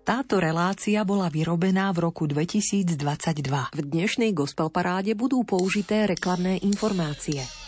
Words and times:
Táto 0.00 0.40
relácia 0.40 1.04
bola 1.04 1.28
vyrobená 1.28 1.92
v 1.92 2.08
roku 2.08 2.24
2022. 2.24 2.96
V 3.76 3.80
dnešnej 3.84 4.32
gospel 4.32 4.72
paráde 4.72 5.12
budú 5.12 5.44
použité 5.44 6.08
reklamné 6.08 6.56
informácie. 6.64 7.59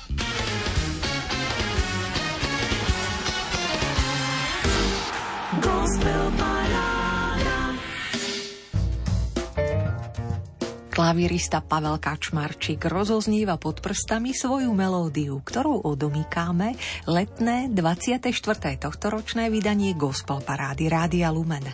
Klavirista 10.93 11.65
Pavel 11.65 11.97
Kačmarčík 11.97 12.85
rozoznieva 12.85 13.57
pod 13.57 13.81
prstami 13.81 14.37
svoju 14.37 14.77
melódiu, 14.77 15.41
ktorou 15.41 15.89
odomýkáme 15.89 16.77
letné 17.09 17.73
24. 17.73 18.29
tohtoročné 18.77 19.49
vydanie 19.49 19.97
Gospel 19.97 20.45
Parády 20.45 20.93
Rádia 20.93 21.33
Lumen. 21.33 21.65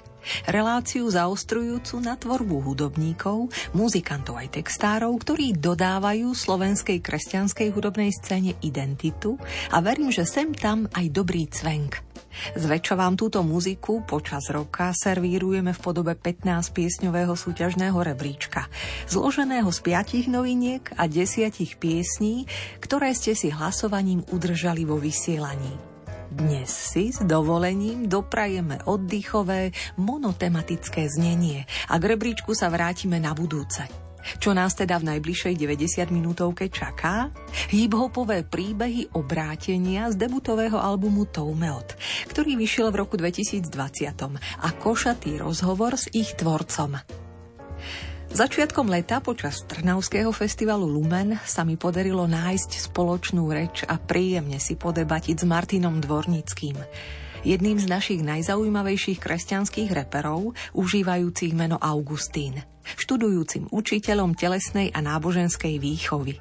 Reláciu 0.47 1.11
zaostrujúcu 1.11 1.99
na 1.99 2.15
tvorbu 2.15 2.63
hudobníkov, 2.63 3.51
muzikantov 3.75 4.39
aj 4.39 4.63
textárov, 4.63 5.11
ktorí 5.19 5.59
dodávajú 5.59 6.31
slovenskej 6.31 7.03
kresťanskej 7.03 7.75
hudobnej 7.75 8.15
scéne 8.15 8.55
identitu 8.63 9.35
a 9.75 9.83
verím, 9.83 10.15
že 10.15 10.23
sem 10.23 10.55
tam 10.55 10.87
aj 10.95 11.07
dobrý 11.11 11.51
cvenk. 11.51 12.08
Zväčša 12.57 12.95
vám 12.97 13.15
túto 13.19 13.45
muziku 13.45 14.03
počas 14.07 14.49
roka 14.49 14.95
servírujeme 14.97 15.75
v 15.75 15.81
podobe 15.81 16.15
15-piesňového 16.17 17.35
súťažného 17.35 17.99
rebríčka, 18.01 18.67
zloženého 19.11 19.69
z 19.69 19.79
piatich 19.85 20.27
noviniek 20.31 20.85
a 20.97 21.07
desiatich 21.11 21.77
piesní, 21.77 22.49
ktoré 22.81 23.13
ste 23.13 23.37
si 23.37 23.51
hlasovaním 23.53 24.25
udržali 24.31 24.89
vo 24.89 24.97
vysielaní. 24.97 25.75
Dnes 26.29 26.69
si 26.69 27.09
s 27.09 27.25
dovolením 27.25 28.05
doprajeme 28.05 28.85
oddychové, 28.85 29.73
monotematické 29.97 31.09
znenie 31.09 31.65
a 31.89 31.97
k 31.97 32.05
rebríčku 32.05 32.53
sa 32.53 32.69
vrátime 32.69 33.17
na 33.17 33.33
budúce. 33.33 34.08
Čo 34.37 34.53
nás 34.53 34.77
teda 34.77 35.01
v 35.01 35.17
najbližšej 35.17 35.57
90 35.57 36.13
minútovke 36.13 36.69
čaká? 36.69 37.33
Hip-hopové 37.73 38.45
príbehy 38.45 39.17
obrátenia 39.17 40.13
z 40.13 40.21
debutového 40.21 40.77
albumu 40.77 41.25
Toumeot, 41.25 41.97
ktorý 42.29 42.61
vyšiel 42.61 42.93
v 42.93 43.01
roku 43.01 43.17
2020 43.17 43.65
a 44.61 44.69
košatý 44.77 45.41
rozhovor 45.41 45.97
s 45.97 46.13
ich 46.13 46.37
tvorcom. 46.37 47.01
Začiatkom 48.29 48.93
leta 48.93 49.25
počas 49.25 49.65
Trnavského 49.65 50.29
festivalu 50.37 50.85
Lumen 50.85 51.41
sa 51.49 51.65
mi 51.65 51.81
podarilo 51.81 52.29
nájsť 52.29 52.93
spoločnú 52.93 53.49
reč 53.49 53.89
a 53.89 53.97
príjemne 53.97 54.61
si 54.61 54.77
podebatiť 54.77 55.37
s 55.41 55.45
Martinom 55.49 55.97
Dvornickým 55.97 56.77
jedným 57.47 57.79
z 57.79 57.87
našich 57.87 58.21
najzaujímavejších 58.27 59.23
kresťanských 59.23 59.91
reperov, 59.95 60.59
užívajúcich 60.75 61.55
meno 61.55 61.79
Augustín, 61.79 62.59
študujúcim 62.97 63.69
učiteľom 63.69 64.33
telesnej 64.39 64.89
a 64.95 65.05
náboženskej 65.05 65.77
výchovy. 65.77 66.39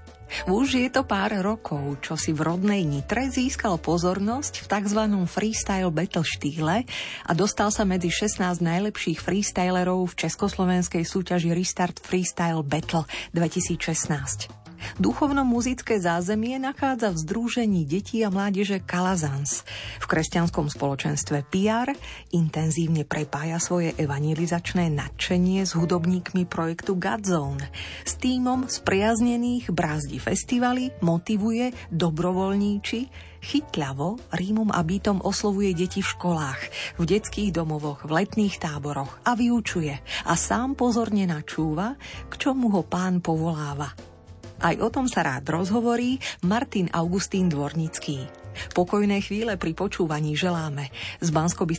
Už 0.48 0.76
je 0.76 0.90
to 0.92 1.08
pár 1.08 1.32
rokov, 1.40 2.04
čo 2.04 2.20
si 2.20 2.36
v 2.36 2.44
rodnej 2.44 2.84
Nitre 2.84 3.32
získal 3.32 3.80
pozornosť 3.80 4.64
v 4.64 4.66
tzv. 4.68 5.02
freestyle 5.24 5.92
battle 5.92 6.28
štýle 6.28 6.84
a 7.24 7.32
dostal 7.32 7.72
sa 7.72 7.88
medzi 7.88 8.12
16 8.12 8.60
najlepších 8.60 9.24
freestylerov 9.24 10.12
v 10.12 10.28
československej 10.28 11.04
súťaži 11.08 11.56
Restart 11.56 12.04
Freestyle 12.04 12.64
Battle 12.64 13.08
2016. 13.32 14.57
Duchovno-muzické 14.98 16.02
zázemie 16.02 16.58
nachádza 16.58 17.14
v 17.14 17.18
Združení 17.22 17.82
detí 17.86 18.24
a 18.26 18.34
mládeže 18.34 18.82
Kalazans. 18.82 19.68
V 20.02 20.06
kresťanskom 20.06 20.72
spoločenstve 20.72 21.46
PR 21.50 21.94
intenzívne 22.34 23.06
prepája 23.06 23.62
svoje 23.62 23.94
evangelizačné 23.98 24.90
nadšenie 24.94 25.66
s 25.66 25.78
hudobníkmi 25.78 26.50
projektu 26.50 26.98
Godzone. 26.98 27.70
S 28.06 28.18
týmom 28.18 28.66
spriaznených 28.72 29.70
brázdi 29.70 30.18
festivaly 30.18 30.94
motivuje 31.02 31.76
dobrovoľníči, 31.94 33.30
Chytľavo 33.38 34.34
rímom 34.34 34.74
a 34.74 34.82
bytom 34.82 35.22
oslovuje 35.22 35.78
deti 35.78 36.02
v 36.02 36.10
školách, 36.10 36.62
v 36.98 37.04
detských 37.06 37.54
domovoch, 37.54 38.04
v 38.04 38.26
letných 38.26 38.58
táboroch 38.58 39.22
a 39.24 39.38
vyučuje 39.38 39.94
a 40.26 40.34
sám 40.34 40.74
pozorne 40.74 41.30
načúva, 41.30 41.96
k 42.28 42.34
čomu 42.34 42.74
ho 42.74 42.82
pán 42.82 43.22
povoláva. 43.22 44.17
Aj 44.58 44.76
o 44.82 44.90
tom 44.90 45.06
sa 45.06 45.22
rád 45.22 45.46
rozhovorí 45.46 46.18
Martin 46.42 46.90
Augustín 46.90 47.46
Dvornický. 47.46 48.26
Pokojné 48.74 49.22
chvíle 49.22 49.54
pri 49.54 49.78
počúvaní 49.78 50.34
želáme 50.34 50.90
z 51.22 51.30
bansko 51.30 51.70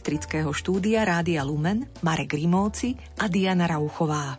štúdia 0.55 1.03
Rádia 1.03 1.43
Lumen 1.43 1.91
Marek 2.07 2.39
Rimóci 2.39 2.95
a 3.19 3.27
Diana 3.27 3.67
Rauchová. 3.67 4.39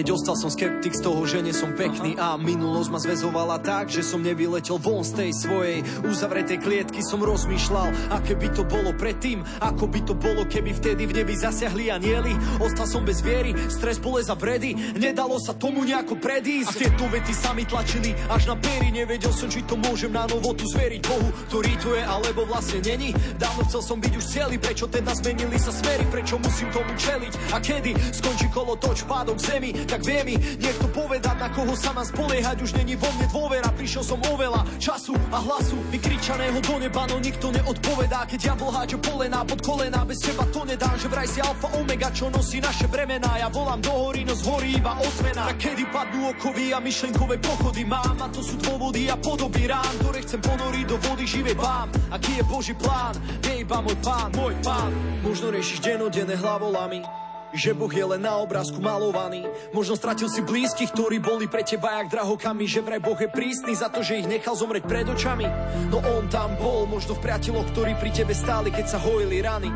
ostal 0.00 0.36
som 0.40 0.48
skeptik 0.48 0.96
z 0.96 1.04
toho, 1.04 1.20
že 1.28 1.44
nie 1.44 1.52
som 1.52 1.76
pekný 1.76 2.16
a 2.16 2.40
minulosť 2.40 2.88
ma 2.88 2.96
zväzovala 2.96 3.60
tak, 3.60 3.92
že 3.92 4.00
som 4.00 4.24
nevyletel 4.24 4.80
von 4.80 5.04
z 5.04 5.12
tej 5.12 5.30
svojej 5.36 5.78
uzavretej 6.08 6.58
klietky. 6.64 7.04
Som 7.04 7.20
rozmýšľal, 7.20 8.16
aké 8.16 8.32
by 8.32 8.48
to 8.56 8.64
bolo 8.64 8.96
predtým, 8.96 9.44
ako 9.60 9.84
by 9.92 10.00
to 10.08 10.14
bolo, 10.16 10.48
keby 10.48 10.72
vtedy 10.72 11.04
v 11.04 11.20
nebi 11.20 11.36
zasiahli 11.36 11.92
anieli. 11.92 12.32
Ostal 12.64 12.88
som 12.88 13.04
bez 13.04 13.20
viery, 13.20 13.52
stres, 13.68 14.00
bolesť 14.00 14.32
a 14.32 14.36
vredy, 14.38 14.96
nedalo 14.96 15.36
sa 15.36 15.52
tomu 15.52 15.84
nejako 15.84 16.16
predísť. 16.16 16.72
A 16.72 16.78
tieto 16.88 17.04
vety 17.12 17.32
sa 17.36 17.52
mi 17.52 17.68
tlačili 17.68 18.16
až 18.32 18.48
na 18.48 18.56
pery, 18.56 18.88
nevedel 18.88 19.34
som, 19.34 19.52
či 19.52 19.60
to 19.68 19.76
môžem 19.76 20.14
na 20.14 20.24
novo 20.24 20.56
tu 20.56 20.64
zveriť 20.72 21.00
Bohu, 21.04 21.28
ktorý 21.52 21.72
tu 21.82 21.92
je, 21.92 22.00
alebo 22.00 22.48
vlastne 22.48 22.80
není. 22.80 23.12
Dávno 23.36 23.68
chcel 23.68 23.82
som 23.84 23.98
byť 24.00 24.12
už 24.16 24.24
celý, 24.24 24.56
prečo 24.56 24.88
teda 24.88 25.12
zmenili 25.12 25.58
sa 25.60 25.74
smery, 25.74 26.08
prečo 26.08 26.38
musím 26.40 26.72
tomu 26.72 26.92
čeliť? 26.96 27.32
A 27.52 27.60
kedy 27.60 27.92
skončí 28.14 28.46
kolo 28.48 28.78
toč 28.78 29.04
pádom 29.04 29.36
k 29.36 29.44
zemi, 29.58 29.70
tak 29.86 30.02
vie 30.02 30.20
mi 30.26 30.34
niekto 30.36 30.88
povedať, 30.90 31.36
na 31.38 31.48
koho 31.52 31.74
sa 31.76 31.94
mám 31.94 32.06
spoliehať, 32.06 32.62
už 32.62 32.74
není 32.78 32.94
vo 32.98 33.08
mne 33.18 33.26
dôvera, 33.30 33.68
prišiel 33.74 34.04
som 34.04 34.18
o 34.18 34.32
veľa 34.34 34.62
času 34.78 35.14
a 35.30 35.38
hlasu, 35.42 35.78
vykričaného 35.90 36.58
do 36.62 36.74
neba, 36.78 37.06
no 37.06 37.18
nikto 37.18 37.50
neodpovedá, 37.54 38.26
keď 38.26 38.40
ja 38.42 38.54
háčem 38.56 39.00
polená 39.04 39.44
pod 39.44 39.60
kolená, 39.60 40.00
bez 40.08 40.24
teba 40.24 40.48
to 40.48 40.64
nedám, 40.64 40.96
že 40.96 41.06
vraj 41.12 41.28
si 41.28 41.44
alfa 41.44 41.68
omega, 41.76 42.08
čo 42.10 42.32
nosí 42.32 42.58
naše 42.58 42.88
bremená, 42.88 43.36
ja 43.36 43.48
volám 43.52 43.80
do 43.84 43.92
hory, 43.92 44.24
no 44.24 44.32
zhorí 44.32 44.80
iba 44.80 44.96
ozvena. 45.02 45.52
Tak 45.52 45.58
kedy 45.60 45.84
padnú 45.92 46.32
okovy 46.32 46.72
a 46.72 46.78
myšlenkové 46.80 47.36
pochody 47.38 47.84
mám, 47.84 48.16
a 48.22 48.26
to 48.32 48.40
sú 48.40 48.56
dôvody 48.58 49.12
a 49.12 49.16
podoby 49.20 49.68
rán, 49.68 49.92
ktoré 50.00 50.24
chcem 50.24 50.40
ponoriť 50.40 50.84
do 50.88 50.96
vody 51.04 51.24
živej 51.28 51.56
vám. 51.56 51.88
Aký 52.08 52.40
je 52.40 52.44
Boží 52.48 52.74
plán, 52.74 53.14
vie 53.44 53.62
iba 53.62 53.78
môj 53.84 53.96
pán, 54.00 54.32
môj 54.32 54.56
pán. 54.64 54.90
Možno 55.20 55.52
riešiš 55.52 55.84
denodenné 55.84 56.34
hlavolami, 56.40 57.04
že 57.52 57.76
Boh 57.76 57.92
je 57.92 58.04
len 58.04 58.24
na 58.24 58.40
obrázku 58.40 58.80
malovaný. 58.80 59.44
Možno 59.76 59.94
stratil 59.96 60.28
si 60.32 60.40
blízkych, 60.40 60.92
ktorí 60.96 61.20
boli 61.20 61.46
pre 61.46 61.62
teba 61.62 62.00
jak 62.00 62.12
drahokami, 62.12 62.64
že 62.64 62.80
vraj 62.80 63.00
Boh 63.00 63.16
je 63.16 63.28
prísny 63.28 63.76
za 63.76 63.92
to, 63.92 64.00
že 64.00 64.24
ich 64.24 64.28
nechal 64.28 64.56
zomrieť 64.56 64.84
pred 64.88 65.06
očami. 65.08 65.46
No 65.92 66.00
on 66.00 66.26
tam 66.32 66.56
bol, 66.56 66.88
možno 66.88 67.16
v 67.16 67.24
priateľoch, 67.28 67.68
ktorí 67.76 67.92
pri 68.00 68.10
tebe 68.10 68.32
stáli, 68.32 68.72
keď 68.72 68.86
sa 68.88 68.98
hojili 69.00 69.44
rany. 69.44 69.70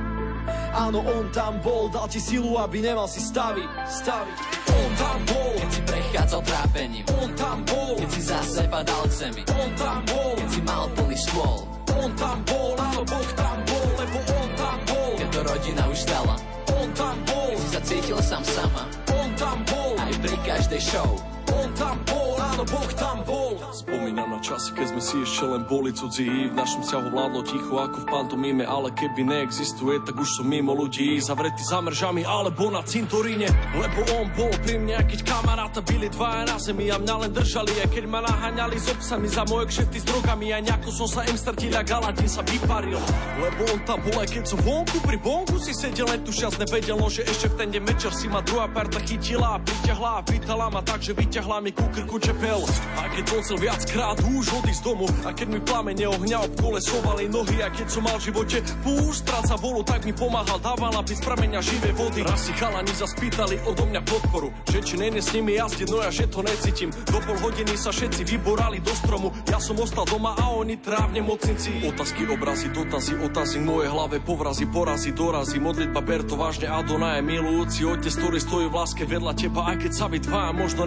Áno, 0.77 1.03
on 1.03 1.27
tam 1.35 1.59
bol, 1.59 1.91
dal 1.91 2.07
ti 2.07 2.23
silu, 2.23 2.55
aby 2.61 2.79
nemal 2.79 3.11
si 3.11 3.19
stavy, 3.19 3.67
stavy. 3.89 4.31
On 4.71 4.91
tam 4.95 5.19
bol, 5.27 5.53
keď 5.59 5.71
si 5.73 5.81
prechádzal 5.83 6.43
trápením. 6.47 7.05
On 7.19 7.31
tam 7.35 7.59
bol, 7.67 7.99
keď 7.99 8.09
si 8.15 8.23
zase 8.23 8.63
padal 8.71 9.05
cemi. 9.11 9.43
On 9.57 9.71
tam 9.75 10.01
bol, 10.07 10.31
keď 10.39 10.49
si 10.53 10.61
mal 10.63 10.87
plný 10.95 11.19
stôl. 11.19 11.61
On 11.97 12.11
tam 12.15 12.39
bol, 12.47 12.73
áno, 12.79 13.03
Boh 13.03 13.31
tam 13.35 13.59
bol, 13.67 13.89
lebo 13.99 14.19
on 14.37 14.49
tam 14.55 14.79
bol. 14.87 15.11
Keď 15.17 15.29
to 15.33 15.41
rodina 15.43 15.83
už 15.91 16.01
dala. 16.07 16.56
On 16.77 16.89
tam 16.93 17.17
bol, 17.25 17.57
sa 17.73 17.81
cítil 17.81 18.21
sám 18.21 18.45
sama. 18.45 18.85
On 19.17 19.29
tam 19.41 19.65
bol, 19.65 19.97
aj 19.97 20.13
pri 20.21 20.37
každej 20.45 20.81
show. 20.81 21.36
On 21.57 21.71
tam 21.73 21.97
bol, 22.05 22.37
áno, 22.37 22.63
Boh 22.69 22.91
tam 23.01 23.25
bol. 23.25 23.57
Spomínam 23.73 24.29
na 24.33 24.41
časy, 24.41 24.73
keď 24.77 24.87
sme 24.93 25.03
si 25.03 25.17
ešte 25.25 25.45
len 25.49 25.63
boli 25.65 25.93
cudzí. 25.93 26.53
V 26.53 26.55
našom 26.57 26.85
vzťahu 26.85 27.09
vládlo 27.13 27.41
ticho 27.45 27.75
ako 27.81 27.99
v 28.05 28.07
pantomíme, 28.09 28.65
ale 28.65 28.93
keby 28.93 29.25
neexistuje, 29.25 30.01
tak 30.05 30.17
už 30.17 30.29
som 30.41 30.47
mimo 30.49 30.73
ľudí. 30.77 31.21
Zavretý 31.21 31.65
za 31.65 31.81
mržami, 31.81 32.25
alebo 32.25 32.69
na 32.69 32.85
cintoríne. 32.85 33.49
Lebo 33.77 34.01
on 34.21 34.29
bol 34.37 34.53
pri 34.65 34.81
mne, 34.81 35.01
keď 35.09 35.21
kamaráta 35.25 35.81
byli 35.85 36.09
dvaja 36.13 36.43
na 36.49 36.57
zemi 36.61 36.89
a 36.93 36.97
mňa 37.01 37.15
len 37.25 37.33
držali. 37.33 37.73
A 37.85 37.87
keď 37.89 38.05
ma 38.09 38.21
naháňali 38.25 38.77
s 38.77 38.93
obsami 38.93 39.29
za 39.29 39.45
moje 39.49 39.73
kšefty 39.73 39.99
s 40.01 40.05
drogami, 40.05 40.53
a 40.53 40.61
nejako 40.61 40.91
som 40.93 41.09
sa 41.09 41.21
im 41.25 41.37
strtil 41.37 41.73
a 41.77 41.83
Galadín 41.85 42.29
sa 42.29 42.45
vyparil. 42.45 43.01
Lebo 43.41 43.61
on 43.73 43.81
tam 43.85 44.01
bol, 44.05 44.17
aj 44.21 44.29
keď 44.29 44.45
som 44.45 44.61
vonku 44.61 45.01
pri 45.05 45.17
bonku 45.21 45.57
si 45.61 45.73
sedel, 45.77 46.09
len 46.09 46.21
tu 46.21 46.33
šťast 46.33 46.61
nevedel, 46.61 46.97
no, 46.97 47.09
že 47.09 47.25
ešte 47.25 47.53
v 47.53 47.55
ten 47.61 47.69
deň 47.73 47.83
večer 47.85 48.13
si 48.13 48.27
ma 48.29 48.41
druhá 48.41 48.69
parta 48.69 49.01
chytila 49.05 49.57
a 49.57 49.63
priťahla 49.63 50.11
a 50.17 50.21
pýtala 50.25 50.67
ma 50.73 50.81
tak, 50.81 51.05
že 51.05 51.13
vyťahla 51.13 51.46
mi 51.47 51.71
ku 51.71 51.87
krku 51.95 52.19
čepel. 52.19 52.59
A 52.99 53.07
keď 53.07 53.25
som 53.31 53.39
chcel 53.47 53.59
viackrát 53.63 54.19
už 54.19 54.45
odísť 54.59 54.83
domu 54.83 55.07
a 55.23 55.31
keď 55.31 55.47
mi 55.55 55.61
plamene 55.63 56.11
ohňa 56.11 56.43
obkolesovali 56.51 57.31
nohy 57.31 57.63
a 57.63 57.71
keď 57.71 57.87
som 57.87 58.03
mal 58.03 58.19
v 58.19 58.35
živote 58.35 58.59
púšť 58.83 59.19
stráca 59.23 59.55
volu, 59.55 59.87
tak 59.87 60.03
mi 60.03 60.11
pomáhal, 60.11 60.59
dával 60.59 60.91
napí 60.91 61.15
z 61.15 61.23
prameňa 61.23 61.61
živé 61.63 61.95
vody. 61.95 62.27
Raz 62.27 62.51
si 62.51 62.53
chalani 62.59 62.91
zaspýtali 62.91 63.63
odo 63.63 63.87
mňa 63.87 64.03
podporu, 64.03 64.51
že 64.67 64.83
či 64.83 64.99
nejde 64.99 65.23
s 65.23 65.31
nimi 65.39 65.55
jazdiť, 65.55 65.87
no 65.87 66.03
ja 66.03 66.11
že 66.11 66.27
to 66.27 66.43
necítim. 66.43 66.91
Do 67.07 67.19
pol 67.23 67.39
hodiny 67.39 67.79
sa 67.79 67.95
všetci 67.95 68.27
vyborali 68.27 68.83
do 68.83 68.93
stromu, 68.99 69.31
ja 69.47 69.63
som 69.63 69.79
ostal 69.79 70.03
doma 70.03 70.35
a 70.35 70.51
oni 70.51 70.83
trávne 70.83 71.23
mocnici. 71.23 71.87
Otázky, 71.87 72.27
obrazy, 72.27 72.75
dotazy, 72.75 73.15
otazy, 73.23 73.63
moje 73.63 73.87
hlave 73.87 74.19
povrazy, 74.19 74.67
porazy, 74.67 75.15
dorazy, 75.15 75.63
modlitba 75.63 76.03
ber 76.03 76.27
to 76.27 76.35
vážne, 76.35 76.67
Adona 76.67 77.17
je 77.19 77.23
milujúci 77.23 77.81
otec, 77.87 78.11
ktorý 78.11 78.39
stojí 78.43 78.67
v 78.67 78.75
láske 78.75 79.05
vedľa 79.07 79.33
teba, 79.39 79.61
aj 79.71 79.77
keď 79.87 79.93
sa 79.95 80.07
vy 80.11 80.19
dva 80.19 80.51
možno 80.51 80.83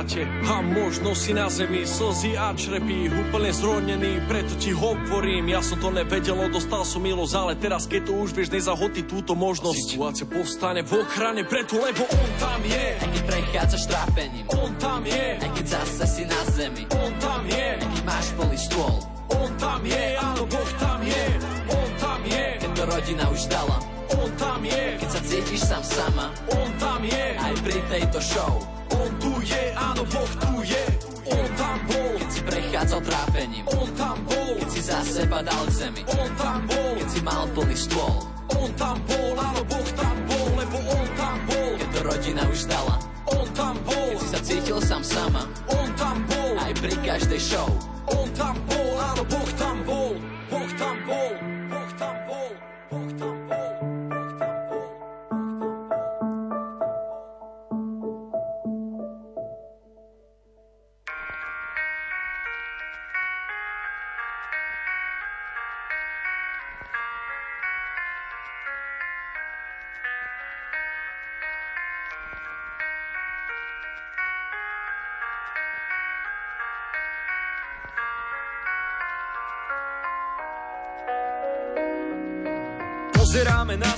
nepoznáte. 0.00 0.24
A 0.48 0.62
možno 0.62 1.14
si 1.14 1.32
na 1.36 1.48
zemi 1.52 1.84
slzy 1.84 2.36
a 2.36 2.52
črepí, 2.56 3.08
úplne 3.12 3.52
zronený, 3.52 4.24
preto 4.26 4.56
ti 4.56 4.72
hovorím, 4.72 5.52
ja 5.52 5.60
som 5.60 5.78
to 5.78 5.92
nevedel, 5.92 6.36
no 6.36 6.48
dostal 6.48 6.82
som 6.84 7.02
milosť, 7.04 7.34
ale 7.36 7.52
teraz 7.56 7.86
keď 7.86 8.10
to 8.10 8.12
už 8.18 8.32
vieš, 8.32 8.50
nezahotí 8.52 9.04
túto 9.06 9.36
možnosť. 9.36 9.78
Situácia 9.78 10.26
povstane 10.26 10.82
v 10.82 11.04
ochrane, 11.04 11.42
preto 11.44 11.78
lebo 11.78 12.04
on 12.08 12.30
tam 12.40 12.60
je. 12.64 12.86
Aj 12.98 13.08
keď 13.08 13.22
prechádzaš 13.26 13.82
trápením, 13.88 14.46
on 14.56 14.70
tam 14.80 15.02
je. 15.04 15.26
Aj 15.40 15.50
keď 15.54 15.66
zase 15.66 16.04
si 16.08 16.22
na 16.26 16.40
zemi, 16.50 16.84
on 16.96 17.12
tam 17.20 17.42
je. 17.46 17.66
Aj 17.78 17.88
keď 17.88 18.02
máš 18.04 18.26
plný 18.36 18.58
stôl, 18.58 18.96
on 19.30 19.50
tam 19.60 19.80
je, 19.86 20.04
áno, 20.18 20.42
Boh 20.48 20.70
tam 20.80 21.00
je. 21.04 21.24
On 21.70 21.90
tam 22.02 22.20
je. 22.26 22.46
Keď 22.60 22.70
to 22.74 22.82
rodina 22.88 23.24
už 23.30 23.42
dala, 23.46 23.78
on 24.18 24.30
tam 24.34 24.60
je. 24.66 24.84
Keď 24.98 25.08
sa 25.08 25.20
cítiš 25.22 25.60
sám 25.62 25.84
sama, 25.86 26.26
on 26.50 26.68
tam 26.82 27.00
je. 27.06 27.24
Aj 27.38 27.54
pri 27.62 27.78
tejto 27.88 28.18
show, 28.18 28.52
on 28.90 29.10
tu 29.22 29.29
je, 29.44 29.62
áno, 29.76 30.02
Boh 30.08 30.32
tu 30.40 30.52
je. 30.64 30.84
On 31.30 31.46
tam 31.54 31.76
bol, 31.86 32.10
keď 32.18 32.28
si 32.32 32.40
prechádzal 32.42 33.00
trápením, 33.06 33.64
on 33.70 33.88
tam 33.94 34.16
bol, 34.26 34.50
keď 34.58 34.68
si 34.72 34.80
za 34.82 34.98
seba 35.04 35.38
dal 35.44 35.62
k 35.68 35.72
zemi, 35.72 36.02
on 36.10 36.30
tam 36.40 36.58
bol, 36.66 36.90
keď 36.98 37.08
si 37.08 37.20
mal 37.22 37.44
plný 37.54 37.76
stôl, 37.76 38.16
on 38.56 38.68
tam 38.74 38.96
bol, 39.06 39.30
áno, 39.38 39.60
Boh 39.68 39.88
tam 39.94 40.16
bol, 40.26 40.48
lebo 40.58 40.76
on 40.90 41.06
tam 41.14 41.36
bol, 41.46 41.70
keď 41.78 41.88
to 41.92 42.00
rodina 42.02 42.42
už 42.50 42.60
dala, 42.66 42.96
on 43.30 43.46
tam 43.54 43.74
bol, 43.86 44.08
keď 44.10 44.18
si 44.18 44.28
sa 44.28 44.40
cítil 44.42 44.78
sám 44.82 45.02
sama, 45.06 45.42
on 45.70 45.88
tam 45.94 46.16
bol, 46.26 46.52
aj 46.58 46.72
pri 46.82 46.94
každej 47.04 47.40
show, 47.40 47.68
on 48.10 48.26
tam 48.34 48.56
bol, 48.66 48.90
áno, 48.98 49.22
Boh 49.28 49.50
tam 49.54 49.76
bol, 49.86 50.12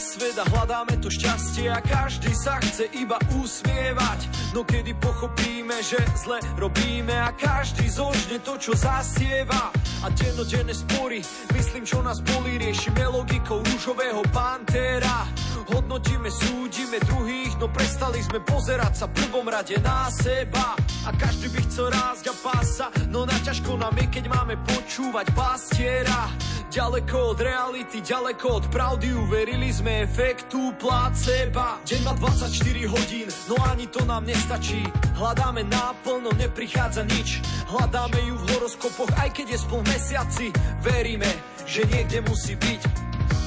svet 0.02 0.34
a 0.34 0.44
hľadáme 0.50 0.98
to 0.98 1.06
šťastie 1.06 1.70
a 1.70 1.78
každý 1.78 2.34
sa 2.34 2.58
chce 2.58 2.90
iba 2.98 3.14
usmievať. 3.38 4.26
No 4.50 4.66
kedy 4.66 4.98
pochopíme, 4.98 5.78
že 5.78 6.02
zle 6.18 6.42
robíme 6.58 7.14
a 7.14 7.30
každý 7.38 7.86
zožne 7.86 8.42
to, 8.42 8.58
čo 8.58 8.74
zasieva. 8.74 9.70
A 10.02 10.10
dennodenné 10.10 10.74
spory, 10.74 11.22
myslím, 11.54 11.86
čo 11.86 12.02
nás 12.02 12.18
bolí, 12.18 12.58
riešime 12.58 13.06
logikou 13.06 13.62
rúžového 13.62 14.26
pantéra. 14.34 15.30
Hodnotíme, 15.70 16.28
súdime 16.28 16.98
druhých, 17.06 17.54
no 17.62 17.70
prestali 17.70 18.18
sme 18.20 18.42
pozerať 18.42 18.92
sa 18.98 19.06
v 19.06 19.16
prvom 19.24 19.46
rade 19.46 19.78
na 19.78 20.10
seba. 20.10 20.74
A 21.06 21.10
každý 21.14 21.48
by 21.54 21.60
chcel 21.70 21.94
rásť 21.94 22.24
a 22.28 22.34
pása, 22.42 22.86
no 23.08 23.22
na 23.22 23.38
ťažko 23.40 23.78
nám 23.78 23.94
je, 23.94 24.06
keď 24.10 24.24
máme 24.26 24.58
počúvať 24.66 25.30
pastiera. 25.32 26.28
Ďaleko 26.72 27.36
od 27.36 27.40
reality, 27.44 28.00
ďaleko 28.00 28.46
od 28.48 28.64
pravdy 28.72 29.12
Uverili 29.12 29.68
sme 29.68 30.08
efektu 30.08 30.72
placeba 30.80 31.76
Deň 31.84 32.00
má 32.00 32.16
24 32.16 32.48
hodín, 32.88 33.28
no 33.44 33.60
ani 33.68 33.84
to 33.92 34.00
nám 34.08 34.24
nestačí. 34.24 34.80
Hľadáme 35.12 35.68
náplno, 35.68 36.32
neprichádza 36.32 37.04
nič. 37.04 37.44
Hľadáme 37.68 38.16
ju 38.24 38.40
v 38.40 38.44
horoskopoch, 38.56 39.12
aj 39.20 39.36
keď 39.36 39.52
je 39.52 39.58
spol 39.60 39.84
mesiaci. 39.84 40.48
Veríme, 40.80 41.28
že 41.68 41.84
niekde 41.92 42.24
musí 42.24 42.56
byť. 42.56 42.80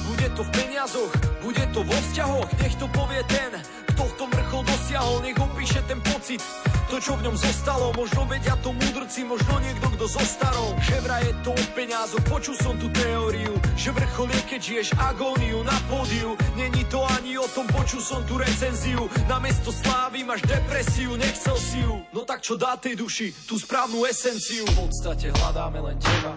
Bude 0.06 0.26
to 0.38 0.46
v 0.46 0.50
peniazoch, 0.62 1.12
bude 1.42 1.64
to 1.74 1.82
vo 1.82 1.98
vzťahoch 1.98 2.50
Nech 2.62 2.78
to 2.78 2.86
povie 2.94 3.26
ten, 3.26 3.58
kto 3.90 4.06
v 4.06 4.16
tom 4.22 4.30
vrchol 4.56 4.62
dosiahol 4.64 5.16
Nech 5.20 5.36
opíše 5.36 5.80
ten 5.84 6.00
pocit, 6.00 6.40
to 6.88 6.96
čo 6.96 7.12
v 7.20 7.28
ňom 7.28 7.36
zostalo 7.36 7.92
Možno 7.92 8.24
vedia 8.24 8.56
to 8.64 8.72
mudrci, 8.72 9.28
možno 9.28 9.60
niekto 9.60 9.86
kto 9.92 10.06
zostarol. 10.08 10.72
Že 10.80 10.96
vraj 11.04 11.22
je 11.28 11.34
to 11.44 11.50
o 11.52 11.64
peniazoch, 11.76 12.24
počul 12.24 12.56
som 12.56 12.74
tú 12.80 12.88
teóriu 12.88 13.52
Že 13.76 13.90
vrchol 13.92 14.28
je 14.32 14.40
keď 14.48 14.60
žiješ 14.60 14.88
agóniu 14.96 15.60
na 15.60 15.76
pódiu. 15.90 16.32
Není 16.56 16.88
to 16.88 17.04
ani 17.04 17.36
o 17.36 17.44
tom, 17.52 17.68
počul 17.68 18.00
som 18.00 18.24
tú 18.24 18.40
recenziu. 18.40 19.04
Namiesto 19.28 19.68
slávy 19.68 20.24
máš 20.24 20.40
depresiu, 20.48 21.12
nechcel 21.20 21.56
si 21.60 21.84
ju. 21.84 22.00
No 22.16 22.24
tak 22.24 22.40
čo 22.40 22.56
dá 22.56 22.80
tej 22.80 22.96
duši, 22.96 23.34
tú 23.44 23.60
správnu 23.60 24.08
esenciu? 24.08 24.64
V 24.64 24.88
podstate 24.88 25.28
hľadáme 25.28 25.78
len 25.84 25.96
teba. 26.00 26.32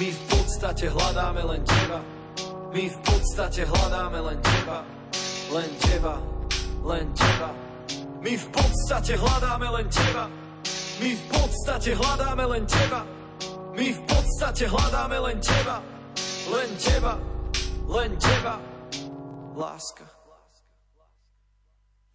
My 0.00 0.08
v 0.10 0.20
podstate 0.32 0.86
hľadáme 0.88 1.42
len 1.44 1.62
teba. 1.62 1.98
My 2.74 2.84
v 2.90 2.98
podstate 3.04 3.62
hľadáme 3.68 4.18
len 4.18 4.38
teba. 4.40 4.78
Len 5.52 5.70
teba, 5.78 6.18
len 6.82 7.06
teba 7.14 7.33
my 8.24 8.32
v 8.40 8.46
podstate 8.56 9.20
hľadáme 9.20 9.68
len 9.68 9.86
teba. 9.92 10.24
My 10.96 11.10
v 11.12 11.22
podstate 11.28 11.92
hľadáme 11.92 12.44
len 12.48 12.64
teba. 12.64 13.04
My 13.76 13.88
v 13.92 14.00
podstate 14.08 14.64
hľadáme 14.64 15.16
len 15.28 15.38
teba. 15.44 15.76
Len 16.48 16.70
teba, 16.80 17.14
len 17.84 18.10
teba. 18.16 18.56
Láska. 19.52 20.23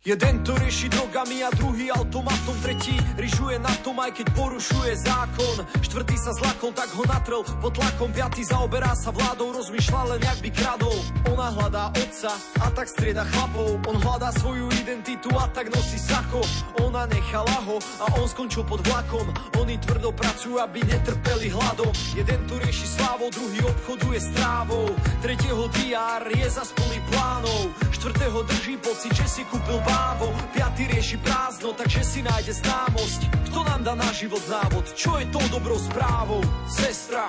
Jeden 0.10 0.42
to 0.42 0.58
rieši 0.58 0.90
drogami 0.90 1.46
a 1.46 1.54
druhý 1.54 1.94
automatom, 1.94 2.58
tretí 2.66 2.98
ryžuje 3.14 3.62
na 3.62 3.70
tom, 3.86 3.94
aj 4.02 4.18
keď 4.18 4.34
porušuje 4.34 5.06
zákon. 5.06 5.62
Štvrtý 5.86 6.18
sa 6.18 6.34
zlakol, 6.34 6.74
tak 6.74 6.90
ho 6.98 7.06
natrel 7.06 7.46
pod 7.62 7.78
tlakom, 7.78 8.10
piatý 8.10 8.42
zaoberá 8.42 8.98
sa 8.98 9.14
vládou, 9.14 9.54
rozmýšľa 9.62 10.02
len 10.10 10.22
jak 10.26 10.40
by 10.42 10.50
kradol. 10.50 10.98
Ona 11.30 11.54
hľadá 11.54 11.94
otca 11.94 12.34
a 12.58 12.74
tak 12.74 12.90
strieda 12.90 13.22
chlapov, 13.22 13.86
on 13.86 14.02
hľadá 14.02 14.34
svoju 14.34 14.66
identitu 14.82 15.30
a 15.38 15.46
tak 15.54 15.70
nosí 15.70 16.02
sako. 16.02 16.42
Ona 16.90 17.06
nechala 17.06 17.62
ho 17.70 17.78
a 18.02 18.10
on 18.18 18.26
skončil 18.26 18.66
pod 18.66 18.82
vlakom, 18.90 19.30
oni 19.62 19.78
tvrdo 19.78 20.10
pracujú, 20.10 20.58
aby 20.58 20.90
netrpeli 20.90 21.54
hladom. 21.54 21.94
Jeden 22.18 22.50
to 22.50 22.58
rieši 22.58 22.98
slávou, 22.98 23.30
druhý 23.30 23.62
obchoduje 23.62 24.18
s 24.18 24.34
trávou, 24.34 24.90
tretieho 25.22 25.70
diár 25.78 26.26
je 26.34 26.50
za 26.50 26.66
plný 26.66 26.98
plánov, 27.14 27.78
štvrtého 27.94 28.42
drží 28.50 28.74
pocit, 28.82 29.14
že 29.14 29.28
si 29.30 29.42
kúpil 29.46 29.78
bávo 30.00 30.32
Piatý 30.56 30.88
rieši 30.88 31.18
prázdno, 31.20 31.76
takže 31.76 32.02
si 32.08 32.20
nájde 32.24 32.56
známosť. 32.64 33.22
Kto 33.52 33.60
nám 33.68 33.82
dá 33.84 33.94
na 34.00 34.10
život 34.16 34.42
návod, 34.48 34.96
čo 34.96 35.20
je 35.20 35.28
tou 35.28 35.44
dobrou 35.52 35.76
správou? 35.76 36.40
Sestra, 36.72 37.28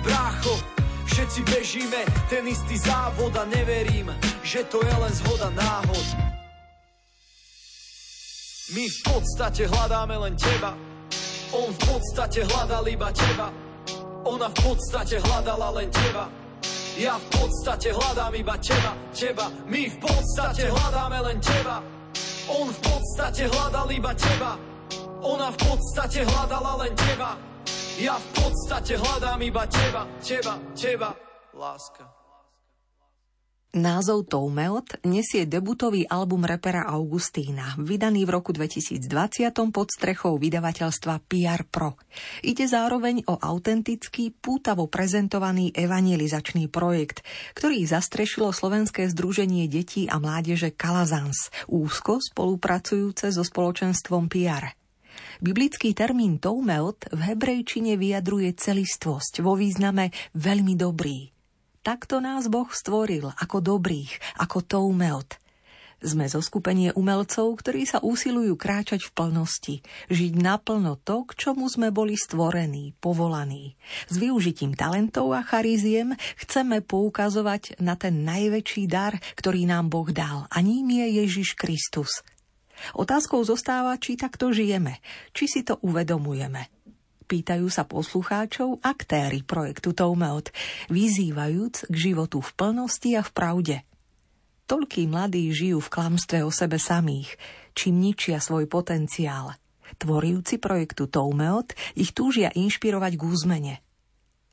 brácho, 0.00 0.56
všetci 1.06 1.40
bežíme. 1.44 2.00
Ten 2.32 2.48
istý 2.48 2.80
závod 2.80 3.36
a 3.36 3.44
neverím, 3.44 4.08
že 4.40 4.64
to 4.72 4.80
je 4.80 4.94
len 4.96 5.12
zhoda 5.12 5.52
náhod. 5.52 6.06
My 8.72 8.84
v 8.88 8.98
podstate 9.04 9.68
hľadáme 9.68 10.16
len 10.16 10.34
teba. 10.40 10.72
On 11.52 11.68
v 11.68 11.80
podstate 11.84 12.48
hľadal 12.48 12.88
iba 12.88 13.12
teba. 13.12 13.52
Ona 14.24 14.48
v 14.48 14.58
podstate 14.64 15.20
hľadala 15.20 15.76
len 15.76 15.92
teba 15.92 16.41
ja 16.98 17.16
v 17.16 17.26
podstate 17.32 17.92
hľadám 17.92 18.32
iba 18.36 18.56
teba, 18.60 18.92
teba. 19.12 19.46
My 19.68 19.88
v 19.88 19.96
podstate 20.00 20.68
hľadáme 20.68 21.18
len 21.24 21.38
teba. 21.40 21.80
On 22.52 22.68
v 22.68 22.80
podstate 22.80 23.48
hľadal 23.48 23.88
iba 23.92 24.12
teba. 24.12 24.58
Ona 25.22 25.48
v 25.54 25.58
podstate 25.62 26.26
hľadala 26.26 26.72
len 26.84 26.92
teba. 26.96 27.38
Ja 27.96 28.16
v 28.18 28.28
podstate 28.34 28.98
hľadám 28.98 29.40
iba 29.40 29.64
teba, 29.68 30.02
teba, 30.20 30.54
teba. 30.74 31.10
Láska 31.52 32.21
Názov 33.72 34.28
Toumeot 34.28 35.00
nesie 35.08 35.48
debutový 35.48 36.04
album 36.04 36.44
repera 36.44 36.84
Augustína, 36.92 37.72
vydaný 37.80 38.28
v 38.28 38.36
roku 38.36 38.52
2020 38.52 39.08
pod 39.72 39.88
strechou 39.88 40.36
vydavateľstva 40.36 41.24
PR 41.24 41.64
Pro. 41.64 41.96
Ide 42.44 42.68
zároveň 42.68 43.24
o 43.32 43.40
autentický, 43.40 44.28
pútavo 44.28 44.92
prezentovaný 44.92 45.72
evangelizačný 45.72 46.68
projekt, 46.68 47.24
ktorý 47.56 47.88
zastrešilo 47.88 48.52
Slovenské 48.52 49.08
združenie 49.08 49.64
detí 49.72 50.04
a 50.04 50.20
mládeže 50.20 50.76
Kalazans, 50.76 51.48
úzko 51.64 52.20
spolupracujúce 52.20 53.32
so 53.32 53.40
spoločenstvom 53.40 54.28
PR. 54.28 54.76
Biblický 55.40 55.96
termín 55.96 56.36
Toumeot 56.44 57.08
v 57.08 57.20
hebrejčine 57.24 57.96
vyjadruje 57.96 58.52
celistvosť 58.52 59.40
vo 59.40 59.56
význame 59.56 60.12
veľmi 60.36 60.76
dobrý, 60.76 61.31
Takto 61.82 62.22
nás 62.22 62.46
Boh 62.46 62.70
stvoril 62.70 63.34
ako 63.42 63.58
dobrých, 63.58 64.38
ako 64.38 64.62
toumeot. 64.62 65.34
Sme 65.98 66.30
zo 66.30 66.38
skupenie 66.38 66.94
umelcov, 66.94 67.58
ktorí 67.58 67.90
sa 67.90 67.98
usilujú 67.98 68.54
kráčať 68.54 69.02
v 69.02 69.10
plnosti, 69.10 69.74
žiť 70.06 70.32
naplno 70.38 70.94
to, 71.02 71.26
k 71.26 71.34
čomu 71.34 71.66
sme 71.66 71.90
boli 71.90 72.14
stvorení, 72.14 72.94
povolaní. 73.02 73.74
S 74.06 74.14
využitím 74.14 74.78
talentov 74.78 75.34
a 75.34 75.42
chariziem 75.42 76.14
chceme 76.38 76.86
poukazovať 76.86 77.82
na 77.82 77.98
ten 77.98 78.22
najväčší 78.22 78.86
dar, 78.86 79.18
ktorý 79.34 79.66
nám 79.66 79.90
Boh 79.90 80.06
dal, 80.06 80.46
a 80.54 80.62
ním 80.62 80.86
je 80.86 81.26
Ježiš 81.26 81.58
Kristus. 81.58 82.22
Otázkou 82.94 83.42
zostáva, 83.42 83.98
či 83.98 84.14
takto 84.14 84.54
žijeme, 84.54 85.02
či 85.34 85.50
si 85.50 85.66
to 85.66 85.82
uvedomujeme 85.82 86.81
pýtajú 87.32 87.72
sa 87.72 87.88
poslucháčov 87.88 88.84
aktéry 88.84 89.40
projektu 89.40 89.96
Toumeot, 89.96 90.52
vyzývajúc 90.92 91.88
k 91.88 91.94
životu 91.96 92.44
v 92.44 92.50
plnosti 92.52 93.16
a 93.16 93.24
v 93.24 93.30
pravde. 93.32 93.76
Toľkí 94.68 95.08
mladí 95.08 95.48
žijú 95.48 95.80
v 95.80 95.88
klamstve 95.88 96.44
o 96.44 96.52
sebe 96.52 96.76
samých, 96.76 97.32
čím 97.72 98.04
ničia 98.04 98.36
svoj 98.36 98.68
potenciál. 98.68 99.56
Tvorivci 99.96 100.60
projektu 100.60 101.08
Toumeot 101.08 101.72
ich 101.96 102.12
túžia 102.12 102.52
inšpirovať 102.52 103.16
k 103.16 103.22
úzmene– 103.24 103.74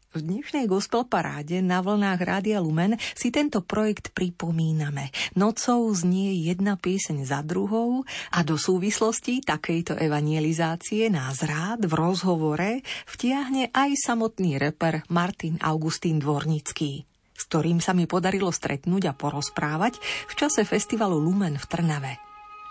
v 0.09 0.25
dnešnej 0.25 0.65
gospel 0.65 1.05
paráde 1.05 1.61
na 1.61 1.85
vlnách 1.85 2.19
Rádia 2.25 2.57
Lumen 2.57 2.97
si 3.13 3.29
tento 3.29 3.61
projekt 3.61 4.09
pripomíname. 4.17 5.13
Nocou 5.37 5.85
znie 5.93 6.33
jedna 6.49 6.81
pieseň 6.81 7.29
za 7.29 7.45
druhou 7.45 8.01
a 8.33 8.41
do 8.41 8.57
súvislosti 8.57 9.45
takejto 9.45 10.01
evangelizácie 10.01 11.13
nás 11.13 11.45
rád 11.45 11.85
v 11.85 11.93
rozhovore 11.93 12.81
vtiahne 13.05 13.69
aj 13.69 13.93
samotný 14.01 14.57
reper 14.57 15.05
Martin 15.13 15.61
Augustín 15.61 16.17
Dvornický 16.17 17.05
s 17.39 17.47
ktorým 17.47 17.79
sa 17.79 17.95
mi 17.95 18.03
podarilo 18.03 18.51
stretnúť 18.51 19.03
a 19.07 19.13
porozprávať 19.15 19.95
v 20.27 20.33
čase 20.35 20.67
festivalu 20.67 21.23
Lumen 21.23 21.55
v 21.55 21.65
Trnave. 21.71 22.19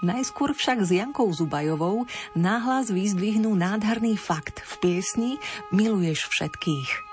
Najskôr 0.05 0.53
však 0.53 0.85
s 0.85 0.93
Jankou 0.93 1.33
Zubajovou 1.33 2.05
náhlas 2.37 2.93
vyzdvihnú 2.93 3.57
nádherný 3.57 4.21
fakt 4.21 4.61
v 4.61 4.73
piesni 4.85 5.41
Miluješ 5.73 6.29
všetkých. 6.29 7.08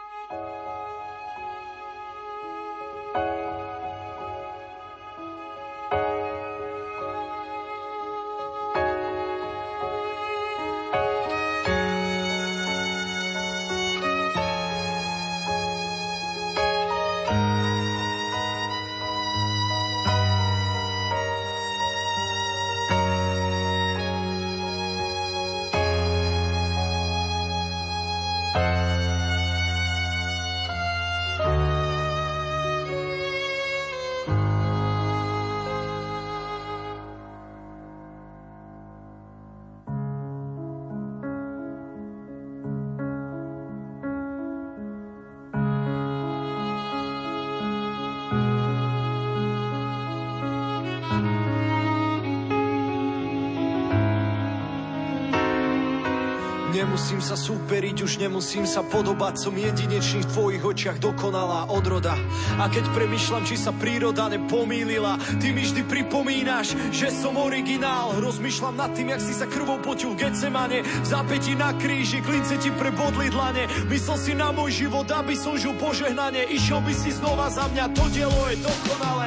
Sa 57.25 57.33
súperiť, 57.33 58.05
už 58.05 58.21
nemusím 58.21 58.69
sa 58.69 58.85
podobať. 58.85 59.41
Som 59.41 59.57
jedinečný 59.57 60.21
v 60.21 60.29
tvojich 60.29 60.61
očiach 60.61 60.97
dokonalá 61.01 61.73
odroda. 61.73 62.13
A 62.61 62.69
keď 62.69 62.85
premyšľam, 62.93 63.49
či 63.49 63.57
sa 63.57 63.73
príroda 63.73 64.29
nepomýlila 64.29 65.17
Ty 65.41 65.47
mi 65.49 65.65
vždy 65.65 65.81
pripomínaš, 65.89 66.77
že 66.93 67.09
som 67.09 67.33
originál. 67.41 68.21
Rozmýšľam 68.21 68.77
nad 68.77 68.93
tým, 68.93 69.09
jak 69.09 69.21
si 69.25 69.33
sa 69.33 69.49
krvou 69.49 69.81
potil 69.81 70.13
v 70.13 70.21
Getsemane. 70.21 70.85
V 70.85 71.07
zápäti 71.09 71.57
na 71.57 71.73
kríži, 71.73 72.21
klince 72.21 72.61
ti 72.61 72.69
prebodli 72.69 73.33
dlane. 73.33 73.65
Myslel 73.89 74.17
si 74.21 74.31
na 74.37 74.53
môj 74.53 74.85
život, 74.85 75.09
aby 75.09 75.33
som 75.33 75.57
žil 75.57 75.73
požehnanie 75.81 76.45
Išiel 76.53 76.85
by 76.85 76.93
si 76.93 77.09
znova 77.09 77.49
za 77.49 77.65
mňa, 77.73 77.89
to 77.97 78.05
dielo 78.13 78.41
je 78.53 78.61
dokonalé 78.61 79.24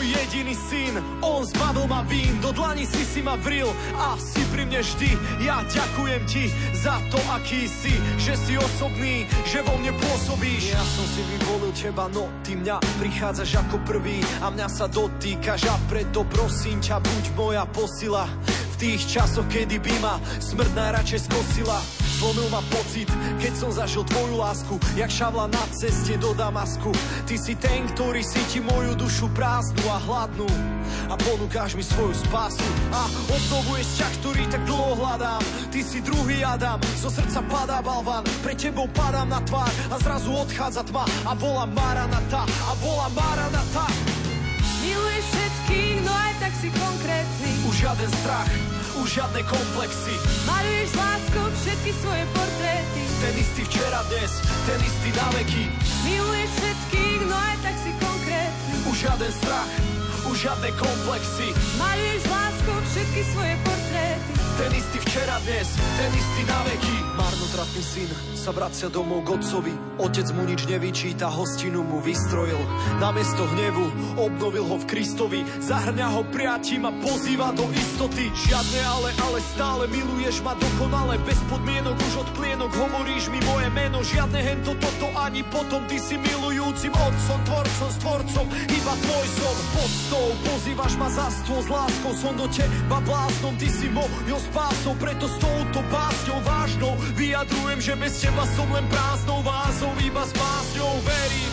Tvoj 0.00 0.16
jediný 0.16 0.56
syn, 0.56 0.96
on 1.20 1.44
zbavil 1.44 1.84
ma 1.84 2.00
vín 2.08 2.40
Do 2.40 2.56
dlani 2.56 2.88
si 2.88 3.04
si 3.04 3.20
ma 3.20 3.36
vril 3.36 3.68
a 4.00 4.16
si 4.16 4.40
pri 4.48 4.64
mne 4.64 4.80
vždy 4.80 5.12
Ja 5.44 5.60
ďakujem 5.60 6.24
ti 6.24 6.48
za 6.72 6.96
to, 7.12 7.20
aký 7.28 7.68
si, 7.68 7.92
že 8.16 8.32
si 8.32 8.56
osobný, 8.56 9.28
že 9.44 9.60
vo 9.60 9.76
mne 9.76 9.92
pôsobíš. 10.00 10.72
Ja 10.72 10.80
som 10.80 11.04
si 11.04 11.20
vyvolil 11.20 11.76
teba, 11.76 12.08
no 12.16 12.32
ty 12.40 12.56
mňa 12.56 12.80
prichádzaš 12.96 13.60
ako 13.60 13.76
prvý 13.84 14.24
a 14.40 14.48
mňa 14.48 14.72
sa 14.72 14.88
dotýkaš 14.88 15.68
a 15.68 15.76
preto 15.92 16.24
prosím 16.32 16.80
ťa, 16.80 16.96
buď 16.96 17.24
moja 17.36 17.68
posila 17.68 18.24
v 18.48 18.74
tých 18.80 19.04
časoch, 19.04 19.52
kedy 19.52 19.84
by 19.84 19.94
ma 20.00 20.16
smrť 20.40 20.80
najradšej 20.80 21.28
skosila. 21.28 21.99
Zlomil 22.20 22.52
ma 22.52 22.60
pocit, 22.68 23.08
keď 23.40 23.52
som 23.56 23.72
zažil 23.72 24.04
tvoju 24.04 24.36
lásku, 24.36 24.76
jak 24.92 25.08
šavla 25.08 25.48
na 25.48 25.64
ceste 25.72 26.20
do 26.20 26.36
Damasku. 26.36 26.92
Ty 27.24 27.32
si 27.40 27.56
ten, 27.56 27.88
ktorý 27.96 28.20
síti 28.20 28.60
moju 28.60 28.92
dušu 28.92 29.32
prázdnu 29.32 29.88
a 29.88 29.96
hladnú 30.04 30.44
a 31.08 31.16
ponúkáš 31.16 31.80
mi 31.80 31.80
svoju 31.80 32.12
spásu 32.12 32.68
a 32.92 33.08
obnovuješ 33.24 34.04
ťah, 34.04 34.12
ktorý 34.20 34.42
tak 34.52 34.62
dlho 34.68 35.00
hľadám. 35.00 35.40
Ty 35.72 35.80
si 35.80 36.04
druhý 36.04 36.44
Adam, 36.44 36.76
zo 37.00 37.08
srdca 37.08 37.40
padá 37.48 37.80
balvan, 37.80 38.20
pre 38.44 38.52
tebou 38.52 38.84
padám 38.92 39.32
na 39.32 39.40
tvár 39.40 39.72
a 39.88 39.96
zrazu 40.04 40.28
odchádza 40.36 40.84
tma 40.92 41.08
a 41.24 41.32
volá 41.40 41.64
Maranata 41.72 42.44
a 42.44 42.70
volá 42.84 43.08
Maranata. 43.16 43.88
Miluješ 44.84 45.24
všetkých, 45.24 45.96
no 46.04 46.12
aj 46.12 46.32
tak 46.36 46.52
si 46.52 46.68
konkrétny. 46.68 47.50
Už 47.64 47.74
žiaden 47.80 48.10
strach, 48.20 48.52
už 49.00 49.08
žiadne 49.16 49.40
komplexy. 49.48 50.12
Maluješ 50.44 50.92
s 50.92 50.96
láskou 51.00 51.46
všetky 51.64 51.90
svoje 52.04 52.24
portréty. 52.36 53.00
Ten 53.24 53.34
istý 53.40 53.62
včera, 53.64 54.04
dnes, 54.12 54.32
ten 54.68 54.78
istý 54.84 55.08
na 55.16 55.26
veky. 55.40 55.64
Miluješ 56.04 56.50
všetkých, 56.60 57.20
no 57.24 57.36
aj 57.36 57.56
tak 57.64 57.76
si 57.80 57.90
konkrétny. 57.96 58.72
Už 58.84 58.96
žiaden 59.00 59.32
strach, 59.32 59.70
už 60.30 60.46
žiadne 60.46 60.70
komplexy. 60.78 61.50
Maluješ 61.74 62.22
láskou 62.30 62.76
všetky 62.86 63.20
svoje 63.34 63.54
portréty. 63.66 64.30
Ten 64.60 64.76
istý 64.76 64.98
včera, 65.00 65.40
dnes, 65.40 65.68
ten 65.72 66.10
istý 66.12 66.42
na 66.44 66.60
veky. 66.68 66.96
Marnotratný 67.16 67.80
syn 67.80 68.10
sa 68.36 68.52
vracia 68.52 68.92
domov 68.92 69.24
k 69.24 69.40
otcovi. 69.40 69.72
Otec 69.96 70.28
mu 70.36 70.44
nič 70.44 70.68
nevyčíta, 70.68 71.32
hostinu 71.32 71.80
mu 71.80 72.04
vystrojil. 72.04 72.60
Namiesto 73.00 73.48
hnevu 73.56 73.84
obnovil 74.20 74.68
ho 74.68 74.76
v 74.76 74.84
Kristovi. 74.84 75.40
Zahrňa 75.64 76.12
ho 76.12 76.28
priatím 76.28 76.84
a 76.84 76.92
pozýva 76.92 77.56
do 77.56 77.64
istoty. 77.72 78.28
Žiadne 78.36 78.80
ale, 78.84 79.10
ale 79.24 79.38
stále 79.56 79.88
miluješ 79.88 80.44
ma 80.44 80.52
dokonale. 80.52 81.16
Bez 81.24 81.40
podmienok 81.48 81.96
už 81.96 82.14
od 82.20 82.28
plienok 82.36 82.68
hovoríš 82.76 83.32
mi 83.32 83.40
moje 83.48 83.68
meno. 83.72 84.04
Žiadne 84.04 84.40
hento 84.44 84.76
toto 84.76 85.08
ani 85.16 85.40
potom. 85.48 85.88
Ty 85.88 85.96
si 85.96 86.20
milujúcim 86.20 86.92
otcom, 86.92 87.38
tvorcom, 87.48 87.90
stvorcom. 87.96 88.46
Iba 88.68 88.92
tvoj 88.92 89.26
som 89.40 89.56
podstou. 90.20 90.52
Pozývaš 90.52 90.92
ma 90.96 91.08
za 91.08 91.26
stôl 91.32 91.60
s 91.64 91.68
láskou. 91.68 92.12
Som 92.14 92.36
do 92.36 92.46
teba 92.48 93.00
bláznom. 93.00 93.56
Ty 93.56 93.68
si 93.68 93.88
mojou 93.88 94.40
spásou. 94.52 94.92
Preto 95.00 95.26
s 95.28 95.36
touto 95.40 95.80
básňou 95.88 96.40
vážnou 96.44 96.92
vyjadrujem, 97.16 97.80
že 97.80 97.96
bez 97.96 98.20
teba 98.20 98.44
som 98.56 98.68
len 98.72 98.84
prázdnou 98.88 99.40
vázou, 99.42 99.90
iba 100.04 100.22
s 100.24 100.32
básňou 100.36 101.00
verím 101.04 101.52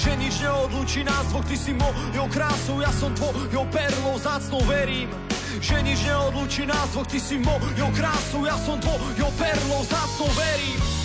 že 0.00 0.16
nič 0.16 0.40
neodlučí 0.40 1.04
nás 1.04 1.28
dvoch, 1.28 1.44
ty 1.44 1.60
si 1.60 1.76
mojou 1.76 2.24
krásou, 2.32 2.80
ja 2.80 2.88
som 2.88 3.12
tvojou 3.12 3.68
perlou, 3.68 4.16
zácnou 4.16 4.64
verím 4.64 5.12
že 5.60 5.76
nič 5.84 6.08
neodlučí 6.08 6.64
nás 6.64 6.96
dvoch, 6.96 7.04
ty 7.04 7.20
si 7.20 7.36
mojou 7.36 7.92
krásou, 7.92 8.48
ja 8.48 8.56
som 8.64 8.80
tvojou 8.80 9.28
perlou, 9.36 9.84
zácnou 9.84 10.32
verím. 10.40 10.99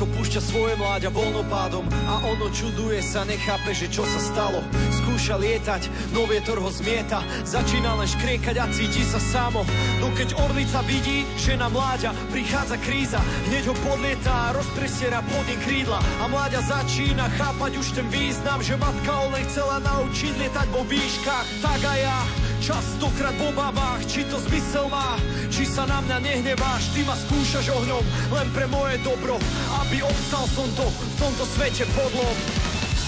Čo 0.00 0.08
púšťa 0.16 0.40
svoje 0.40 0.80
mláďa 0.80 1.12
voľnopádom 1.12 1.84
a 2.08 2.24
ono 2.24 2.48
čuduje 2.48 3.04
sa, 3.04 3.20
nechápe, 3.28 3.76
že 3.76 3.84
čo 3.92 4.00
sa 4.08 4.16
stalo. 4.16 4.64
Skúša 4.96 5.36
lietať, 5.36 5.92
no 6.16 6.24
vietor 6.24 6.56
ho 6.56 6.72
zmieta, 6.72 7.20
začína 7.44 8.00
len 8.00 8.08
škriekať 8.08 8.56
a 8.64 8.66
cíti 8.72 9.04
sa 9.04 9.20
samo. 9.20 9.60
No 10.00 10.08
keď 10.16 10.40
orlica 10.40 10.80
vidí, 10.88 11.28
že 11.36 11.60
na 11.60 11.68
mláďa 11.68 12.16
prichádza 12.32 12.80
kríza, 12.80 13.20
hneď 13.52 13.68
ho 13.68 13.76
podlieta 13.84 14.32
a 14.32 14.56
rozpresiera 14.56 15.20
pod 15.20 15.44
krídla 15.68 16.00
a 16.00 16.24
mláďa 16.32 16.64
začína 16.64 17.28
chápať 17.36 17.76
už 17.76 17.92
ten 17.92 18.08
význam, 18.08 18.64
že 18.64 18.80
matka 18.80 19.12
ho 19.12 19.28
len 19.36 19.44
chcela 19.52 19.84
naučiť 19.84 20.32
lietať 20.32 20.66
vo 20.72 20.80
výškach. 20.88 21.44
Tak 21.60 21.80
a 21.84 21.94
ja 22.00 22.18
Častokrát 22.60 23.32
v 23.40 23.56
obavách, 23.56 24.04
či 24.04 24.20
to 24.28 24.36
zmysel 24.36 24.84
má, 24.92 25.16
či 25.48 25.64
sa 25.64 25.88
na 25.88 26.04
mňa 26.04 26.20
nehneváš, 26.20 26.92
ty 26.92 27.00
ma 27.08 27.16
skúšaš 27.16 27.72
ohňom, 27.72 28.04
len 28.36 28.48
pre 28.52 28.68
moje 28.68 29.00
dobro, 29.00 29.40
aby 29.80 30.04
obstal 30.04 30.44
som 30.52 30.68
to 30.76 30.84
v 30.84 31.12
tomto 31.16 31.44
svete 31.56 31.88
podlom. 31.96 32.36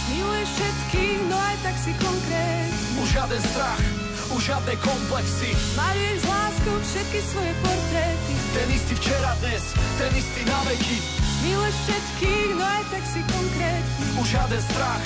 Miluješ 0.08 0.48
všetkých, 0.56 1.20
no 1.28 1.36
aj 1.36 1.56
tak 1.68 1.76
si 1.84 1.92
konkrét. 2.00 2.72
Už 2.96 3.08
žiaden 3.12 3.42
strach, 3.52 3.84
už 4.32 4.40
žiadne 4.40 4.74
komplexy. 4.80 5.52
Maluješ 5.76 6.16
s 6.16 6.26
láskou 6.32 6.76
všetky 6.88 7.20
svoje 7.20 7.52
portréty. 7.60 8.32
Ten 8.56 8.68
istý 8.72 8.92
včera, 9.04 9.36
dnes, 9.44 9.64
ten 10.00 10.12
istý 10.16 10.42
na 10.48 10.60
veky. 10.64 10.96
Miluješ 11.44 11.76
všetkých, 11.76 12.50
no 12.56 12.64
aj 12.64 12.84
tak 12.88 13.04
si 13.04 13.20
konkrét. 13.28 13.84
Už 14.16 14.26
žiaden 14.32 14.62
strach, 14.64 15.04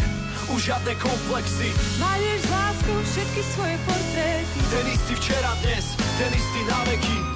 už 0.50 0.60
žiadne 0.72 0.94
komplexy. 0.98 1.74
Maluješ 1.98 2.42
láskou 2.50 2.98
všetky 3.02 3.42
svoje 3.54 3.76
portréty. 3.86 4.58
Ten 4.70 4.86
istý 4.90 5.12
včera, 5.18 5.50
dnes, 5.62 5.84
ten 6.18 6.30
istý 6.34 6.60
na 6.70 6.78
veky. 6.86 7.35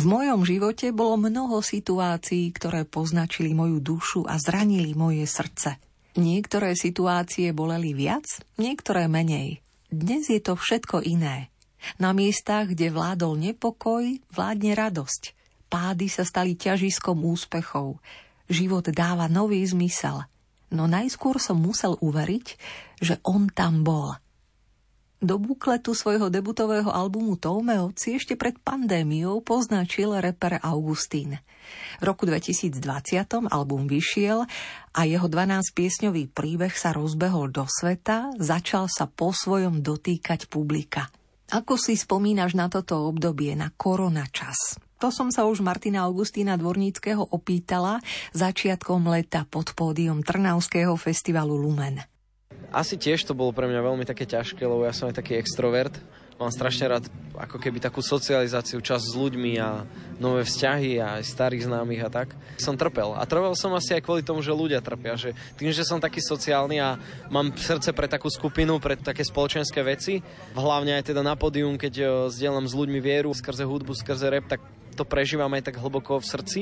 V 0.00 0.08
mojom 0.08 0.48
živote 0.48 0.96
bolo 0.96 1.20
mnoho 1.20 1.60
situácií, 1.60 2.56
ktoré 2.56 2.88
poznačili 2.88 3.52
moju 3.52 3.84
dušu 3.84 4.24
a 4.24 4.40
zranili 4.40 4.96
moje 4.96 5.28
srdce. 5.28 5.76
Niektoré 6.16 6.72
situácie 6.72 7.52
boleli 7.52 7.92
viac, 7.92 8.24
niektoré 8.56 9.12
menej. 9.12 9.60
Dnes 9.92 10.32
je 10.32 10.40
to 10.40 10.56
všetko 10.56 11.04
iné. 11.04 11.52
Na 12.00 12.16
miestach, 12.16 12.72
kde 12.72 12.88
vládol 12.88 13.44
nepokoj, 13.52 14.08
vládne 14.32 14.72
radosť. 14.72 15.36
Pády 15.68 16.08
sa 16.08 16.24
stali 16.24 16.56
ťažiskom 16.56 17.20
úspechov. 17.20 18.00
Život 18.48 18.88
dáva 18.96 19.28
nový 19.28 19.60
zmysel. 19.68 20.24
No 20.72 20.88
najskôr 20.88 21.36
som 21.36 21.60
musel 21.60 22.00
uveriť, 22.00 22.46
že 23.04 23.20
on 23.20 23.52
tam 23.52 23.84
bol– 23.84 24.16
do 25.20 25.36
bukletu 25.36 25.92
svojho 25.92 26.32
debutového 26.32 26.88
albumu 26.88 27.36
Toumeo 27.36 27.92
si 27.94 28.16
ešte 28.16 28.34
pred 28.34 28.56
pandémiou 28.56 29.44
poznačil 29.44 30.16
reper 30.16 30.58
Augustín. 30.64 31.36
V 32.00 32.02
roku 32.02 32.24
2020 32.26 32.80
album 33.52 33.86
vyšiel 33.86 34.48
a 34.96 35.00
jeho 35.06 35.28
12-piesňový 35.28 36.32
príbeh 36.32 36.72
sa 36.74 36.96
rozbehol 36.96 37.52
do 37.52 37.68
sveta, 37.68 38.34
začal 38.40 38.88
sa 38.90 39.06
po 39.06 39.30
svojom 39.30 39.84
dotýkať 39.84 40.48
publika. 40.50 41.12
Ako 41.50 41.76
si 41.78 41.94
spomínaš 41.94 42.56
na 42.56 42.66
toto 42.72 43.06
obdobie, 43.06 43.54
na 43.54 43.70
korona 43.74 44.26
čas? 44.30 44.80
To 45.00 45.08
som 45.08 45.32
sa 45.32 45.48
už 45.48 45.64
Martina 45.64 46.04
Augustína 46.04 46.60
Dvorníckého 46.60 47.24
opýtala 47.32 48.04
začiatkom 48.36 49.00
leta 49.08 49.48
pod 49.48 49.72
pódium 49.72 50.20
Trnavského 50.20 50.92
festivalu 51.00 51.56
Lumen. 51.56 52.09
Asi 52.70 52.94
tiež 52.94 53.26
to 53.26 53.34
bolo 53.34 53.50
pre 53.50 53.66
mňa 53.66 53.82
veľmi 53.82 54.06
také 54.06 54.22
ťažké, 54.22 54.62
lebo 54.62 54.86
ja 54.86 54.94
som 54.94 55.10
aj 55.10 55.18
taký 55.18 55.34
extrovert. 55.34 55.90
Mám 56.38 56.54
strašne 56.54 56.88
rád 56.88 57.04
ako 57.36 57.60
keby 57.60 57.82
takú 57.82 58.00
socializáciu, 58.00 58.80
čas 58.80 59.04
s 59.04 59.12
ľuďmi 59.12 59.60
a 59.60 59.84
nové 60.16 60.46
vzťahy 60.46 60.96
a 60.96 61.20
aj 61.20 61.34
starých 61.34 61.68
známych 61.68 62.00
a 62.00 62.08
tak. 62.08 62.32
Som 62.56 62.80
trpel. 62.80 63.12
A 63.12 63.26
trpel 63.28 63.52
som 63.58 63.74
asi 63.76 63.98
aj 63.98 64.06
kvôli 64.06 64.24
tomu, 64.24 64.40
že 64.40 64.54
ľudia 64.54 64.80
trpia. 64.80 65.18
Že 65.18 65.36
tým, 65.58 65.68
že 65.74 65.84
som 65.84 66.00
taký 66.00 66.22
sociálny 66.24 66.80
a 66.80 66.96
mám 67.28 67.52
srdce 67.52 67.92
pre 67.92 68.08
takú 68.08 68.32
skupinu, 68.32 68.80
pre 68.80 68.96
také 68.96 69.20
spoločenské 69.20 69.84
veci, 69.84 70.24
hlavne 70.56 70.96
aj 70.96 71.12
teda 71.12 71.20
na 71.20 71.36
pódium, 71.36 71.76
keď 71.76 72.26
zdieľam 72.32 72.64
s 72.64 72.72
ľuďmi 72.72 73.02
vieru 73.02 73.34
skrze 73.36 73.66
hudbu, 73.66 73.92
skrze 73.98 74.30
rap, 74.32 74.48
tak 74.48 74.64
to 74.96 75.04
prežívam 75.04 75.52
aj 75.52 75.68
tak 75.68 75.76
hlboko 75.76 76.22
v 76.22 76.28
srdci 76.28 76.60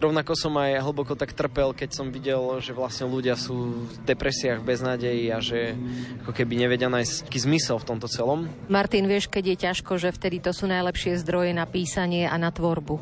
Rovnako 0.00 0.32
som 0.32 0.56
aj 0.56 0.80
hlboko 0.80 1.12
tak 1.12 1.36
trpel, 1.36 1.76
keď 1.76 1.92
som 1.92 2.08
videl, 2.08 2.40
že 2.64 2.72
vlastne 2.72 3.04
ľudia 3.04 3.36
sú 3.36 3.84
v 3.84 3.94
depresiách 4.08 4.64
bez 4.64 4.80
nádejí 4.80 5.28
a 5.28 5.44
že 5.44 5.76
ako 6.24 6.32
keby 6.32 6.56
nevedia 6.56 6.88
nájsť 6.88 7.28
taký 7.28 7.44
zmysel 7.44 7.76
v 7.76 7.84
tomto 7.84 8.08
celom. 8.08 8.48
Martin, 8.72 9.04
vieš, 9.04 9.28
keď 9.28 9.44
je 9.52 9.56
ťažko, 9.68 10.00
že 10.00 10.16
vtedy 10.16 10.40
to 10.40 10.56
sú 10.56 10.64
najlepšie 10.72 11.20
zdroje 11.20 11.52
na 11.52 11.68
písanie 11.68 12.24
a 12.24 12.40
na 12.40 12.48
tvorbu. 12.48 12.96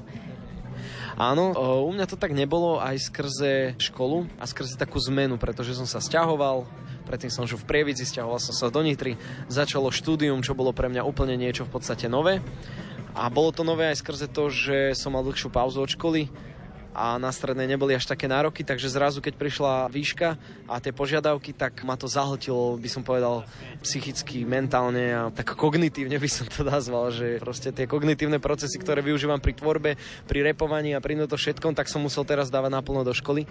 Áno, 1.15 1.55
u 1.87 1.91
mňa 1.95 2.11
to 2.11 2.19
tak 2.19 2.35
nebolo 2.35 2.83
aj 2.83 2.99
skrze 2.99 3.79
školu 3.79 4.27
a 4.43 4.51
skrze 4.51 4.75
takú 4.75 4.99
zmenu, 5.07 5.39
pretože 5.39 5.79
som 5.79 5.87
sa 5.87 6.03
stiahoval, 6.03 6.67
predtým 7.07 7.31
som 7.31 7.47
žil 7.47 7.63
v 7.63 7.67
Prievidzi, 7.79 8.11
stiahoval 8.11 8.43
som 8.43 8.51
sa 8.51 8.75
do 8.75 8.83
Nitry, 8.83 9.15
začalo 9.47 9.95
štúdium, 9.95 10.43
čo 10.43 10.59
bolo 10.59 10.75
pre 10.75 10.91
mňa 10.91 11.07
úplne 11.07 11.39
niečo 11.39 11.63
v 11.63 11.79
podstate 11.79 12.11
nové. 12.11 12.43
A 13.15 13.31
bolo 13.31 13.55
to 13.55 13.63
nové 13.63 13.87
aj 13.87 14.03
skrze 14.03 14.27
to, 14.31 14.51
že 14.51 14.99
som 14.99 15.15
mal 15.15 15.23
dlhšiu 15.23 15.47
pauzu 15.47 15.79
od 15.83 15.91
školy, 15.95 16.27
a 16.97 17.21
na 17.21 17.31
strednej 17.31 17.69
neboli 17.69 17.95
až 17.95 18.09
také 18.09 18.27
nároky, 18.27 18.67
takže 18.67 18.91
zrazu 18.91 19.23
keď 19.23 19.35
prišla 19.39 19.73
výška 19.93 20.35
a 20.67 20.81
tie 20.83 20.91
požiadavky, 20.91 21.55
tak 21.55 21.85
ma 21.87 21.95
to 21.95 22.11
zahltilo, 22.11 22.75
by 22.81 22.89
som 22.91 23.07
povedal, 23.07 23.47
psychicky, 23.85 24.43
mentálne 24.43 25.15
a 25.15 25.23
tak 25.31 25.55
kognitívne 25.55 26.19
by 26.19 26.31
som 26.31 26.49
to 26.49 26.67
nazval, 26.67 27.13
že 27.15 27.39
proste 27.39 27.71
tie 27.71 27.87
kognitívne 27.87 28.43
procesy, 28.43 28.81
ktoré 28.81 29.05
využívam 29.05 29.39
pri 29.39 29.55
tvorbe, 29.55 29.91
pri 30.27 30.39
repovaní 30.43 30.97
a 30.97 31.03
pri 31.05 31.21
to 31.29 31.37
všetkom, 31.39 31.77
tak 31.77 31.87
som 31.87 32.03
musel 32.03 32.27
teraz 32.27 32.51
dávať 32.51 32.73
naplno 32.75 33.07
do 33.07 33.13
školy. 33.13 33.47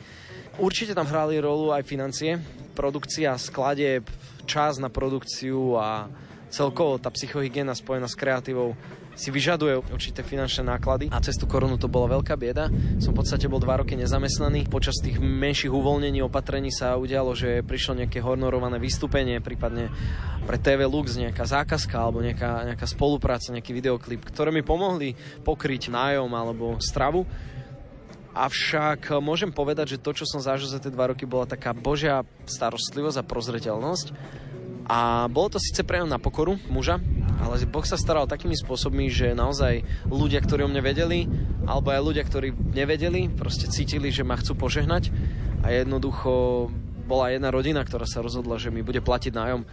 Určite 0.58 0.98
tam 0.98 1.06
hrali 1.06 1.38
rolu 1.38 1.70
aj 1.70 1.86
financie, 1.86 2.42
produkcia, 2.74 3.38
skladeb, 3.38 4.10
čas 4.50 4.82
na 4.82 4.90
produkciu 4.90 5.78
a 5.78 6.10
celkovo 6.48 6.98
tá 6.98 7.12
psychohygiena 7.12 7.76
spojená 7.76 8.08
s 8.08 8.16
kreatívou 8.16 8.74
si 9.18 9.34
vyžaduje 9.34 9.82
určité 9.90 10.22
finančné 10.22 10.70
náklady 10.70 11.10
a 11.10 11.18
cez 11.26 11.36
tú 11.42 11.50
korunu 11.50 11.82
to 11.82 11.90
bola 11.90 12.22
veľká 12.22 12.38
bieda. 12.38 12.70
Som 13.02 13.18
v 13.18 13.26
podstate 13.26 13.50
bol 13.50 13.58
dva 13.58 13.82
roky 13.82 13.98
nezamestnaný. 13.98 14.70
Počas 14.70 15.02
tých 15.02 15.18
menších 15.18 15.74
uvoľnení 15.74 16.22
opatrení 16.22 16.70
sa 16.70 16.94
udialo, 17.02 17.34
že 17.34 17.66
prišlo 17.66 18.06
nejaké 18.06 18.22
honorované 18.22 18.78
vystúpenie, 18.78 19.42
prípadne 19.42 19.90
pre 20.46 20.62
TV 20.62 20.86
Lux 20.86 21.18
nejaká 21.18 21.50
zákazka 21.50 21.98
alebo 21.98 22.22
nejaká, 22.22 22.70
nejaká 22.70 22.86
spolupráca, 22.86 23.50
nejaký 23.50 23.74
videoklip, 23.74 24.22
ktoré 24.30 24.54
mi 24.54 24.62
pomohli 24.62 25.18
pokryť 25.42 25.90
nájom 25.90 26.30
alebo 26.30 26.78
stravu. 26.78 27.26
Avšak 28.38 29.18
môžem 29.18 29.50
povedať, 29.50 29.98
že 29.98 30.02
to, 30.02 30.14
čo 30.14 30.30
som 30.30 30.38
zažil 30.38 30.70
za 30.70 30.78
tie 30.78 30.94
dva 30.94 31.10
roky, 31.10 31.26
bola 31.26 31.50
taká 31.50 31.74
božia 31.74 32.22
starostlivosť 32.46 33.18
a 33.18 33.26
prozreteľnosť. 33.26 34.08
A 34.88 35.28
bolo 35.28 35.52
to 35.52 35.60
síce 35.60 35.84
prejav 35.84 36.08
na 36.08 36.16
pokoru 36.16 36.56
muža, 36.72 37.04
ale 37.44 37.60
Boh 37.68 37.84
sa 37.84 38.00
staral 38.00 38.24
takými 38.24 38.56
spôsobmi, 38.56 39.12
že 39.12 39.36
naozaj 39.36 39.84
ľudia, 40.08 40.40
ktorí 40.40 40.64
o 40.64 40.72
mne 40.72 40.80
vedeli, 40.80 41.28
alebo 41.68 41.92
aj 41.92 42.02
ľudia, 42.08 42.24
ktorí 42.24 42.56
nevedeli, 42.56 43.28
proste 43.28 43.68
cítili, 43.68 44.16
že 44.16 44.24
ma 44.24 44.40
chcú 44.40 44.56
požehnať. 44.56 45.12
A 45.68 45.76
jednoducho 45.76 46.72
bola 47.04 47.36
jedna 47.36 47.52
rodina, 47.52 47.84
ktorá 47.84 48.08
sa 48.08 48.24
rozhodla, 48.24 48.56
že 48.56 48.72
mi 48.72 48.80
bude 48.80 49.04
platiť 49.04 49.36
nájom 49.36 49.68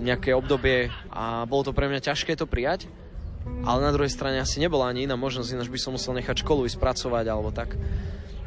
nejaké 0.00 0.36
obdobie 0.36 0.92
a 1.08 1.48
bolo 1.48 1.68
to 1.68 1.72
pre 1.76 1.88
mňa 1.88 2.12
ťažké 2.12 2.36
to 2.36 2.44
prijať, 2.44 2.88
ale 3.64 3.84
na 3.84 3.92
druhej 3.92 4.12
strane 4.12 4.40
asi 4.40 4.60
nebola 4.60 4.88
ani 4.88 5.08
iná 5.08 5.16
možnosť, 5.16 5.56
ináč 5.56 5.68
by 5.72 5.80
som 5.80 5.96
musel 5.96 6.12
nechať 6.16 6.44
školu 6.44 6.68
ísť 6.68 6.80
pracovať 6.80 7.24
alebo 7.28 7.52
tak. 7.52 7.76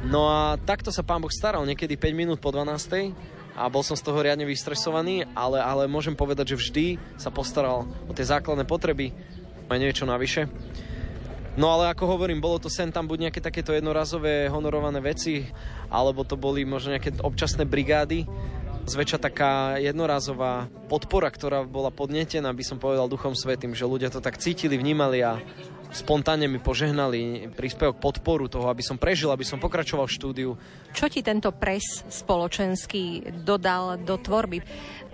No 0.04 0.28
a 0.28 0.60
takto 0.60 0.92
sa 0.92 1.06
pán 1.06 1.22
Boh 1.22 1.32
staral, 1.32 1.64
niekedy 1.64 1.96
5 1.96 2.12
minút 2.14 2.38
po 2.42 2.52
12 2.52 3.14
a 3.54 3.70
bol 3.70 3.86
som 3.86 3.94
z 3.94 4.02
toho 4.02 4.18
riadne 4.18 4.42
vystresovaný, 4.44 5.26
ale, 5.32 5.62
ale 5.62 5.86
môžem 5.86 6.18
povedať, 6.18 6.54
že 6.54 6.60
vždy 6.60 6.86
sa 7.18 7.30
postaral 7.30 7.86
o 8.06 8.12
tie 8.12 8.26
základné 8.26 8.66
potreby 8.66 9.14
aj 9.70 9.78
niečo 9.80 10.04
navyše. 10.04 10.50
No 11.54 11.70
ale 11.70 11.86
ako 11.94 12.18
hovorím, 12.18 12.42
bolo 12.42 12.58
to 12.58 12.66
sen 12.66 12.90
tam 12.90 13.06
buď 13.06 13.30
nejaké 13.30 13.38
takéto 13.38 13.70
jednorazové 13.70 14.50
honorované 14.50 14.98
veci, 14.98 15.46
alebo 15.86 16.26
to 16.26 16.34
boli 16.34 16.66
možno 16.66 16.98
nejaké 16.98 17.14
občasné 17.22 17.62
brigády, 17.62 18.26
zväčša 18.84 19.18
taká 19.22 19.52
jednorazová 19.78 20.68
podpora, 20.90 21.30
ktorá 21.30 21.62
bola 21.62 21.94
podnetená, 21.94 22.50
by 22.52 22.64
som 22.66 22.82
povedal 22.82 23.08
Duchom 23.08 23.32
Svetým, 23.38 23.72
že 23.72 23.88
ľudia 23.88 24.10
to 24.10 24.20
tak 24.20 24.36
cítili, 24.36 24.74
vnímali 24.76 25.22
a 25.22 25.38
spontánne 25.94 26.50
mi 26.50 26.58
požehnali 26.58 27.48
príspevok 27.54 28.02
podporu 28.02 28.50
toho, 28.50 28.66
aby 28.66 28.82
som 28.82 28.98
prežil, 28.98 29.30
aby 29.30 29.46
som 29.46 29.62
pokračoval 29.62 30.10
v 30.10 30.16
štúdiu. 30.18 30.50
Čo 30.90 31.06
ti 31.06 31.22
tento 31.22 31.54
pres 31.54 32.02
spoločenský 32.10 33.30
dodal 33.46 34.02
do 34.02 34.18
tvorby? 34.18 34.58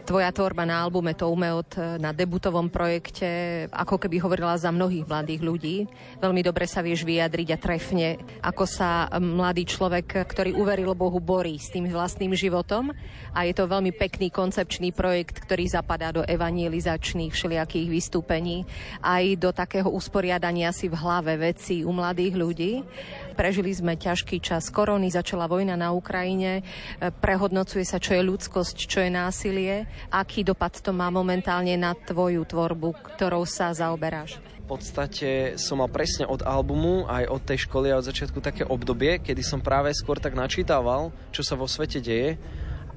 Tvoja 0.01 0.33
tvorba 0.35 0.67
na 0.67 0.83
albume 0.83 1.15
To 1.15 1.31
umeot 1.31 2.01
na 2.01 2.11
debutovom 2.11 2.67
projekte 2.67 3.67
ako 3.71 4.01
keby 4.01 4.19
hovorila 4.19 4.59
za 4.59 4.73
mnohých 4.73 5.07
mladých 5.07 5.41
ľudí. 5.45 5.77
Veľmi 6.19 6.43
dobre 6.43 6.67
sa 6.67 6.83
vieš 6.83 7.07
vyjadriť 7.07 7.49
a 7.55 7.61
trefne, 7.61 8.19
ako 8.43 8.65
sa 8.67 9.07
mladý 9.21 9.69
človek, 9.69 10.27
ktorý 10.27 10.57
uveril 10.57 10.97
Bohu, 10.97 11.21
borí 11.23 11.61
s 11.61 11.71
tým 11.71 11.87
vlastným 11.87 12.35
životom. 12.35 12.91
A 13.37 13.47
je 13.47 13.55
to 13.55 13.71
veľmi 13.71 13.95
pekný 13.95 14.33
koncepčný 14.35 14.91
projekt, 14.91 15.45
ktorý 15.45 15.69
zapadá 15.69 16.11
do 16.11 16.27
evangelizačných 16.27 17.31
všelijakých 17.31 17.87
vystúpení, 17.87 18.67
aj 19.05 19.25
do 19.39 19.55
takého 19.55 19.93
usporiadania 19.93 20.75
si 20.75 20.91
v 20.91 20.99
hlave 20.99 21.39
veci 21.39 21.85
u 21.87 21.93
mladých 21.95 22.35
ľudí. 22.35 22.73
Prežili 23.39 23.71
sme 23.71 23.95
ťažký 23.95 24.43
čas 24.43 24.69
korony, 24.75 25.13
začala 25.13 25.47
vojna 25.47 25.79
na 25.79 25.95
Ukrajine, 25.95 26.67
prehodnocuje 27.23 27.87
sa, 27.87 28.03
čo 28.03 28.19
je 28.19 28.27
ľudskosť, 28.27 28.77
čo 28.91 28.99
je 29.07 29.11
násilie 29.11 29.90
aký 30.11 30.47
dopad 30.47 30.79
to 30.79 30.91
má 30.91 31.09
momentálne 31.09 31.75
na 31.75 31.95
tvoju 31.95 32.43
tvorbu, 32.47 32.95
ktorou 33.15 33.47
sa 33.47 33.75
zaoberáš? 33.75 34.39
V 34.67 34.79
podstate 34.79 35.59
som 35.59 35.83
mal 35.83 35.91
presne 35.91 36.31
od 36.31 36.47
albumu 36.47 37.07
aj 37.11 37.27
od 37.27 37.43
tej 37.43 37.67
školy 37.67 37.91
a 37.91 37.99
od 37.99 38.07
začiatku 38.07 38.39
také 38.39 38.63
obdobie, 38.63 39.19
kedy 39.19 39.43
som 39.43 39.59
práve 39.59 39.91
skôr 39.95 40.23
tak 40.23 40.39
načítával, 40.39 41.11
čo 41.35 41.43
sa 41.43 41.59
vo 41.59 41.67
svete 41.67 41.99
deje 41.99 42.39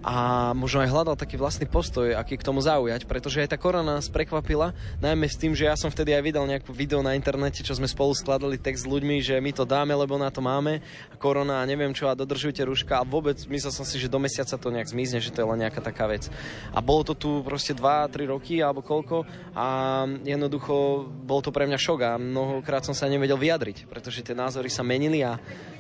a 0.04 0.52
možno 0.52 0.84
aj 0.84 0.92
hľadal 0.92 1.16
taký 1.16 1.40
vlastný 1.40 1.64
postoj, 1.64 2.12
aký 2.14 2.36
k 2.36 2.44
tomu 2.44 2.60
zaujať, 2.60 3.08
pretože 3.08 3.40
aj 3.40 3.56
tá 3.56 3.58
korona 3.58 3.96
nás 3.96 4.12
prekvapila, 4.12 4.76
najmä 5.00 5.32
s 5.32 5.40
tým, 5.40 5.56
že 5.56 5.64
ja 5.64 5.80
som 5.80 5.88
vtedy 5.88 6.12
aj 6.12 6.24
vydal 6.28 6.44
nejakú 6.44 6.76
video 6.76 7.00
na 7.00 7.16
internete, 7.16 7.64
čo 7.64 7.72
sme 7.72 7.88
spolu 7.88 8.12
skladali 8.12 8.60
text 8.60 8.84
s 8.84 8.92
ľuďmi, 8.92 9.24
že 9.24 9.40
my 9.40 9.56
to 9.56 9.64
dáme, 9.64 9.96
lebo 9.96 10.20
na 10.20 10.28
to 10.28 10.44
máme, 10.44 10.84
a 11.08 11.16
korona 11.16 11.64
a 11.64 11.68
neviem 11.68 11.96
čo 11.96 12.12
a 12.12 12.20
dodržujte 12.20 12.68
ruška 12.68 13.00
a 13.00 13.08
vôbec 13.08 13.40
myslel 13.48 13.72
som 13.72 13.88
si, 13.88 13.96
že 13.96 14.12
do 14.12 14.20
mesiaca 14.20 14.60
to 14.60 14.68
nejak 14.68 14.92
zmizne, 14.92 15.24
že 15.24 15.32
to 15.32 15.40
je 15.40 15.48
len 15.48 15.64
nejaká 15.64 15.80
taká 15.80 16.12
vec. 16.12 16.28
A 16.76 16.84
bolo 16.84 17.08
to 17.08 17.16
tu 17.16 17.40
proste 17.48 17.72
2-3 17.72 18.28
roky 18.28 18.60
alebo 18.60 18.84
koľko. 18.84 19.24
A 19.56 20.04
jednoducho 20.28 21.08
bol 21.08 21.40
to 21.40 21.56
pre 21.56 21.64
mňa 21.64 21.80
šok 21.80 22.00
a 22.04 22.12
mnohokrát 22.20 22.84
som 22.84 22.92
sa 22.92 23.08
nevedel 23.08 23.40
vyjadriť, 23.40 23.88
pretože 23.88 24.20
tie 24.20 24.36
názory 24.36 24.68
sa 24.68 24.84
menili 24.84 25.24
a 25.24 25.40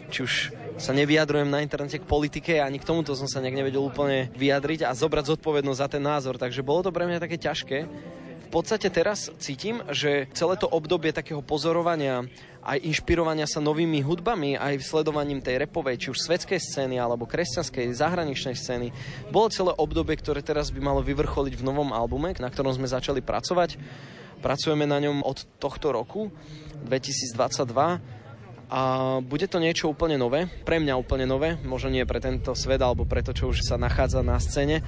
či 0.09 0.19
už 0.25 0.33
sa 0.81 0.91
nevyjadrujem 0.91 1.47
na 1.47 1.61
internete 1.61 2.01
k 2.01 2.09
politike, 2.09 2.59
ani 2.59 2.81
k 2.81 2.87
tomuto 2.87 3.13
som 3.13 3.29
sa 3.29 3.39
nejak 3.39 3.61
nevedel 3.61 3.85
úplne 3.85 4.33
vyjadriť 4.33 4.87
a 4.87 4.97
zobrať 4.97 5.37
zodpovednosť 5.37 5.79
za 5.79 5.87
ten 5.87 6.03
názor. 6.03 6.41
Takže 6.41 6.65
bolo 6.65 6.83
to 6.83 6.91
pre 6.91 7.05
mňa 7.05 7.21
také 7.21 7.37
ťažké. 7.37 7.77
V 8.43 8.61
podstate 8.61 8.85
teraz 8.93 9.33
cítim, 9.41 9.81
že 9.89 10.29
celé 10.37 10.53
to 10.61 10.69
obdobie 10.69 11.09
takého 11.09 11.41
pozorovania 11.41 12.25
aj 12.63 12.79
inšpirovania 12.79 13.43
sa 13.43 13.59
novými 13.59 13.99
hudbami, 13.99 14.55
aj 14.55 14.79
sledovaním 14.87 15.43
tej 15.43 15.67
repovej, 15.67 15.99
či 15.99 16.07
už 16.15 16.23
svetskej 16.23 16.63
scény 16.63 16.95
alebo 16.95 17.27
kresťanskej, 17.27 17.91
zahraničnej 17.91 18.55
scény. 18.55 18.87
Bolo 19.35 19.51
celé 19.51 19.75
obdobie, 19.75 20.15
ktoré 20.15 20.39
teraz 20.39 20.71
by 20.71 20.79
malo 20.79 21.03
vyvrcholiť 21.03 21.59
v 21.59 21.65
novom 21.67 21.91
albume, 21.91 22.31
na 22.39 22.47
ktorom 22.47 22.71
sme 22.71 22.87
začali 22.87 23.19
pracovať. 23.19 23.75
Pracujeme 24.39 24.87
na 24.87 24.99
ňom 25.03 25.27
od 25.27 25.43
tohto 25.59 25.91
roku, 25.91 26.31
2022 26.87 28.22
a 28.73 28.81
bude 29.21 29.45
to 29.45 29.61
niečo 29.61 29.93
úplne 29.93 30.17
nové, 30.17 30.49
pre 30.65 30.81
mňa 30.81 30.97
úplne 30.97 31.29
nové, 31.29 31.61
možno 31.61 31.93
nie 31.93 32.09
pre 32.09 32.17
tento 32.17 32.57
svet 32.57 32.81
alebo 32.81 33.05
pre 33.05 33.21
to, 33.21 33.29
čo 33.29 33.53
už 33.53 33.61
sa 33.61 33.77
nachádza 33.77 34.25
na 34.25 34.41
scéne 34.41 34.81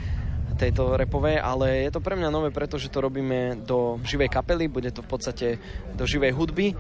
tejto 0.57 0.97
repovej, 0.97 1.37
ale 1.37 1.85
je 1.85 1.91
to 1.93 2.01
pre 2.01 2.17
mňa 2.17 2.33
nové, 2.33 2.49
pretože 2.49 2.89
to 2.89 3.03
robíme 3.03 3.61
do 3.61 4.01
živej 4.01 4.31
kapely, 4.31 4.65
bude 4.65 4.89
to 4.89 5.05
v 5.05 5.09
podstate 5.11 5.47
do 5.93 6.07
živej 6.07 6.33
hudby 6.33 6.73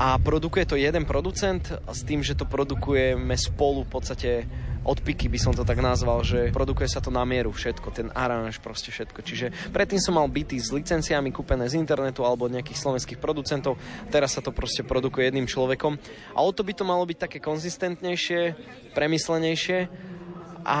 a 0.00 0.16
produkuje 0.16 0.64
to 0.64 0.80
jeden 0.80 1.04
producent 1.04 1.76
s 1.84 2.00
tým, 2.08 2.24
že 2.24 2.32
to 2.32 2.48
produkujeme 2.48 3.36
spolu 3.36 3.84
v 3.84 3.90
podstate 3.92 4.30
odpiky 4.80 5.28
by 5.28 5.36
som 5.36 5.52
to 5.52 5.60
tak 5.60 5.76
nazval, 5.76 6.24
že 6.24 6.48
produkuje 6.56 6.88
sa 6.88 7.04
to 7.04 7.12
na 7.12 7.20
mieru 7.28 7.52
všetko, 7.52 7.92
ten 7.92 8.08
aranž, 8.16 8.64
proste 8.64 8.88
všetko. 8.88 9.20
Čiže 9.20 9.46
predtým 9.76 10.00
som 10.00 10.16
mal 10.16 10.24
byty 10.24 10.56
s 10.56 10.72
licenciami 10.72 11.28
kúpené 11.28 11.68
z 11.68 11.76
internetu 11.76 12.24
alebo 12.24 12.48
nejakých 12.48 12.80
slovenských 12.80 13.20
producentov, 13.20 13.76
teraz 14.08 14.32
sa 14.32 14.40
to 14.40 14.56
proste 14.56 14.88
produkuje 14.88 15.28
jedným 15.28 15.44
človekom 15.44 16.00
a 16.32 16.38
o 16.40 16.48
to 16.48 16.64
by 16.64 16.72
to 16.72 16.88
malo 16.88 17.04
byť 17.04 17.28
také 17.28 17.38
konzistentnejšie, 17.44 18.56
premyslenejšie 18.96 19.78
a 20.64 20.80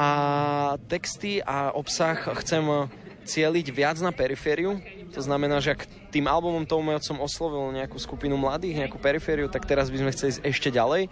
texty 0.88 1.44
a 1.44 1.76
obsah 1.76 2.16
chcem 2.40 2.88
cieliť 3.30 3.66
viac 3.70 4.02
na 4.02 4.10
perifériu. 4.10 4.82
To 5.14 5.22
znamená, 5.22 5.62
že 5.62 5.78
ak 5.78 5.86
tým 6.10 6.26
albumom 6.26 6.66
tomu 6.66 6.90
som 6.98 7.22
oslovil 7.22 7.70
nejakú 7.70 7.94
skupinu 8.02 8.34
mladých, 8.34 8.82
nejakú 8.86 8.98
perifériu, 8.98 9.46
tak 9.46 9.70
teraz 9.70 9.86
by 9.86 10.02
sme 10.02 10.10
chceli 10.10 10.30
ísť 10.34 10.42
ešte 10.42 10.68
ďalej 10.74 11.06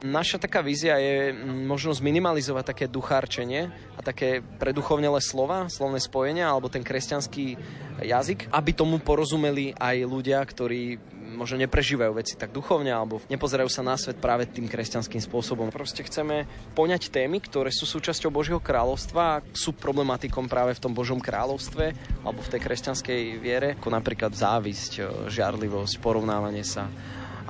Naša 0.00 0.40
taká 0.40 0.64
vízia 0.64 0.96
je 0.96 1.36
mm, 1.36 1.68
možno 1.68 1.92
zminimalizovať 1.92 2.72
také 2.72 2.84
duchárčenie 2.88 3.68
a 3.68 4.00
také 4.00 4.40
preduchovnelé 4.40 5.20
slova, 5.20 5.68
slovné 5.68 6.00
spojenia 6.00 6.48
alebo 6.48 6.72
ten 6.72 6.80
kresťanský 6.80 7.60
jazyk, 8.00 8.48
aby 8.48 8.70
tomu 8.72 8.96
porozumeli 8.96 9.76
aj 9.76 9.96
ľudia, 10.08 10.40
ktorí 10.40 10.96
možno 11.34 11.62
neprežívajú 11.62 12.12
veci 12.16 12.34
tak 12.34 12.50
duchovne 12.50 12.90
alebo 12.90 13.22
nepozerajú 13.30 13.70
sa 13.70 13.86
na 13.86 13.94
svet 13.94 14.18
práve 14.18 14.50
tým 14.50 14.66
kresťanským 14.66 15.22
spôsobom. 15.22 15.70
Proste 15.70 16.02
chceme 16.02 16.50
poňať 16.74 17.14
témy, 17.14 17.38
ktoré 17.40 17.70
sú 17.70 17.86
súčasťou 17.86 18.34
Božieho 18.34 18.60
kráľovstva 18.60 19.22
a 19.22 19.42
sú 19.54 19.72
problematikom 19.72 20.50
práve 20.50 20.74
v 20.74 20.82
tom 20.82 20.92
Božom 20.92 21.22
kráľovstve 21.22 21.94
alebo 22.26 22.40
v 22.42 22.50
tej 22.50 22.60
kresťanskej 22.60 23.20
viere, 23.38 23.68
ako 23.78 23.88
napríklad 23.94 24.34
závisť, 24.34 25.26
žiarlivosť, 25.30 26.02
porovnávanie 26.02 26.66
sa 26.66 26.90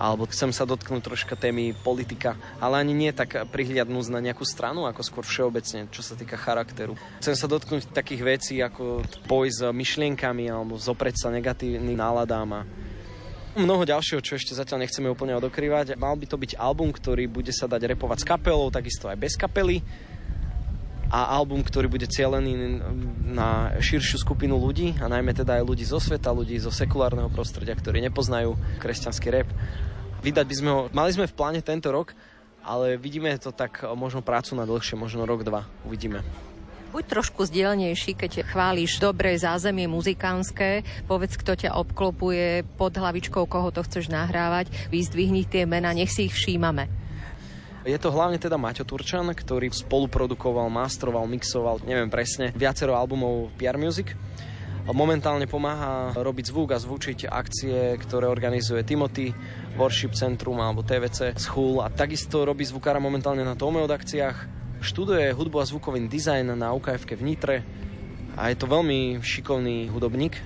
alebo 0.00 0.24
chcem 0.32 0.48
sa 0.48 0.64
dotknúť 0.64 1.12
troška 1.12 1.36
témy 1.36 1.76
politika, 1.76 2.32
ale 2.56 2.80
ani 2.80 2.96
nie 2.96 3.12
tak 3.12 3.36
prihliadnúť 3.52 4.08
na 4.08 4.24
nejakú 4.24 4.48
stranu, 4.48 4.88
ako 4.88 5.04
skôr 5.04 5.24
všeobecne, 5.28 5.92
čo 5.92 6.00
sa 6.00 6.16
týka 6.16 6.40
charakteru. 6.40 6.96
Chcem 7.20 7.36
sa 7.36 7.44
dotknúť 7.44 7.92
takých 7.92 8.22
vecí, 8.24 8.56
ako 8.64 9.04
boj 9.28 9.52
s 9.52 9.60
myšlienkami 9.60 10.48
alebo 10.48 10.80
zopreť 10.80 11.20
sa 11.20 11.28
negatívnym 11.28 12.00
náladám 12.00 12.48
a 12.48 12.60
Mnoho 13.58 13.82
ďalšieho, 13.82 14.22
čo 14.22 14.38
ešte 14.38 14.54
zatiaľ 14.54 14.86
nechceme 14.86 15.10
úplne 15.10 15.34
odokrývať. 15.34 15.98
Mal 15.98 16.14
by 16.14 16.26
to 16.30 16.38
byť 16.38 16.54
album, 16.54 16.94
ktorý 16.94 17.26
bude 17.26 17.50
sa 17.50 17.66
dať 17.66 17.82
repovať 17.96 18.22
s 18.22 18.28
kapelou, 18.28 18.70
takisto 18.70 19.10
aj 19.10 19.18
bez 19.18 19.34
kapely 19.34 19.82
a 21.10 21.34
album, 21.34 21.66
ktorý 21.66 21.90
bude 21.90 22.06
cielený 22.06 22.78
na 23.26 23.74
širšiu 23.82 24.22
skupinu 24.22 24.54
ľudí 24.54 24.94
a 25.02 25.10
najmä 25.10 25.34
teda 25.34 25.58
aj 25.58 25.66
ľudí 25.66 25.82
zo 25.82 25.98
sveta, 25.98 26.30
ľudí 26.30 26.54
zo 26.62 26.70
sekulárneho 26.70 27.26
prostredia, 27.26 27.74
ktorí 27.74 27.98
nepoznajú 28.06 28.54
kresťanský 28.78 29.28
rap. 29.34 29.50
Vydať 30.22 30.46
by 30.46 30.54
sme 30.54 30.70
ho, 30.70 30.80
mali 30.94 31.10
sme 31.10 31.26
v 31.26 31.34
pláne 31.34 31.58
tento 31.58 31.90
rok, 31.90 32.14
ale 32.62 32.94
vidíme 32.94 33.34
to 33.42 33.50
tak 33.50 33.82
možno 33.98 34.22
prácu 34.22 34.54
na 34.54 34.62
dlhšie, 34.62 34.94
možno 34.94 35.26
rok, 35.26 35.42
dva. 35.42 35.66
Uvidíme. 35.82 36.22
Buď 36.90 37.04
trošku 37.06 37.46
zdielnejší, 37.46 38.18
keď 38.18 38.42
chválíš 38.50 38.98
dobré 38.98 39.38
zázemie 39.38 39.86
muzikánske, 39.86 40.82
povedz, 41.06 41.38
kto 41.38 41.54
ťa 41.54 41.78
obklopuje 41.78 42.66
pod 42.74 42.98
hlavičkou, 42.98 43.46
koho 43.46 43.70
to 43.70 43.86
chceš 43.86 44.10
nahrávať, 44.10 44.90
vyzdvihni 44.90 45.46
tie 45.46 45.70
mena, 45.70 45.94
nech 45.94 46.10
si 46.10 46.26
ich 46.26 46.34
všímame. 46.34 46.90
Je 47.86 47.96
to 47.96 48.10
hlavne 48.10 48.36
teda 48.36 48.58
Maťo 48.58 48.82
Turčan, 48.82 49.30
ktorý 49.30 49.70
spoluprodukoval, 49.70 50.66
mastroval, 50.68 51.30
mixoval, 51.30 51.80
neviem 51.86 52.10
presne, 52.10 52.50
viacero 52.52 52.98
albumov 52.98 53.54
PR 53.54 53.78
Music 53.78 54.18
Momentálne 54.90 55.46
pomáha 55.46 56.16
robiť 56.18 56.50
zvuk 56.50 56.74
a 56.74 56.82
zvučiť 56.82 57.30
akcie, 57.30 57.94
ktoré 58.00 58.26
organizuje 58.26 58.82
Timothy, 58.82 59.30
Worship 59.78 60.18
Centrum 60.18 60.58
alebo 60.58 60.82
TVC 60.82 61.36
Hull 61.54 61.78
a 61.84 61.92
takisto 61.92 62.42
robí 62.42 62.66
zvukára 62.66 62.98
momentálne 62.98 63.46
na 63.46 63.54
Tomeod 63.54 63.86
akciách. 63.86 64.59
Študuje 64.80 65.36
hudbu 65.36 65.60
a 65.60 65.68
zvukový 65.68 66.08
dizajn 66.08 66.56
na 66.56 66.72
UKF 66.72 67.04
v 67.04 67.20
Nitre 67.20 67.56
a 68.32 68.48
je 68.48 68.56
to 68.56 68.64
veľmi 68.64 69.20
šikovný 69.20 69.92
hudobník, 69.92 70.40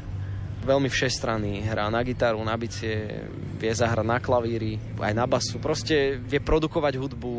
veľmi 0.66 0.90
všestranný, 0.90 1.62
hrá 1.62 1.86
na 1.86 2.02
gitaru, 2.02 2.42
na 2.42 2.58
bicie, 2.58 3.22
vie 3.62 3.70
zahrať 3.70 4.02
na 4.02 4.18
klavíri, 4.18 4.74
aj 4.98 5.14
na 5.14 5.30
basu, 5.30 5.62
proste 5.62 6.18
vie 6.18 6.42
produkovať 6.42 6.98
hudbu, 6.98 7.34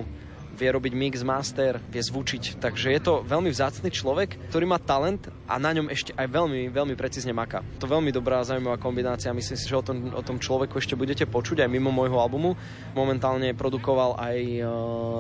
vie 0.56 0.72
robiť 0.72 0.94
mix, 0.96 1.22
master, 1.22 1.84
vie 1.92 2.00
zvučiť. 2.00 2.64
Takže 2.64 2.96
je 2.96 3.02
to 3.04 3.22
veľmi 3.28 3.52
vzácny 3.52 3.92
človek, 3.92 4.40
ktorý 4.50 4.66
má 4.66 4.80
talent 4.80 5.28
a 5.46 5.60
na 5.60 5.76
ňom 5.76 5.92
ešte 5.92 6.16
aj 6.16 6.32
veľmi, 6.32 6.72
veľmi 6.72 6.96
precízne 6.96 7.36
maká. 7.36 7.62
To 7.84 7.86
veľmi 7.86 8.10
dobrá 8.16 8.40
zaujímavá 8.42 8.80
kombinácia. 8.80 9.36
Myslím 9.36 9.60
si, 9.60 9.68
že 9.68 9.76
o 9.76 9.84
tom, 9.84 10.16
o 10.16 10.24
tom 10.24 10.40
človeku 10.40 10.80
ešte 10.80 10.96
budete 10.96 11.28
počuť 11.28 11.68
aj 11.68 11.70
mimo 11.70 11.92
môjho 11.92 12.16
albumu. 12.16 12.56
Momentálne 12.96 13.52
produkoval 13.52 14.16
aj 14.16 14.38
uh, 14.64 14.68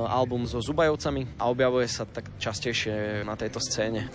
album 0.09 0.47
so 0.47 0.63
Zubajovcami 0.63 1.35
a 1.35 1.51
objavuje 1.51 1.91
sa 1.91 2.07
tak 2.07 2.31
častejšie 2.39 3.27
na 3.27 3.35
tejto 3.35 3.59
scéne. 3.59 4.07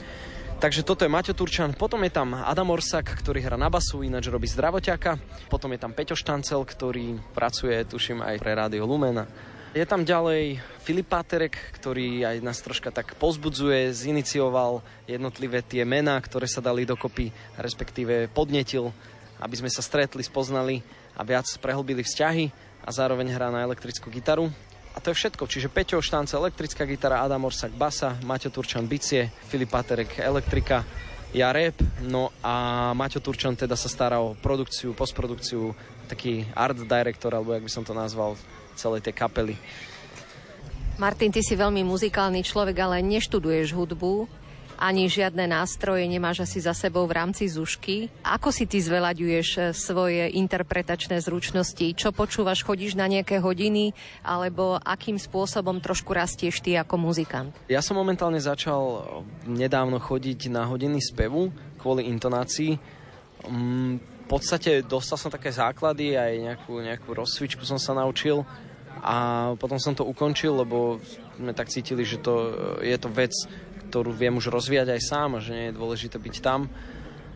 Takže 0.61 0.85
toto 0.85 1.09
je 1.09 1.13
Maťo 1.13 1.33
Turčan, 1.33 1.73
potom 1.73 2.05
je 2.05 2.13
tam 2.13 2.37
Adam 2.37 2.69
Orsak, 2.69 3.17
ktorý 3.25 3.41
hrá 3.41 3.57
na 3.57 3.73
basu, 3.73 4.05
ináč 4.05 4.29
robí 4.29 4.45
zdravoťaka, 4.45 5.17
potom 5.49 5.73
je 5.73 5.81
tam 5.81 5.97
Peťo 5.97 6.13
Štancel, 6.13 6.61
ktorý 6.69 7.17
pracuje, 7.33 7.81
tuším, 7.89 8.21
aj 8.21 8.37
pre 8.45 8.53
Rádio 8.53 8.85
Lumena. 8.85 9.25
Je 9.71 9.87
tam 9.87 10.03
ďalej 10.03 10.59
Filip 10.83 11.07
Páterek, 11.07 11.55
ktorý 11.79 12.27
aj 12.27 12.43
nás 12.43 12.59
troška 12.59 12.91
tak 12.91 13.15
pozbudzuje, 13.15 13.95
zinicioval 13.95 14.83
jednotlivé 15.07 15.63
tie 15.63 15.87
mená, 15.87 16.19
ktoré 16.19 16.51
sa 16.51 16.59
dali 16.59 16.83
dokopy, 16.83 17.31
respektíve 17.55 18.27
podnetil, 18.35 18.91
aby 19.39 19.55
sme 19.55 19.71
sa 19.71 19.79
stretli, 19.79 20.27
spoznali 20.27 20.83
a 21.15 21.23
viac 21.23 21.47
prehlbili 21.63 22.03
vzťahy 22.03 22.51
a 22.83 22.91
zároveň 22.91 23.31
hrá 23.31 23.55
na 23.55 23.63
elektrickú 23.63 24.11
gitaru. 24.11 24.51
A 24.91 24.99
to 24.99 25.15
je 25.15 25.23
všetko. 25.23 25.47
Čiže 25.47 25.71
Peťo 25.71 26.03
Štance, 26.03 26.35
elektrická 26.35 26.83
gitara, 26.83 27.23
Adam 27.23 27.47
Orsak, 27.47 27.71
basa, 27.71 28.19
Maťo 28.27 28.51
Turčan, 28.51 28.91
bicie, 28.91 29.31
Filip 29.47 29.71
Paterek, 29.71 30.19
elektrika, 30.19 30.83
ja 31.31 31.55
rap, 31.55 31.79
no 32.03 32.35
a 32.43 32.91
Maťo 32.91 33.23
Turčan 33.23 33.55
teda 33.55 33.79
sa 33.79 33.87
stará 33.87 34.19
o 34.19 34.35
produkciu, 34.35 34.99
postprodukciu, 34.99 35.79
taký 36.11 36.43
art 36.59 36.75
director, 36.75 37.31
alebo 37.31 37.55
jak 37.55 37.63
by 37.63 37.71
som 37.71 37.87
to 37.87 37.95
nazval, 37.95 38.35
celej 38.81 39.05
tej 39.05 39.15
kapely. 39.15 39.55
Martin, 40.97 41.33
ty 41.33 41.41
si 41.45 41.57
veľmi 41.57 41.85
muzikálny 41.85 42.45
človek, 42.45 42.77
ale 42.81 43.05
neštuduješ 43.05 43.73
hudbu 43.73 44.41
ani 44.81 45.13
žiadne 45.13 45.45
nástroje 45.45 46.09
nemáš 46.09 46.49
asi 46.49 46.65
za 46.65 46.73
sebou 46.73 47.05
v 47.05 47.13
rámci 47.21 47.45
zušky. 47.45 48.09
Ako 48.25 48.49
si 48.49 48.65
ty 48.65 48.81
zvelaďuješ 48.81 49.49
eh, 49.61 49.65
svoje 49.77 50.33
interpretačné 50.41 51.21
zručnosti? 51.21 51.85
Čo 51.93 52.17
počúvaš? 52.17 52.65
Chodíš 52.65 52.97
na 52.97 53.05
nejaké 53.05 53.45
hodiny? 53.45 53.93
Alebo 54.25 54.81
akým 54.81 55.21
spôsobom 55.21 55.85
trošku 55.85 56.17
rastieš 56.17 56.65
ty 56.65 56.81
ako 56.81 56.97
muzikant? 56.97 57.53
Ja 57.69 57.85
som 57.85 58.01
momentálne 58.01 58.41
začal 58.41 58.83
eh, 58.83 59.01
nedávno 59.53 60.01
chodiť 60.01 60.49
na 60.49 60.65
hodiny 60.65 60.99
spevu 61.05 61.53
kvôli 61.77 62.09
intonácii. 62.09 62.81
Mm, 63.45 64.01
v 64.01 64.27
podstate 64.29 64.81
dostal 64.81 65.21
som 65.21 65.29
také 65.29 65.53
základy, 65.53 66.17
aj 66.17 66.33
nejakú, 66.41 66.81
nejakú 66.81 67.13
rozcvičku 67.13 67.69
som 67.69 67.77
sa 67.77 67.93
naučil 67.93 68.49
a 69.01 69.17
potom 69.57 69.79
som 69.79 69.95
to 69.95 70.05
ukončil, 70.05 70.61
lebo 70.61 70.99
sme 71.39 71.55
tak 71.55 71.71
cítili, 71.73 72.03
že 72.03 72.21
to, 72.21 72.35
eh, 72.83 72.93
je 72.93 72.97
to 72.99 73.09
vec, 73.09 73.33
ktorú 73.89 74.15
viem 74.15 74.37
už 74.39 74.51
rozvíjať 74.51 74.95
aj 74.95 75.01
sám 75.03 75.29
a 75.39 75.43
že 75.43 75.55
nie 75.55 75.67
je 75.71 75.79
dôležité 75.79 76.17
byť 76.19 76.37
tam. 76.43 76.71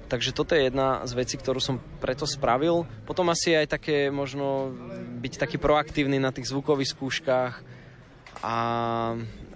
Takže 0.05 0.37
toto 0.37 0.53
je 0.55 0.69
jedna 0.69 1.03
z 1.09 1.13
vecí, 1.17 1.35
ktorú 1.41 1.59
som 1.59 1.81
preto 1.99 2.29
spravil. 2.29 2.85
Potom 3.09 3.33
asi 3.33 3.57
aj 3.57 3.81
také 3.81 4.13
možno 4.13 4.71
byť 5.19 5.41
taký 5.41 5.57
proaktívny 5.57 6.21
na 6.21 6.31
tých 6.31 6.53
zvukových 6.53 6.93
skúškach 6.93 7.65
a 8.45 8.57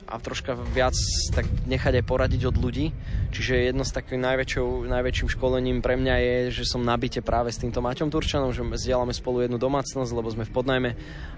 a 0.09 0.17
troška 0.17 0.57
viac 0.57 0.97
tak 1.37 1.45
nechať 1.69 2.01
aj 2.01 2.05
poradiť 2.09 2.49
od 2.49 2.57
ľudí. 2.57 2.97
Čiže 3.29 3.69
jedno 3.69 3.85
z 3.85 3.93
takým 3.93 4.25
najväčším 4.25 5.29
školením 5.29 5.85
pre 5.85 6.01
mňa 6.01 6.15
je, 6.17 6.37
že 6.61 6.65
som 6.65 6.81
nabite 6.81 7.21
práve 7.21 7.53
s 7.53 7.61
týmto 7.61 7.85
Maťom 7.85 8.09
Turčanom, 8.09 8.57
že 8.57 8.65
zdieľame 8.65 9.13
spolu 9.13 9.45
jednu 9.45 9.61
domácnosť, 9.61 10.17
lebo 10.17 10.33
sme 10.33 10.49
v 10.49 10.53
podnajme 10.57 10.91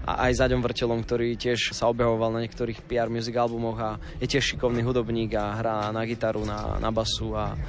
a 0.07 0.11
aj 0.27 0.31
s 0.31 0.39
Aďom 0.39 0.63
Vrtelom, 0.63 1.03
ktorý 1.03 1.35
tiež 1.35 1.75
sa 1.75 1.91
objavoval 1.91 2.31
na 2.31 2.47
niektorých 2.47 2.87
PR 2.87 3.11
music 3.11 3.35
albumoch 3.35 3.77
a 3.77 3.89
je 4.23 4.31
tiež 4.31 4.55
šikovný 4.55 4.79
hudobník 4.87 5.35
a 5.35 5.59
hrá 5.59 5.75
na 5.91 6.07
gitaru, 6.07 6.47
na, 6.47 6.79
na 6.79 6.89
basu 6.95 7.35
a 7.35 7.59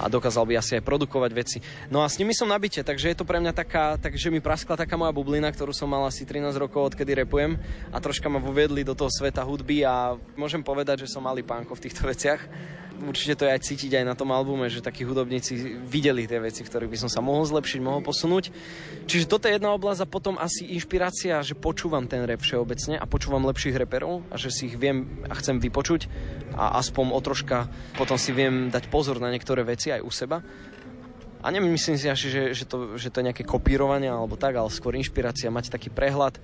a 0.00 0.06
dokázal 0.08 0.44
by 0.48 0.54
asi 0.60 0.80
aj 0.80 0.86
produkovať 0.86 1.30
veci. 1.36 1.58
No 1.92 2.00
a 2.04 2.08
s 2.08 2.16
nimi 2.16 2.32
som 2.32 2.48
nabite, 2.48 2.80
takže 2.80 3.12
je 3.12 3.16
to 3.18 3.28
pre 3.28 3.40
mňa 3.40 3.52
taká, 3.52 4.00
takže 4.00 4.32
mi 4.32 4.40
praskla 4.40 4.78
taká 4.78 4.96
moja 4.96 5.12
bublina, 5.12 5.50
ktorú 5.52 5.74
som 5.76 5.90
mal 5.90 6.04
asi 6.08 6.24
13 6.24 6.56
rokov, 6.56 6.94
odkedy 6.94 7.24
repujem 7.24 7.60
a 7.92 7.96
troška 8.00 8.28
ma 8.32 8.40
voviedli 8.40 8.86
do 8.86 8.96
toho 8.96 9.12
sveta 9.12 9.44
hudby 9.44 9.84
a 9.84 10.16
môžem 10.36 10.64
povedať, 10.64 11.04
že 11.04 11.12
som 11.12 11.24
malý 11.24 11.44
pánko 11.44 11.76
v 11.76 11.84
týchto 11.88 12.08
veciach 12.08 12.40
určite 13.06 13.36
to 13.36 13.44
je 13.48 13.54
aj 13.54 13.64
cítiť 13.64 13.92
aj 14.00 14.04
na 14.04 14.14
tom 14.16 14.28
albume, 14.32 14.68
že 14.68 14.84
takí 14.84 15.06
hudobníci 15.08 15.80
videli 15.80 16.28
tie 16.28 16.40
veci, 16.40 16.60
ktoré 16.60 16.84
by 16.84 16.96
som 17.00 17.10
sa 17.10 17.24
mohol 17.24 17.48
zlepšiť, 17.48 17.80
mohol 17.80 18.04
posunúť. 18.04 18.52
Čiže 19.08 19.30
toto 19.30 19.48
je 19.48 19.56
jedna 19.56 19.72
oblasť 19.72 20.04
a 20.04 20.10
potom 20.10 20.36
asi 20.36 20.68
inšpirácia, 20.76 21.40
že 21.40 21.56
počúvam 21.56 22.04
ten 22.04 22.24
rap 22.28 22.44
všeobecne 22.44 23.00
a 23.00 23.04
počúvam 23.08 23.48
lepších 23.48 23.76
reperov 23.76 24.26
a 24.28 24.36
že 24.36 24.52
si 24.52 24.68
ich 24.68 24.76
viem 24.76 25.24
a 25.28 25.34
chcem 25.38 25.56
vypočuť 25.56 26.10
a 26.54 26.76
aspoň 26.82 27.14
o 27.14 27.20
troška 27.22 27.70
potom 27.96 28.20
si 28.20 28.34
viem 28.34 28.68
dať 28.68 28.90
pozor 28.92 29.22
na 29.22 29.32
niektoré 29.32 29.64
veci 29.70 29.94
aj 29.94 30.02
u 30.02 30.10
seba. 30.10 30.42
A 31.40 31.46
nemyslím 31.48 31.96
si 31.96 32.04
až, 32.10 32.28
že, 32.28 32.42
že, 32.52 32.64
to, 32.68 33.00
že 33.00 33.08
to 33.08 33.22
je 33.22 33.32
nejaké 33.32 33.48
kopírovanie 33.48 34.10
alebo 34.10 34.36
tak, 34.36 34.58
ale 34.58 34.68
skôr 34.68 34.92
inšpirácia, 34.98 35.48
mať 35.48 35.72
taký 35.72 35.88
prehľad 35.88 36.36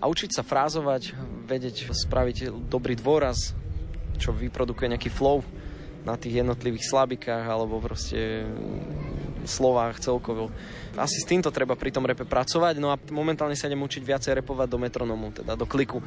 a 0.00 0.08
učiť 0.08 0.30
sa 0.36 0.42
frázovať, 0.44 1.12
vedieť 1.44 1.92
spraviť 1.92 2.68
dobrý 2.68 2.96
dôraz, 2.96 3.52
čo 4.16 4.32
vyprodukuje 4.32 4.92
nejaký 4.96 5.10
flow 5.12 5.44
na 6.04 6.20
tých 6.20 6.44
jednotlivých 6.44 6.84
slabikách 6.84 7.44
alebo 7.48 7.80
proste 7.80 8.44
slovách 9.44 10.00
celkovo. 10.00 10.52
Asi 10.96 11.20
s 11.20 11.28
týmto 11.28 11.52
treba 11.52 11.76
pri 11.76 11.90
tom 11.92 12.04
repe 12.04 12.24
pracovať, 12.24 12.80
no 12.80 12.92
a 12.92 13.00
momentálne 13.12 13.56
sa 13.56 13.68
idem 13.68 13.82
učiť 13.82 14.02
viacej 14.04 14.32
repovať 14.44 14.68
do 14.68 14.78
metronomu, 14.80 15.32
teda 15.32 15.56
do 15.56 15.66
kliku, 15.68 16.00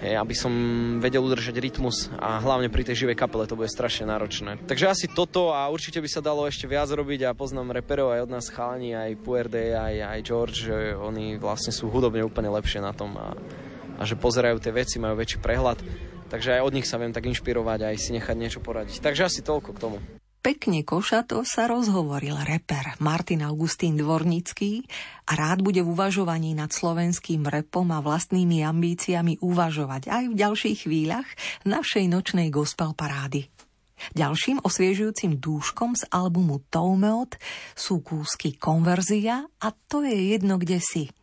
hej, 0.00 0.16
aby 0.16 0.34
som 0.36 0.52
vedel 1.00 1.24
udržať 1.24 1.56
rytmus 1.60 2.08
a 2.16 2.40
hlavne 2.40 2.72
pri 2.72 2.84
tej 2.86 3.04
živej 3.04 3.16
kapele 3.16 3.48
to 3.48 3.58
bude 3.58 3.68
strašne 3.72 4.08
náročné. 4.08 4.60
Takže 4.64 4.86
asi 4.92 5.06
toto 5.08 5.52
a 5.52 5.68
určite 5.68 6.00
by 6.00 6.08
sa 6.08 6.24
dalo 6.24 6.48
ešte 6.48 6.68
viac 6.68 6.88
robiť 6.88 7.28
a 7.28 7.36
poznám 7.36 7.76
reperov 7.80 8.16
aj 8.16 8.24
od 8.28 8.30
nás 8.32 8.46
chalani, 8.48 8.96
aj 8.96 9.18
Puerde, 9.20 9.76
aj, 9.76 9.94
aj 10.16 10.20
George, 10.24 10.68
oni 10.96 11.36
vlastne 11.36 11.72
sú 11.72 11.92
hudobne 11.92 12.24
úplne 12.24 12.48
lepšie 12.52 12.80
na 12.80 12.92
tom 12.96 13.16
a, 13.16 13.36
a 13.98 14.02
že 14.04 14.16
pozerajú 14.16 14.60
tie 14.62 14.72
veci, 14.72 15.02
majú 15.02 15.16
väčší 15.16 15.40
prehľad 15.42 15.80
Takže 16.30 16.56
aj 16.56 16.62
od 16.62 16.74
nich 16.78 16.86
sa 16.86 16.96
viem 16.96 17.10
tak 17.10 17.26
inšpirovať 17.26 17.90
aj 17.90 17.96
si 17.98 18.14
nechať 18.14 18.36
niečo 18.38 18.62
poradiť. 18.62 19.02
Takže 19.02 19.26
asi 19.26 19.42
toľko 19.42 19.70
k 19.74 19.82
tomu. 19.82 19.98
Pekne 20.40 20.80
košato 20.88 21.44
sa 21.44 21.68
rozhovoril 21.68 22.32
reper 22.32 22.96
Martin 23.04 23.44
Augustín 23.44 24.00
Dvornický 24.00 24.88
a 25.28 25.36
rád 25.36 25.60
bude 25.60 25.84
v 25.84 25.92
uvažovaní 25.92 26.56
nad 26.56 26.72
slovenským 26.72 27.44
repom 27.44 27.84
a 27.92 28.00
vlastnými 28.00 28.64
ambíciami 28.64 29.36
uvažovať 29.44 30.08
aj 30.08 30.24
v 30.32 30.38
ďalších 30.40 30.88
chvíľach 30.88 31.28
našej 31.68 32.08
nočnej 32.08 32.48
gospel 32.48 32.96
parády. 32.96 33.52
Ďalším 34.16 34.64
osviežujúcim 34.64 35.36
dúškom 35.36 35.92
z 35.92 36.08
albumu 36.08 36.64
Toumeot 36.72 37.36
sú 37.76 38.00
kúsky 38.00 38.56
Konverzia 38.56 39.44
a 39.44 39.68
to 39.92 40.00
je 40.08 40.32
jedno 40.32 40.56
kde 40.56 40.80
si– 40.80 41.12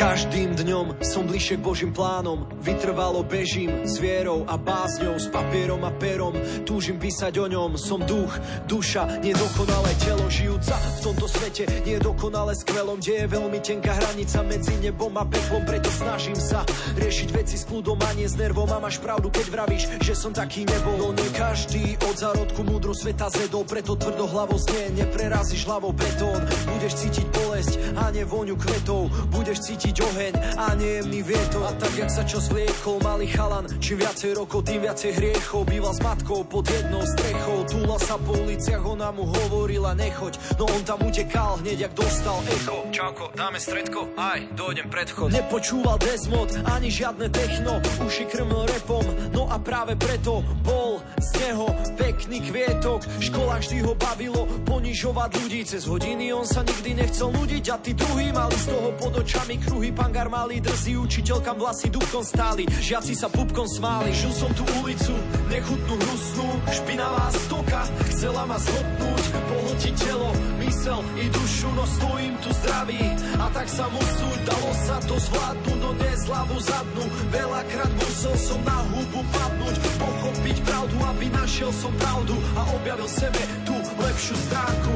Každým 0.00 0.56
dňom 0.56 1.04
som 1.04 1.28
bližšie 1.28 1.60
k 1.60 1.66
Božím 1.68 1.92
plánom. 1.92 2.48
Vytrvalo 2.64 3.20
bežím 3.20 3.84
s 3.84 4.00
vierou 4.00 4.48
a 4.48 4.56
bázňou 4.56 5.20
S 5.20 5.28
papierom 5.28 5.84
a 5.84 5.92
perom. 5.92 6.32
Túžim 6.64 6.96
písať 6.96 7.36
o 7.36 7.44
ňom. 7.44 7.76
Som 7.76 8.08
duch, 8.08 8.32
duša, 8.64 9.20
nedokonalé 9.20 9.92
telo 10.00 10.24
Žijúca 10.32 10.72
v 10.72 10.98
tomto 11.04 11.28
svete. 11.28 11.68
Nedokonale 11.84 12.56
skvelom 12.56 12.96
Kde 12.96 13.12
je 13.12 13.26
veľmi 13.28 13.60
tenká 13.60 13.92
hranica 13.92 14.40
medzi 14.40 14.72
nebom 14.80 15.12
a 15.20 15.28
pechlom 15.28 15.68
Preto 15.68 15.92
snažím 15.92 16.40
sa 16.40 16.64
riešiť 16.96 17.28
veci 17.36 17.60
s 17.60 17.68
kľudom 17.68 18.00
a 18.00 18.10
nie 18.16 18.24
s 18.24 18.40
nervom. 18.40 18.72
A 18.72 18.80
máš 18.80 19.04
pravdu, 19.04 19.28
keď 19.28 19.52
vravíš, 19.52 20.00
že 20.00 20.16
som 20.16 20.32
taký 20.32 20.64
nebol. 20.64 20.96
No 20.96 21.12
nie 21.12 21.28
každý 21.36 22.00
od 22.08 22.16
zárodku 22.16 22.64
múdru 22.64 22.96
sveta 22.96 23.28
zedol 23.28 23.68
Preto 23.68 24.00
tvrdo 24.00 24.24
hlavo 24.32 24.56
znie, 24.56 24.96
neprerazíš 24.96 25.68
hlavou 25.68 25.92
betón. 25.92 26.40
Budeš 26.72 27.04
cítiť 27.04 27.26
bolesť 27.36 27.72
a 28.00 28.08
nevôňu 28.08 28.56
kvetov. 28.56 29.12
Budeš 29.28 29.68
cítiť 29.68 29.89
cítiť 29.90 30.06
oheň 30.06 30.34
a 30.54 30.66
nejemný 30.78 31.20
vietor. 31.26 31.66
A 31.66 31.74
tak, 31.74 31.90
jak 31.98 32.10
sa 32.14 32.22
čo 32.22 32.38
zvliekol 32.38 33.02
malý 33.02 33.26
chalan 33.26 33.66
Čím 33.82 34.06
viacej 34.06 34.38
rokov, 34.38 34.62
tým 34.62 34.86
viacej 34.86 35.18
hriechov. 35.18 35.66
Býval 35.66 35.90
s 35.90 36.00
matkou 36.06 36.46
pod 36.46 36.62
jednou 36.70 37.02
strechou. 37.02 37.66
Túla 37.66 37.98
sa 37.98 38.14
po 38.14 38.38
uliciach, 38.38 38.86
ona 38.86 39.10
mu 39.10 39.26
hovorila 39.26 39.98
nechoď. 39.98 40.38
No 40.62 40.70
on 40.70 40.82
tam 40.86 41.02
utekal 41.02 41.58
hneď, 41.58 41.90
jak 41.90 41.92
dostal 41.98 42.38
echo. 42.46 42.86
Čauko, 42.94 43.34
dáme 43.34 43.58
stredko, 43.58 44.14
aj, 44.14 44.54
dojdem 44.54 44.86
predchod. 44.86 45.34
Nepočúval 45.34 45.98
Desmod, 45.98 46.54
ani 46.70 46.86
žiadne 46.86 47.26
techno. 47.34 47.82
Uši 48.06 48.30
krmil 48.30 48.70
repom, 48.70 49.02
no 49.34 49.50
a 49.50 49.58
práve 49.58 49.98
preto 49.98 50.46
bol 50.62 51.02
z 51.18 51.28
neho 51.42 51.66
pekný 51.98 52.38
kvietok. 52.46 53.02
Škola 53.18 53.58
vždy 53.58 53.82
ho 53.82 53.98
bavilo 53.98 54.46
ponižovať 54.70 55.30
ľudí. 55.42 55.60
Cez 55.66 55.90
hodiny 55.90 56.30
on 56.30 56.46
sa 56.46 56.62
nikdy 56.62 56.94
nechcel 56.94 57.34
nudiť 57.34 57.64
a 57.74 57.76
tí 57.82 57.92
druhí 57.98 58.30
mali 58.30 58.54
z 58.54 58.66
toho 58.70 58.88
pod 59.00 59.12
očami 59.18 59.58
kruhy. 59.80 59.96
Pangar 59.96 60.28
malý 60.28 60.60
drzí, 60.60 61.00
učiteľkam 61.00 61.56
vlasy 61.56 61.88
dúbkom 61.88 62.20
stáli. 62.20 62.68
Žiaci 62.68 63.16
sa 63.16 63.32
pupkom 63.32 63.64
smáli. 63.64 64.12
Žil 64.12 64.32
som 64.36 64.52
tú 64.52 64.64
ulicu, 64.84 65.16
nechutnú 65.48 65.96
hnusnú, 65.96 66.48
špinavá 66.68 67.32
stoka. 67.32 67.88
Chcela 68.12 68.44
ma 68.44 68.60
zhodnúť, 68.60 69.24
pohltiť 69.32 69.94
telo, 70.04 70.28
mysel 70.70 71.02
i 71.18 71.26
dušu, 71.30 71.68
no 71.74 71.82
stojím 71.86 72.38
tu 72.38 72.54
zdravý. 72.62 73.02
A 73.42 73.50
tak 73.50 73.66
sa 73.66 73.90
musú, 73.90 74.28
dalo 74.46 74.70
sa 74.86 74.96
to 75.02 75.18
zvládnuť, 75.18 75.78
no 75.82 75.90
dnes 75.98 76.20
hlavu 76.30 76.56
zadnú. 76.62 77.04
Veľakrát 77.34 77.90
musel 77.98 78.34
som 78.38 78.60
na 78.62 78.78
hubu 78.94 79.20
padnúť, 79.34 79.76
pochopiť 79.98 80.56
pravdu, 80.62 80.96
aby 81.10 81.26
našiel 81.34 81.74
som 81.74 81.90
pravdu 81.98 82.38
a 82.54 82.62
objavil 82.78 83.10
sebe 83.10 83.42
tú 83.66 83.74
lepšiu 83.98 84.36
stránku. 84.46 84.94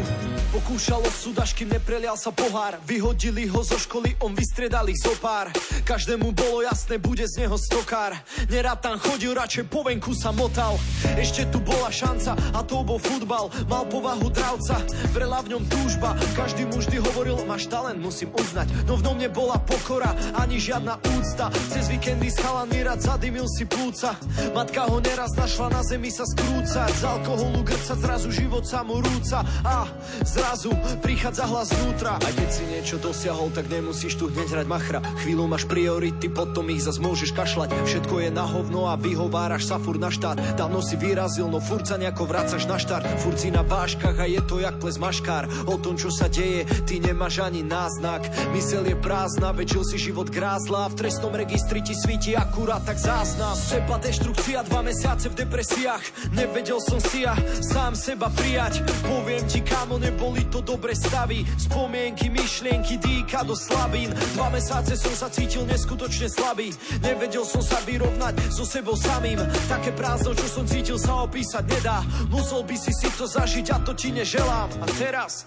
Pokúšalo 0.54 1.10
súdaž, 1.10 1.50
kým 1.50 1.66
neprelial 1.66 2.14
sa 2.14 2.30
pohár 2.30 2.78
Vyhodili 2.87 3.50
ho 3.50 3.66
zo 3.66 3.74
školy, 3.74 4.14
on 4.22 4.38
vystriedal 4.38 4.87
ich 4.87 5.02
zopár 5.02 5.50
Každému 5.82 6.30
bolo 6.30 6.62
jasné, 6.62 7.02
bude 7.02 7.26
z 7.26 7.42
neho 7.42 7.58
stokár 7.58 8.14
Nerád 8.46 8.78
tam 8.78 9.02
chodil, 9.02 9.34
radšej 9.34 9.66
po 9.66 9.82
venku 9.82 10.14
sa 10.14 10.30
motal 10.30 10.78
Ešte 11.18 11.50
tu 11.50 11.58
bola 11.58 11.90
šanca 11.90 12.38
a 12.54 12.62
to 12.62 12.87
bol 12.87 13.02
futbal 13.02 13.50
Mal 13.66 13.82
povahu 13.90 14.30
dravca, 14.30 14.78
vrela 15.10 15.42
v 15.42 15.58
ňom 15.58 15.63
túžba. 15.68 16.16
Každý 16.37 16.68
mu 16.68 16.81
vždy 16.81 17.00
hovoril, 17.00 17.37
máš 17.48 17.66
talent, 17.68 18.00
musím 18.00 18.31
uznať. 18.35 18.88
No 18.88 18.96
v 18.96 19.05
ňom 19.09 19.16
nebola 19.20 19.57
pokora, 19.62 20.12
ani 20.37 20.61
žiadna 20.61 21.00
úcta. 21.16 21.48
Cez 21.72 21.88
víkendy 21.88 22.29
s 22.29 22.38
chalami 22.38 22.85
rád 22.85 23.00
zadymil 23.00 23.46
si 23.50 23.64
plúca 23.64 24.16
Matka 24.55 24.87
ho 24.87 24.98
neraz 25.03 25.35
našla 25.35 25.70
na 25.70 25.83
zemi 25.83 26.11
sa 26.11 26.22
skrúcať. 26.27 26.90
Z 26.94 27.05
alkoholu 27.05 27.62
grcať, 27.66 27.98
zrazu 27.98 28.29
život 28.31 28.64
sa 28.66 28.87
mu 28.87 29.00
rúca. 29.00 29.42
A 29.66 29.88
zrazu 30.22 30.70
prichádza 31.03 31.46
hlas 31.48 31.70
znútra 31.70 32.16
A 32.18 32.29
keď 32.29 32.48
si 32.50 32.62
niečo 32.68 32.96
dosiahol, 32.98 33.50
tak 33.55 33.70
nemusíš 33.70 34.18
tu 34.18 34.31
hneď 34.31 34.59
hrať 34.59 34.66
machra. 34.68 35.00
Chvíľu 35.22 35.46
máš 35.50 35.66
priority, 35.66 36.31
potom 36.31 36.70
ich 36.70 36.83
zas 36.83 37.03
môžeš 37.03 37.35
kašľať. 37.35 37.74
Všetko 37.87 38.14
je 38.24 38.31
na 38.31 38.44
hovno 38.46 38.90
a 38.90 38.94
vyhováraš 38.98 39.70
sa 39.70 39.77
furt 39.79 39.98
na 39.98 40.11
štát. 40.11 40.59
Dávno 40.59 40.83
si 40.83 40.94
vyrazil, 40.98 41.50
no 41.50 41.59
furt 41.59 41.87
sa 41.87 41.98
nejako 41.98 42.27
vracaš 42.29 42.66
na 42.70 42.79
štart. 42.79 43.07
Furt 43.22 43.38
si 43.38 43.50
na 43.50 43.66
váškach 43.66 44.18
a 44.18 44.27
je 44.27 44.40
to 44.44 44.62
jak 44.62 44.77
ples 44.79 44.98
maškár 44.98 45.50
O 45.66 45.78
tom, 45.78 45.94
čo 45.94 46.10
sa 46.10 46.26
deje, 46.26 46.66
ty 46.84 46.98
nemáš 46.98 47.40
ani 47.40 47.62
náznak. 47.62 48.26
Mysel 48.52 48.84
je 48.86 48.96
prázdna, 48.98 49.54
väčšil 49.54 49.82
si 49.86 49.96
život 50.10 50.28
grázla. 50.30 50.90
V 50.92 50.98
trestnom 50.98 51.32
registri 51.34 51.80
ti 51.80 51.94
svíti 51.94 52.34
akurát 52.34 52.82
tak 52.84 52.98
záznam. 52.98 53.54
Sepa 53.56 53.96
deštrukcia, 54.02 54.66
dva 54.66 54.82
mesiace 54.82 55.30
v 55.30 55.38
depresiách. 55.44 56.34
Nevedel 56.34 56.78
som 56.82 56.98
si 56.98 57.24
ja 57.24 57.38
sám 57.62 57.94
seba 57.94 58.28
prijať. 58.34 58.84
Poviem 59.06 59.44
ti, 59.46 59.62
kámo, 59.62 59.96
neboli 59.96 60.44
to 60.50 60.60
dobre 60.60 60.92
stavy. 60.92 61.46
Spomienky, 61.56 62.28
myšlienky, 62.28 62.98
dýka 62.98 63.46
do 63.46 63.54
slabín. 63.54 64.12
Dva 64.36 64.50
mesáce 64.50 64.98
som 64.98 65.14
sa 65.14 65.30
cítil 65.30 65.64
neskutočne 65.64 66.28
slabý. 66.28 66.74
Nevedel 67.00 67.46
som 67.46 67.62
sa 67.62 67.78
vyrovnať 67.84 68.52
so 68.52 68.66
sebou 68.66 68.96
samým. 68.98 69.40
Také 69.70 69.94
prázdno, 69.94 70.34
čo 70.36 70.46
som 70.48 70.64
cítil 70.66 70.98
sa 71.00 71.24
opísať 71.24 71.64
nedá. 71.68 72.00
Musel 72.28 72.62
by 72.64 72.76
si 72.76 72.92
si 72.92 73.08
to 73.14 73.24
zažiť 73.24 73.66
a 73.74 73.78
to 73.84 73.92
ti 73.96 74.10
neželám. 74.12 74.68
A 74.80 74.86
teraz, 74.96 75.43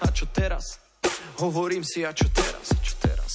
a 0.00 0.06
čo 0.12 0.26
teraz? 0.30 0.78
Hovorím 1.40 1.82
si, 1.82 2.06
a 2.06 2.12
čo 2.14 2.30
teraz, 2.30 2.70
čo 2.80 2.94
teraz? 3.02 3.32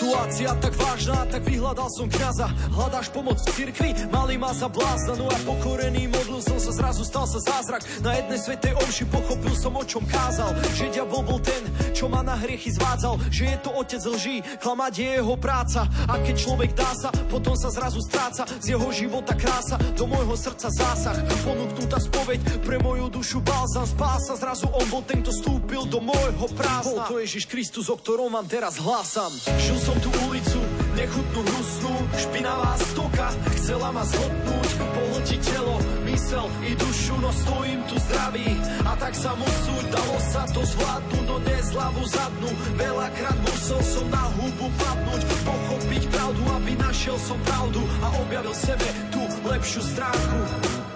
Situácia 0.00 0.56
tak 0.64 0.72
vážna, 0.80 1.28
tak 1.28 1.44
vyhľadal 1.44 1.92
som 1.92 2.08
kňaza 2.08 2.48
Hľadáš 2.72 3.12
pomoc 3.12 3.36
v 3.36 3.52
cirkvi, 3.52 3.92
mali 4.08 4.40
ma 4.40 4.48
za 4.56 4.64
blázna 4.64 5.12
No 5.12 5.28
a 5.28 5.36
pokorený 5.44 6.08
modlil 6.08 6.40
som 6.40 6.56
sa, 6.56 6.72
zrazu 6.72 7.04
stal 7.04 7.28
sa 7.28 7.36
zázrak. 7.36 7.84
Na 8.00 8.16
jednej 8.16 8.40
svetej 8.40 8.80
omši 8.80 9.04
pochopil 9.12 9.52
som, 9.60 9.76
o 9.76 9.84
čom 9.84 10.00
kázal. 10.08 10.56
Že 10.72 10.96
diabol 10.96 11.20
bol 11.20 11.36
ten, 11.44 11.60
čo 11.92 12.08
ma 12.08 12.24
na 12.24 12.32
hriechy 12.32 12.72
zvádzal. 12.72 13.20
Že 13.28 13.44
je 13.44 13.58
to 13.60 13.70
otec 13.76 14.02
lží, 14.08 14.36
klamať 14.64 14.94
je 14.96 15.08
jeho 15.20 15.34
práca. 15.36 15.84
A 16.08 16.16
keď 16.16 16.36
človek 16.48 16.70
dá 16.72 16.90
sa, 16.96 17.12
potom 17.28 17.52
sa 17.52 17.68
zrazu 17.68 18.00
stráca. 18.00 18.48
Z 18.56 18.72
jeho 18.72 18.88
života 18.96 19.36
krása, 19.36 19.76
do 20.00 20.08
môjho 20.08 20.32
srdca 20.32 20.72
zásah. 20.72 21.20
Ponúknutá 21.44 22.00
spoveď 22.00 22.40
pre 22.64 22.80
moju 22.80 23.12
dušu 23.12 23.44
balzam 23.44 23.84
Spása, 23.84 24.32
zrazu 24.40 24.64
on 24.72 24.86
bol 24.88 25.04
ten, 25.04 25.20
kto 25.20 25.32
stúpil 25.34 25.84
do 25.84 26.00
môjho 26.00 26.48
prázdna. 26.56 27.04
Bol 27.04 27.20
to 27.20 27.20
Ježiš 27.20 27.44
Kristus, 27.50 27.92
o 27.92 27.96
ktorom 28.00 28.32
vám 28.32 28.48
teraz 28.48 28.80
hlásam. 28.80 29.28
Žil 29.60 29.78
som 29.82 29.89
tú 29.98 30.10
ulicu, 30.30 30.60
nechutnú 30.94 31.40
hnusnú, 31.42 31.94
špinavá 32.14 32.72
stoka 32.78 33.28
Chcela 33.58 33.88
ma 33.90 34.04
zhodnúť, 34.06 34.70
pohltiť 34.78 35.40
telo, 35.42 35.76
mysel 36.06 36.46
i 36.66 36.72
dušu 36.78 37.14
No 37.20 37.30
stojím 37.34 37.80
tu 37.90 37.96
zdravý. 38.08 38.48
A 38.86 38.92
tak 38.96 39.14
sa 39.14 39.32
musú 39.34 39.74
Dalo 39.90 40.18
sa 40.30 40.42
to 40.50 40.62
zvládnuť, 40.62 41.24
no 41.26 41.36
dnes 41.42 41.66
hlavu 41.74 42.02
zadnú. 42.06 42.50
Veľakrát 42.78 43.38
musel 43.42 43.80
som 43.82 44.06
na 44.10 44.24
hubu 44.38 44.66
padnúť 44.78 45.22
Pochopiť 45.46 46.02
pravdu, 46.10 46.42
aby 46.60 46.72
našiel 46.78 47.16
som 47.18 47.38
pravdu 47.42 47.80
A 48.02 48.08
objavil 48.22 48.54
sebe 48.54 48.86
tú 49.10 49.22
lepšiu 49.48 49.82
stránku 49.82 50.89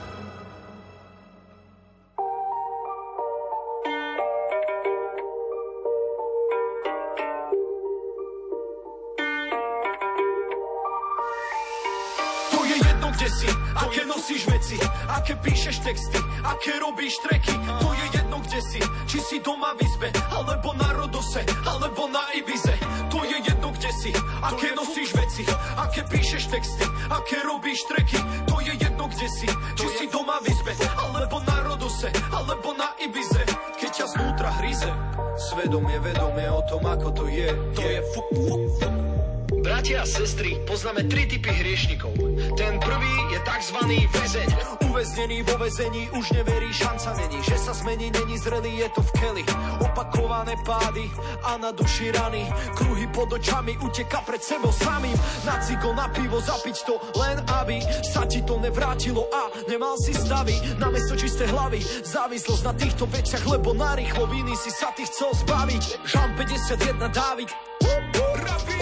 veci, 14.75 14.91
aké 15.09 15.35
píšeš 15.39 15.77
texty, 15.83 16.19
aké 16.43 16.73
robíš 16.83 17.15
treky, 17.23 17.55
to 17.81 17.89
je 17.95 18.07
jedno 18.19 18.39
kde 18.43 18.61
si, 18.63 18.81
či 19.07 19.19
si 19.23 19.37
doma 19.39 19.75
v 19.79 19.87
izbe, 19.87 20.09
alebo 20.35 20.75
na 20.75 20.91
Rodose, 20.93 21.43
alebo 21.67 22.11
na 22.11 22.23
Ibize, 22.35 22.75
to 23.11 23.23
je 23.23 23.39
jedno 23.47 23.71
kde 23.71 23.91
si, 23.95 24.11
aké 24.43 24.75
nosíš 24.75 25.15
veci, 25.15 25.45
aké 25.79 26.03
píšeš 26.11 26.45
texty, 26.51 26.85
aké 27.11 27.39
robíš 27.47 27.87
treky, 27.87 28.19
to 28.47 28.57
je 28.63 28.75
jedno 28.75 29.07
kde 29.07 29.29
si, 29.31 29.49
či 29.79 29.87
si 29.95 30.05
doma 30.11 30.43
v 30.43 30.51
izbe, 30.51 30.75
alebo 30.99 31.39
na 31.47 31.57
Rodose, 31.63 32.11
alebo 32.35 32.75
na 32.75 32.91
Ibize, 32.99 33.43
keď 33.79 33.91
ťa 33.95 34.07
znútra 34.11 34.51
hryze, 34.63 34.91
svedomie, 35.39 35.99
vedomie 36.03 36.51
o 36.51 36.63
tom, 36.67 36.83
ako 36.83 37.09
to 37.15 37.25
je, 37.31 37.49
to 37.75 37.83
je 37.83 38.01
fuk, 38.15 38.29
fuk, 38.35 38.65
fuk. 38.83 39.34
Bratia 39.65 40.05
a 40.05 40.07
sestry, 40.07 40.61
poznáme 40.69 41.09
tri 41.09 41.25
typy 41.25 41.49
hriešnikov. 41.49 42.13
Ten 42.53 42.77
prvý 42.85 43.15
je 43.33 43.41
tzv. 43.49 43.81
väzeň. 44.13 44.49
Uväznený 44.93 45.41
vo 45.41 45.57
väzení 45.57 46.13
už 46.13 46.37
neverí, 46.37 46.69
šanca 46.69 47.17
není. 47.17 47.41
Že 47.41 47.57
sa 47.57 47.73
zmení, 47.73 48.13
není 48.13 48.37
zrelý, 48.37 48.85
je 48.85 48.89
to 48.93 49.01
v 49.01 49.11
keli. 49.17 49.45
Opakované 49.81 50.61
pády 50.69 51.09
a 51.49 51.57
na 51.57 51.73
duši 51.73 52.13
rany. 52.13 52.45
Kruhy 52.77 53.09
pod 53.09 53.33
očami 53.33 53.73
uteka 53.81 54.21
pred 54.29 54.45
sebou 54.45 54.69
samým. 54.69 55.17
Na 55.49 55.57
cigo, 55.65 55.97
na 55.97 56.13
pivo, 56.13 56.45
zapiť 56.45 56.77
to 56.85 57.01
len 57.17 57.41
aby 57.65 57.81
sa 58.05 58.29
ti 58.29 58.45
to 58.45 58.61
nevrátilo 58.61 59.33
a 59.33 59.49
nemal 59.65 59.97
si 59.97 60.13
stavy. 60.13 60.61
Na 60.77 60.93
mesto 60.93 61.17
čisté 61.17 61.49
hlavy, 61.49 61.81
závislosť 62.05 62.63
na 62.69 62.77
týchto 62.77 63.09
veciach, 63.09 63.49
lebo 63.49 63.73
na 63.73 63.97
rýchlo 63.97 64.29
viny 64.29 64.53
si 64.61 64.69
sa 64.69 64.93
ty 64.93 65.09
chcel 65.09 65.33
zbaviť. 65.33 66.05
Žan 66.05 66.37
51 66.37 67.17
Dávid. 67.17 67.49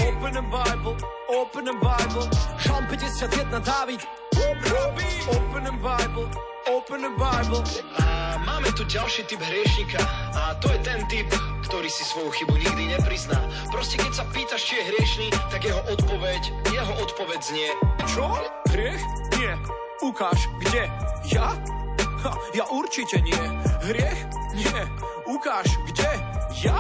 Open 0.03 0.33
the 0.35 0.43
Bible, 0.43 0.97
open 1.29 1.65
the 1.65 1.77
Bible. 1.79 2.27
Žalm 2.59 2.87
51 2.87 3.61
Dávid. 3.61 4.01
Open 5.29 5.65
the 5.65 5.73
Bible, 5.79 6.29
open 6.67 7.01
the 7.03 7.13
Bible. 7.15 7.63
A 8.03 8.39
máme 8.47 8.73
tu 8.73 8.85
ďalší 8.85 9.25
typ 9.25 9.41
hriešnika 9.41 9.99
a 10.35 10.55
to 10.59 10.73
je 10.73 10.79
ten 10.83 11.07
typ, 11.07 11.29
ktorý 11.69 11.87
si 11.87 12.03
svoju 12.05 12.31
chybu 12.31 12.55
nikdy 12.59 12.99
neprizná. 12.99 13.39
Proste 13.71 13.97
keď 14.03 14.13
sa 14.13 14.25
pýtaš, 14.35 14.63
či 14.67 14.73
je 14.81 14.85
hriešný, 14.91 15.27
tak 15.55 15.63
jeho 15.65 15.83
odpoveď, 15.87 16.43
jeho 16.75 16.95
odpoveď 16.99 17.41
znie 17.43 17.71
Čo? 18.11 18.27
Hriech? 18.75 19.03
Nie. 19.39 19.55
Ukáž, 20.03 20.51
kde? 20.59 20.91
Ja? 21.31 21.55
Ha, 22.27 22.31
ja 22.53 22.65
určite 22.75 23.23
nie. 23.23 23.39
Hriech? 23.87 24.21
Nie. 24.59 24.83
Ukáž, 25.31 25.71
kde? 25.87 26.11
Ja? 26.59 26.77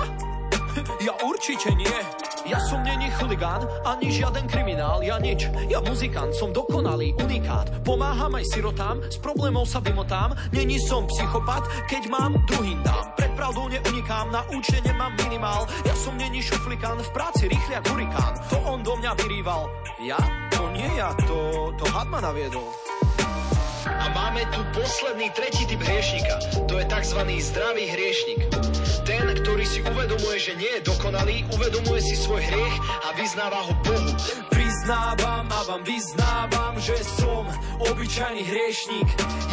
Ja 1.02 1.14
určite 1.22 1.74
nie. 1.74 1.98
Ja 2.42 2.58
som 2.58 2.82
není 2.82 3.06
chuligán, 3.18 3.62
ani 3.86 4.10
žiaden 4.10 4.50
kriminál, 4.50 4.98
ja 5.06 5.18
nič. 5.22 5.46
Ja 5.70 5.78
muzikant, 5.78 6.34
som 6.34 6.50
dokonalý, 6.50 7.14
unikát. 7.22 7.70
Pomáham 7.86 8.34
aj 8.34 8.50
sirotám, 8.50 8.98
s 9.06 9.18
problémov 9.22 9.70
sa 9.70 9.78
vymotám. 9.78 10.34
Není 10.50 10.82
som 10.82 11.06
psychopat, 11.06 11.62
keď 11.86 12.10
mám, 12.10 12.34
druhým 12.50 12.82
dám. 12.82 13.14
Pred 13.14 13.32
pravdou 13.38 13.70
neunikám, 13.70 14.34
na 14.34 14.42
účte 14.50 14.82
nemám 14.82 15.14
minimál. 15.22 15.70
Ja 15.86 15.94
som 15.94 16.18
není 16.18 16.42
šuflikán, 16.42 16.98
v 16.98 17.10
práci 17.14 17.46
rýchly 17.46 17.78
ako 17.78 17.88
hurikán. 17.94 18.34
To 18.50 18.56
on 18.66 18.82
do 18.82 18.98
mňa 18.98 19.12
vyrýval. 19.22 19.70
Ja? 20.02 20.18
To 20.58 20.66
nie 20.74 20.90
ja, 20.98 21.14
to, 21.30 21.70
to 21.78 21.84
had 21.94 22.10
ma 22.10 22.18
naviedol. 22.18 22.81
A 23.86 24.06
máme 24.14 24.46
tu 24.54 24.60
posledný, 24.74 25.30
tretí 25.34 25.66
typ 25.66 25.82
hriešnika. 25.82 26.64
To 26.70 26.78
je 26.78 26.84
tzv. 26.86 27.20
zdravý 27.42 27.84
hriešnik. 27.90 28.40
Ten, 29.02 29.26
ktorý 29.42 29.64
si 29.66 29.82
uvedomuje, 29.82 30.38
že 30.38 30.52
nie 30.54 30.70
je 30.78 30.86
dokonalý, 30.86 31.42
uvedomuje 31.50 32.00
si 32.02 32.14
svoj 32.14 32.38
hriech 32.38 32.76
a 33.02 33.08
vyznáva 33.18 33.60
ho 33.66 33.72
Bohu. 33.82 34.12
Priznávam 34.46 35.46
a 35.50 35.60
vám 35.66 35.82
vyznávam, 35.82 36.74
že 36.78 36.94
som 37.18 37.42
obyčajný 37.90 38.42
hriešnik. 38.46 39.08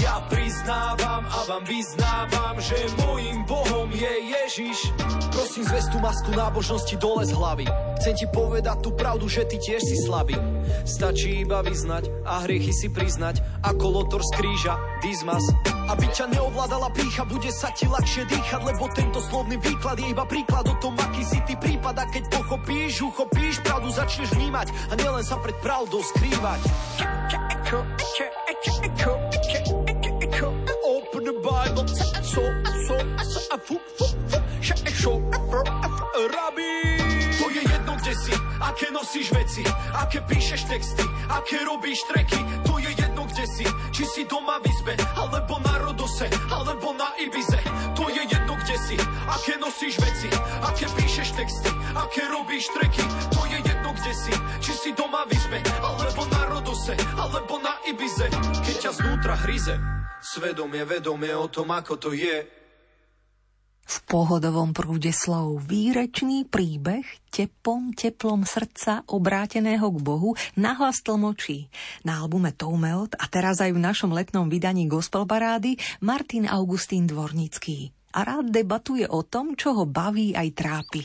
Ja 0.06 0.22
priznávam 0.30 1.26
a 1.26 1.40
vám 1.50 1.64
vyznávam, 1.66 2.56
že 2.62 2.78
môjim 3.02 3.42
Bohom 3.50 3.90
je 3.90 4.14
Ježiš. 4.30 4.94
Prosím, 5.34 5.66
zves 5.66 5.90
tú 5.90 5.98
masku 5.98 6.30
nábožnosti 6.38 6.96
dole 7.02 7.26
z 7.26 7.34
hlavy. 7.34 7.66
Chcem 8.00 8.14
ti 8.16 8.26
povedať 8.30 8.78
tú 8.86 8.94
pravdu, 8.94 9.26
že 9.26 9.50
ty 9.50 9.58
tiež 9.58 9.82
si 9.82 9.98
slabý. 10.06 10.38
Stačí 10.86 11.44
iba 11.44 11.62
vyznať 11.62 12.26
a 12.26 12.46
hriechy 12.46 12.74
si 12.74 12.88
priznať, 12.90 13.42
ako 13.66 13.86
lotor 13.90 14.22
z 14.24 14.32
kríža, 14.38 14.76
dizmas. 15.04 15.44
Aby 15.90 16.06
ťa 16.14 16.30
neovládala 16.34 16.94
pícha, 16.94 17.26
bude 17.26 17.50
sa 17.50 17.74
ti 17.74 17.90
ľahšie 17.90 18.30
dýchať, 18.30 18.62
lebo 18.62 18.86
tento 18.94 19.20
slovný 19.26 19.58
výklad 19.58 19.98
je 19.98 20.14
iba 20.14 20.26
príklad 20.26 20.70
o 20.70 20.76
tom, 20.78 20.94
aký 20.98 21.26
si 21.26 21.40
ty 21.50 21.58
prípad. 21.58 21.96
A 21.98 22.06
keď 22.10 22.30
pochopíš, 22.30 23.02
uchopíš, 23.02 23.62
pravdu 23.66 23.90
začneš 23.90 24.30
vnímať 24.38 24.70
a 24.90 24.94
nielen 24.98 25.26
sa 25.26 25.42
pred 25.42 25.58
pravdou 25.66 26.02
skrývať. 26.02 26.62
Open 30.90 31.24
the 31.26 31.36
Bible, 31.42 31.88
so, 32.22 32.42
so, 32.86 32.96
so, 33.26 33.40
a 33.50 33.58
fu, 33.58 33.78
fu, 33.98 34.06
fu, 34.30 34.40
rabí. 36.28 36.89
Si, 38.20 38.34
aké 38.60 38.92
nosíš 38.92 39.32
veci, 39.32 39.64
aké 39.96 40.20
píšeš 40.28 40.68
texty, 40.68 41.04
aké 41.32 41.64
robíš 41.64 42.04
treky. 42.12 42.40
To 42.68 42.76
je 42.76 42.92
jedno, 42.92 43.24
kde 43.32 43.46
si, 43.48 43.66
či 43.96 44.04
si 44.04 44.22
doma 44.28 44.60
v 44.60 44.68
izbe, 44.68 44.94
alebo 45.16 45.56
na 45.64 45.80
Rodose, 45.80 46.28
alebo 46.52 46.92
na 47.00 47.16
Ibize. 47.16 47.60
To 47.96 48.12
je 48.12 48.24
jedno, 48.28 48.60
kde 48.60 48.76
si, 48.76 48.96
aké 49.32 49.56
nosíš 49.56 49.96
veci, 50.04 50.28
aké 50.60 50.86
píšeš 51.00 51.30
texty, 51.40 51.72
aké 51.96 52.28
robíš 52.28 52.68
treky. 52.76 53.04
To 53.32 53.42
je 53.48 53.58
jedno, 53.64 53.96
kde 53.96 54.12
si, 54.12 54.34
či 54.60 54.72
si 54.76 54.90
doma 54.92 55.24
v 55.24 55.40
izbe, 55.40 55.60
alebo 55.80 56.28
na 56.28 56.42
Rodose, 56.52 56.94
alebo 57.16 57.56
na 57.64 57.80
Ibize. 57.88 58.28
Keď 58.68 58.76
ťa 58.84 58.92
znútra 59.00 59.40
hryze, 59.48 59.80
svedomie, 60.20 60.84
vedomie 60.84 61.32
o 61.32 61.48
tom, 61.48 61.72
ako 61.72 61.96
to 61.96 62.12
je, 62.12 62.59
v 63.90 63.98
pohodovom 64.06 64.70
prúde 64.70 65.10
slov 65.10 65.66
výrečný 65.66 66.46
príbeh 66.46 67.02
tepom, 67.34 67.90
teplom 67.90 68.46
srdca 68.46 69.02
obráteného 69.10 69.90
k 69.90 69.98
Bohu 69.98 70.38
nahlas 70.54 71.02
tlmočí. 71.02 71.74
Na 72.06 72.22
albume 72.22 72.54
Toumeot 72.54 73.18
a 73.18 73.26
teraz 73.26 73.58
aj 73.66 73.74
v 73.74 73.82
našom 73.82 74.14
letnom 74.14 74.46
vydaní 74.46 74.86
Gospel 74.86 75.26
Parády 75.26 75.74
Martin 76.06 76.46
Augustín 76.46 77.10
Dvornický. 77.10 77.90
A 78.14 78.26
rád 78.26 78.54
debatuje 78.54 79.10
o 79.10 79.26
tom, 79.26 79.58
čo 79.58 79.74
ho 79.74 79.86
baví 79.90 80.38
aj 80.38 80.48
trápi. 80.54 81.02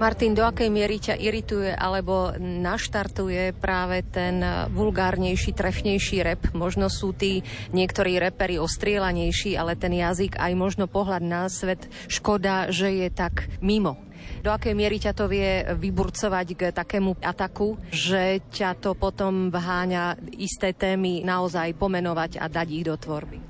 Martin, 0.00 0.32
do 0.32 0.48
akej 0.48 0.72
miery 0.72 0.96
ťa 0.96 1.20
irituje 1.20 1.76
alebo 1.76 2.32
naštartuje 2.40 3.52
práve 3.52 4.00
ten 4.08 4.40
vulgárnejší, 4.72 5.52
trefnejší 5.52 6.24
rep? 6.24 6.56
Možno 6.56 6.88
sú 6.88 7.12
tí 7.12 7.44
niektorí 7.76 8.16
reperi 8.16 8.56
ostrielanejší, 8.56 9.60
ale 9.60 9.76
ten 9.76 9.92
jazyk 9.92 10.40
aj 10.40 10.56
možno 10.56 10.88
pohľad 10.88 11.20
na 11.20 11.52
svet 11.52 11.84
škoda, 12.08 12.72
že 12.72 12.96
je 12.96 13.12
tak 13.12 13.52
mimo 13.60 14.00
do 14.40 14.48
akej 14.48 14.72
miery 14.72 14.96
ťa 14.96 15.12
to 15.12 15.28
vie 15.28 15.68
vyburcovať 15.76 16.46
k 16.56 16.60
takému 16.72 17.20
ataku, 17.20 17.76
že 17.92 18.40
ťa 18.48 18.80
to 18.80 18.96
potom 18.96 19.52
vháňa 19.52 20.16
isté 20.40 20.72
témy 20.72 21.20
naozaj 21.28 21.76
pomenovať 21.76 22.40
a 22.40 22.48
dať 22.48 22.68
ich 22.72 22.84
do 22.88 22.96
tvorby? 22.96 23.49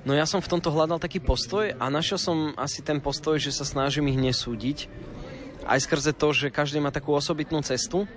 No 0.00 0.16
ja 0.16 0.24
som 0.24 0.40
v 0.40 0.48
tomto 0.48 0.72
hľadal 0.72 0.96
taký 0.96 1.20
postoj 1.20 1.76
a 1.76 1.84
našiel 1.92 2.16
som 2.16 2.56
asi 2.56 2.80
ten 2.80 3.04
postoj, 3.04 3.36
že 3.36 3.52
sa 3.52 3.68
snažím 3.68 4.08
ich 4.08 4.16
nesúdiť. 4.16 4.88
Aj 5.68 5.76
skrze 5.76 6.16
to, 6.16 6.32
že 6.32 6.48
každý 6.48 6.80
má 6.80 6.88
takú 6.88 7.12
osobitnú 7.12 7.60
cestu. 7.60 8.08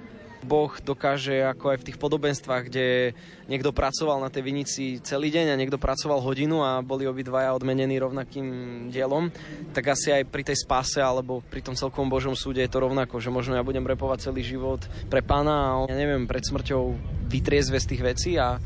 Boh 0.44 0.72
dokáže, 0.84 1.40
ako 1.40 1.72
aj 1.72 1.78
v 1.80 1.88
tých 1.88 1.98
podobenstvách, 2.00 2.68
kde 2.68 3.16
niekto 3.48 3.72
pracoval 3.72 4.20
na 4.20 4.28
tej 4.28 4.44
vinici 4.44 4.84
celý 5.00 5.32
deň 5.32 5.56
a 5.56 5.60
niekto 5.60 5.80
pracoval 5.80 6.20
hodinu 6.20 6.60
a 6.60 6.84
boli 6.84 7.08
obidvaja 7.08 7.56
odmenení 7.56 7.96
rovnakým 7.96 8.48
dielom, 8.92 9.32
tak 9.72 9.96
asi 9.96 10.12
aj 10.12 10.28
pri 10.28 10.44
tej 10.44 10.60
spáse 10.60 11.00
alebo 11.00 11.40
pri 11.48 11.64
tom 11.64 11.80
celkom 11.80 12.12
Božom 12.12 12.36
súde 12.36 12.60
je 12.60 12.72
to 12.72 12.84
rovnako, 12.84 13.24
že 13.24 13.32
možno 13.32 13.56
ja 13.56 13.64
budem 13.64 13.88
repovať 13.88 14.32
celý 14.32 14.44
život 14.44 14.84
pre 15.08 15.24
pána 15.24 15.56
a 15.56 15.68
ja 15.88 15.96
neviem, 15.96 16.28
pred 16.28 16.44
smrťou 16.44 16.96
vytriezve 17.32 17.80
z 17.80 17.90
tých 17.96 18.04
vecí 18.04 18.32
a 18.36 18.60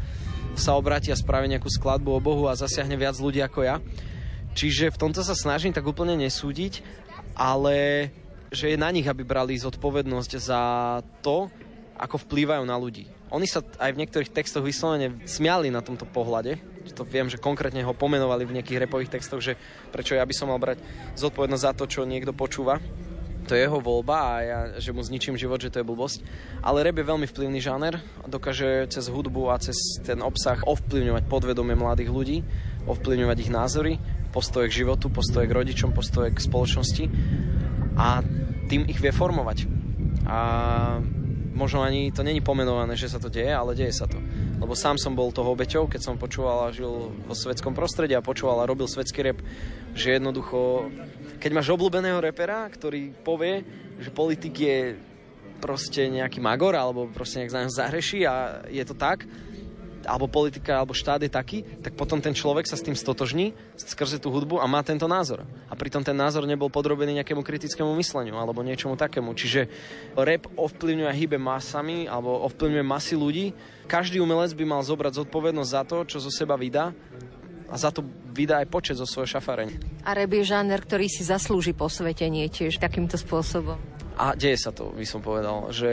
sa 0.59 0.75
obráti 0.77 1.13
a 1.13 1.17
spraví 1.17 1.47
nejakú 1.49 1.69
skladbu 1.69 2.17
o 2.17 2.23
Bohu 2.23 2.45
a 2.49 2.57
zasiahne 2.57 2.97
viac 2.97 3.17
ľudí 3.17 3.41
ako 3.41 3.65
ja. 3.65 3.75
Čiže 4.57 4.89
v 4.89 4.99
tomto 4.99 5.21
sa 5.21 5.37
snažím 5.37 5.71
tak 5.71 5.85
úplne 5.85 6.17
nesúdiť, 6.17 6.81
ale 7.37 8.09
že 8.49 8.73
je 8.73 8.77
na 8.79 8.89
nich, 8.89 9.05
aby 9.05 9.21
brali 9.21 9.53
zodpovednosť 9.59 10.31
za 10.41 10.61
to, 11.21 11.51
ako 11.97 12.21
vplývajú 12.25 12.63
na 12.65 12.77
ľudí. 12.77 13.05
Oni 13.27 13.43
sa 13.43 13.59
aj 13.59 13.91
v 13.91 13.99
niektorých 14.01 14.31
textoch 14.31 14.63
vyslovene 14.63 15.19
smiali 15.27 15.67
na 15.67 15.83
tomto 15.83 16.07
pohľade. 16.07 16.57
To 16.95 17.03
viem, 17.03 17.27
že 17.27 17.35
konkrétne 17.35 17.83
ho 17.83 17.91
pomenovali 17.91 18.47
v 18.47 18.55
nejakých 18.57 18.87
repových 18.87 19.19
textoch, 19.19 19.43
že 19.43 19.59
prečo 19.91 20.15
ja 20.15 20.23
by 20.23 20.31
som 20.31 20.47
mal 20.47 20.57
brať 20.57 20.79
zodpovednosť 21.19 21.65
za 21.67 21.75
to, 21.75 21.83
čo 21.85 22.07
niekto 22.07 22.31
počúva 22.31 22.79
to 23.47 23.55
je 23.55 23.63
jeho 23.63 23.79
voľba 23.79 24.15
a 24.19 24.31
ja, 24.43 24.59
že 24.77 24.91
mu 24.91 24.99
zničím 24.99 25.39
život, 25.39 25.63
že 25.63 25.71
to 25.71 25.79
je 25.79 25.87
blbosť. 25.87 26.19
Ale 26.59 26.83
rap 26.83 26.99
je 26.99 27.09
veľmi 27.09 27.25
vplyvný 27.31 27.63
žáner 27.63 28.03
dokáže 28.27 28.91
cez 28.91 29.07
hudbu 29.07 29.47
a 29.49 29.55
cez 29.63 30.03
ten 30.03 30.19
obsah 30.19 30.59
ovplyvňovať 30.67 31.23
podvedomie 31.31 31.79
mladých 31.79 32.11
ľudí, 32.11 32.37
ovplyvňovať 32.85 33.37
ich 33.39 33.51
názory, 33.51 33.93
postoje 34.35 34.67
k 34.67 34.83
životu, 34.83 35.07
postoje 35.07 35.47
k 35.47 35.55
rodičom, 35.55 35.95
postoje 35.95 36.35
k 36.35 36.43
spoločnosti 36.43 37.07
a 37.95 38.21
tým 38.67 38.83
ich 38.91 38.99
vie 38.99 39.15
formovať. 39.15 39.65
A 40.27 40.39
možno 41.57 41.81
ani 41.81 42.13
to 42.13 42.21
není 42.21 42.43
pomenované, 42.43 42.93
že 42.93 43.09
sa 43.09 43.17
to 43.17 43.33
deje, 43.33 43.49
ale 43.49 43.73
deje 43.73 43.95
sa 43.95 44.05
to. 44.05 44.21
Lebo 44.61 44.77
sám 44.77 45.01
som 45.01 45.17
bol 45.17 45.33
toho 45.33 45.57
obeťou, 45.57 45.89
keď 45.89 46.01
som 46.05 46.21
počúval 46.21 46.69
a 46.69 46.73
žil 46.75 47.09
vo 47.13 47.33
svetskom 47.33 47.73
prostredí 47.73 48.13
a 48.13 48.21
počúval 48.21 48.61
a 48.61 48.69
robil 48.69 48.85
svetský 48.85 49.25
rap, 49.25 49.39
že 49.97 50.17
jednoducho 50.17 50.89
keď 51.37 51.51
máš 51.53 51.71
obľúbeného 51.73 52.19
repera, 52.21 52.65
ktorý 52.67 53.13
povie, 53.21 53.61
že 54.01 54.09
politik 54.13 54.55
je 54.57 54.97
proste 55.57 56.05
nejaký 56.05 56.37
magor 56.37 56.77
alebo 56.77 57.09
proste 57.09 57.41
nejak 57.41 57.53
za 57.53 57.85
zahreší 57.85 58.25
a 58.29 58.61
je 58.69 58.83
to 58.85 58.93
tak, 58.93 59.25
alebo 60.07 60.31
politika, 60.31 60.79
alebo 60.79 60.95
štát 60.95 61.19
je 61.27 61.31
taký, 61.31 61.67
tak 61.83 61.99
potom 61.99 62.23
ten 62.23 62.31
človek 62.31 62.63
sa 62.63 62.79
s 62.79 62.85
tým 62.85 62.95
stotožní 62.95 63.51
skrze 63.75 64.23
tú 64.23 64.31
hudbu 64.31 64.63
a 64.63 64.65
má 64.65 64.79
tento 64.79 65.03
názor. 65.03 65.43
A 65.67 65.75
pritom 65.75 65.99
ten 65.99 66.15
názor 66.15 66.47
nebol 66.47 66.71
podrobený 66.71 67.19
nejakému 67.19 67.43
kritickému 67.43 67.91
mysleniu 67.99 68.39
alebo 68.39 68.63
niečomu 68.63 68.95
takému. 68.95 69.35
Čiže 69.35 69.67
rap 70.15 70.47
ovplyvňuje 70.55 71.11
hybe 71.11 71.35
masami 71.35 72.07
alebo 72.07 72.39
ovplyvňuje 72.47 72.85
masy 72.87 73.19
ľudí. 73.19 73.45
Každý 73.91 74.23
umelec 74.23 74.55
by 74.55 74.63
mal 74.63 74.81
zobrať 74.81 75.27
zodpovednosť 75.27 75.69
za 75.75 75.83
to, 75.83 75.97
čo 76.07 76.23
zo 76.23 76.31
seba 76.31 76.55
vydá 76.55 76.95
a 77.67 77.75
za 77.75 77.91
to 77.91 78.03
vydá 78.31 78.63
aj 78.63 78.67
počet 78.71 78.95
zo 78.95 79.07
svojho 79.07 79.37
šafareň. 79.37 80.01
A 80.07 80.15
rap 80.15 80.31
je 80.31 80.43
žáner, 80.43 80.79
ktorý 80.79 81.11
si 81.11 81.27
zaslúži 81.27 81.75
posvetenie 81.75 82.47
tiež 82.47 82.79
takýmto 82.79 83.19
spôsobom. 83.19 83.75
A 84.17 84.33
deje 84.33 84.57
sa 84.57 84.73
to, 84.73 84.89
by 84.97 85.05
som 85.05 85.21
povedal, 85.21 85.69
že 85.69 85.89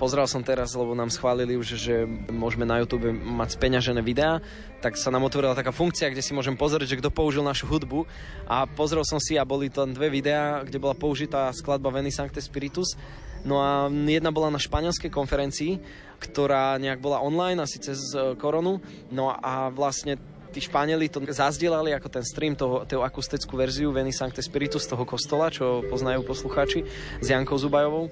pozrel 0.00 0.24
som 0.24 0.40
teraz, 0.40 0.72
lebo 0.72 0.96
nám 0.96 1.12
schválili 1.12 1.60
už, 1.60 1.76
že 1.76 2.08
môžeme 2.32 2.64
na 2.64 2.80
YouTube 2.80 3.12
mať 3.12 3.60
speňažené 3.60 4.00
videá, 4.00 4.40
tak 4.80 4.96
sa 4.96 5.12
nám 5.12 5.28
otvorila 5.28 5.52
taká 5.52 5.70
funkcia, 5.70 6.08
kde 6.08 6.24
si 6.24 6.32
môžem 6.32 6.56
pozrieť, 6.56 6.96
že 6.96 7.00
kto 7.04 7.12
použil 7.12 7.44
našu 7.44 7.68
hudbu 7.68 8.08
a 8.48 8.64
pozrel 8.64 9.04
som 9.04 9.20
si 9.20 9.36
a 9.36 9.44
boli 9.44 9.68
tam 9.68 9.92
dve 9.92 10.08
videá, 10.08 10.64
kde 10.64 10.80
bola 10.80 10.96
použitá 10.96 11.52
skladba 11.52 11.92
Veni 11.92 12.12
Sancte 12.12 12.40
Spiritus 12.40 12.96
No 13.44 13.60
a 13.60 13.92
jedna 13.92 14.32
bola 14.32 14.48
na 14.48 14.56
španielskej 14.56 15.12
konferencii, 15.12 15.76
ktorá 16.16 16.80
nejak 16.80 17.04
bola 17.04 17.20
online, 17.20 17.60
asi 17.60 17.76
cez 17.76 18.00
e, 18.16 18.32
koronu. 18.40 18.80
No 19.12 19.28
a 19.36 19.68
vlastne 19.68 20.16
tí 20.54 20.62
Španieli 20.62 21.10
to 21.10 21.18
zazdielali 21.26 21.90
ako 21.90 22.06
ten 22.06 22.22
stream, 22.22 22.54
toho, 22.54 22.86
toho 22.86 23.02
akustickú 23.02 23.58
verziu 23.58 23.90
Veni 23.90 24.14
Sancte 24.14 24.38
Spiritus 24.38 24.86
z 24.86 24.94
toho 24.94 25.02
kostola, 25.02 25.50
čo 25.50 25.82
poznajú 25.90 26.22
poslucháči, 26.22 26.86
s 27.18 27.26
Jankou 27.26 27.58
Zubajovou. 27.58 28.06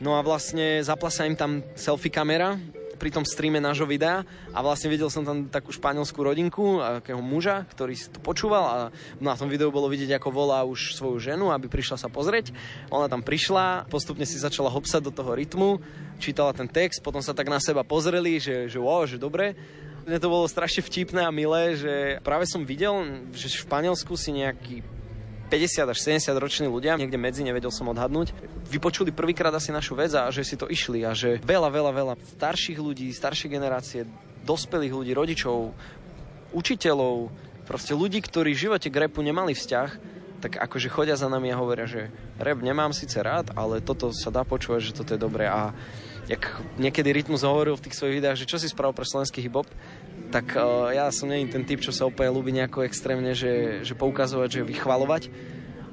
No 0.00 0.16
a 0.16 0.24
vlastne 0.24 0.80
zapla 0.80 1.12
sa 1.12 1.28
im 1.28 1.36
tam 1.36 1.60
selfie 1.76 2.08
kamera 2.08 2.56
pri 2.96 3.12
tom 3.12 3.26
streame 3.26 3.58
nášho 3.58 3.84
videa 3.84 4.22
a 4.54 4.58
vlastne 4.62 4.86
videl 4.86 5.10
som 5.10 5.26
tam 5.26 5.50
takú 5.50 5.74
španielskú 5.74 6.22
rodinku, 6.22 6.78
akého 6.78 7.18
muža, 7.18 7.66
ktorý 7.74 7.98
si 7.98 8.06
to 8.06 8.22
počúval 8.22 8.64
a 8.64 8.76
na 9.18 9.34
tom 9.34 9.50
videu 9.50 9.74
bolo 9.74 9.90
vidieť, 9.90 10.16
ako 10.16 10.30
volá 10.30 10.62
už 10.62 10.94
svoju 10.94 11.18
ženu, 11.18 11.50
aby 11.50 11.66
prišla 11.66 11.98
sa 11.98 12.06
pozrieť. 12.06 12.54
Ona 12.94 13.10
tam 13.10 13.20
prišla, 13.20 13.90
postupne 13.90 14.22
si 14.22 14.38
začala 14.38 14.70
hopsať 14.70 15.02
do 15.02 15.10
toho 15.10 15.34
rytmu, 15.34 15.82
čítala 16.22 16.54
ten 16.54 16.70
text, 16.70 17.02
potom 17.02 17.18
sa 17.18 17.34
tak 17.34 17.50
na 17.50 17.58
seba 17.58 17.82
pozreli, 17.82 18.38
že, 18.38 18.70
že 18.70 18.78
wow, 18.78 19.02
že 19.02 19.18
dobre 19.18 19.58
mne 20.06 20.18
to 20.18 20.28
bolo 20.28 20.50
strašne 20.50 20.82
vtipné 20.82 21.22
a 21.22 21.34
milé, 21.34 21.78
že 21.78 21.94
práve 22.26 22.46
som 22.46 22.66
videl, 22.66 22.92
že 23.30 23.46
v 23.50 23.62
Španielsku 23.66 24.12
si 24.18 24.34
nejaký 24.34 24.82
50 25.52 25.92
až 25.92 25.98
70 26.00 26.32
roční 26.40 26.66
ľudia, 26.66 26.96
niekde 26.96 27.20
medzi, 27.20 27.44
nevedel 27.44 27.68
som 27.68 27.92
odhadnúť, 27.92 28.32
vypočuli 28.72 29.12
prvýkrát 29.12 29.52
asi 29.52 29.68
našu 29.68 29.92
vec 29.92 30.08
a 30.16 30.32
že 30.32 30.48
si 30.48 30.56
to 30.56 30.64
išli 30.64 31.04
a 31.04 31.12
že 31.12 31.44
veľa, 31.44 31.68
veľa, 31.68 31.92
veľa 31.92 32.14
starších 32.40 32.80
ľudí, 32.80 33.12
staršie 33.12 33.52
generácie, 33.52 34.08
dospelých 34.48 34.96
ľudí, 34.96 35.12
rodičov, 35.12 35.76
učiteľov, 36.56 37.28
proste 37.68 37.92
ľudí, 37.92 38.24
ktorí 38.24 38.56
v 38.56 38.62
živote 38.68 38.88
k 38.88 39.00
repu 39.06 39.20
nemali 39.20 39.52
vzťah, 39.52 39.90
tak 40.42 40.58
akože 40.58 40.90
chodia 40.90 41.14
za 41.14 41.30
nami 41.30 41.54
a 41.54 41.60
hovoria, 41.60 41.86
že 41.86 42.10
rap 42.40 42.58
nemám 42.58 42.90
síce 42.90 43.20
rád, 43.22 43.54
ale 43.54 43.78
toto 43.78 44.10
sa 44.10 44.34
dá 44.34 44.42
počúvať, 44.42 44.90
že 44.90 44.96
toto 44.98 45.14
je 45.14 45.20
dobré 45.20 45.46
a 45.46 45.70
jak 46.32 46.42
niekedy 46.80 47.12
Rytmus 47.12 47.44
hovoril 47.44 47.76
v 47.76 47.84
tých 47.84 47.96
svojich 48.00 48.16
videách, 48.24 48.40
že 48.40 48.48
čo 48.48 48.56
si 48.56 48.72
spravil 48.72 48.96
pre 48.96 49.04
slovenský 49.04 49.44
hip-hop, 49.44 49.68
tak 50.32 50.56
uh, 50.56 50.88
ja 50.88 51.12
som 51.12 51.28
nie 51.28 51.44
ten 51.44 51.68
typ, 51.68 51.84
čo 51.84 51.92
sa 51.92 52.08
úplne 52.08 52.32
ľúbi 52.32 52.56
nejako 52.56 52.88
extrémne, 52.88 53.36
že, 53.36 53.84
že 53.84 53.92
poukazovať, 53.92 54.48
že 54.48 54.68
vychvalovať. 54.68 55.28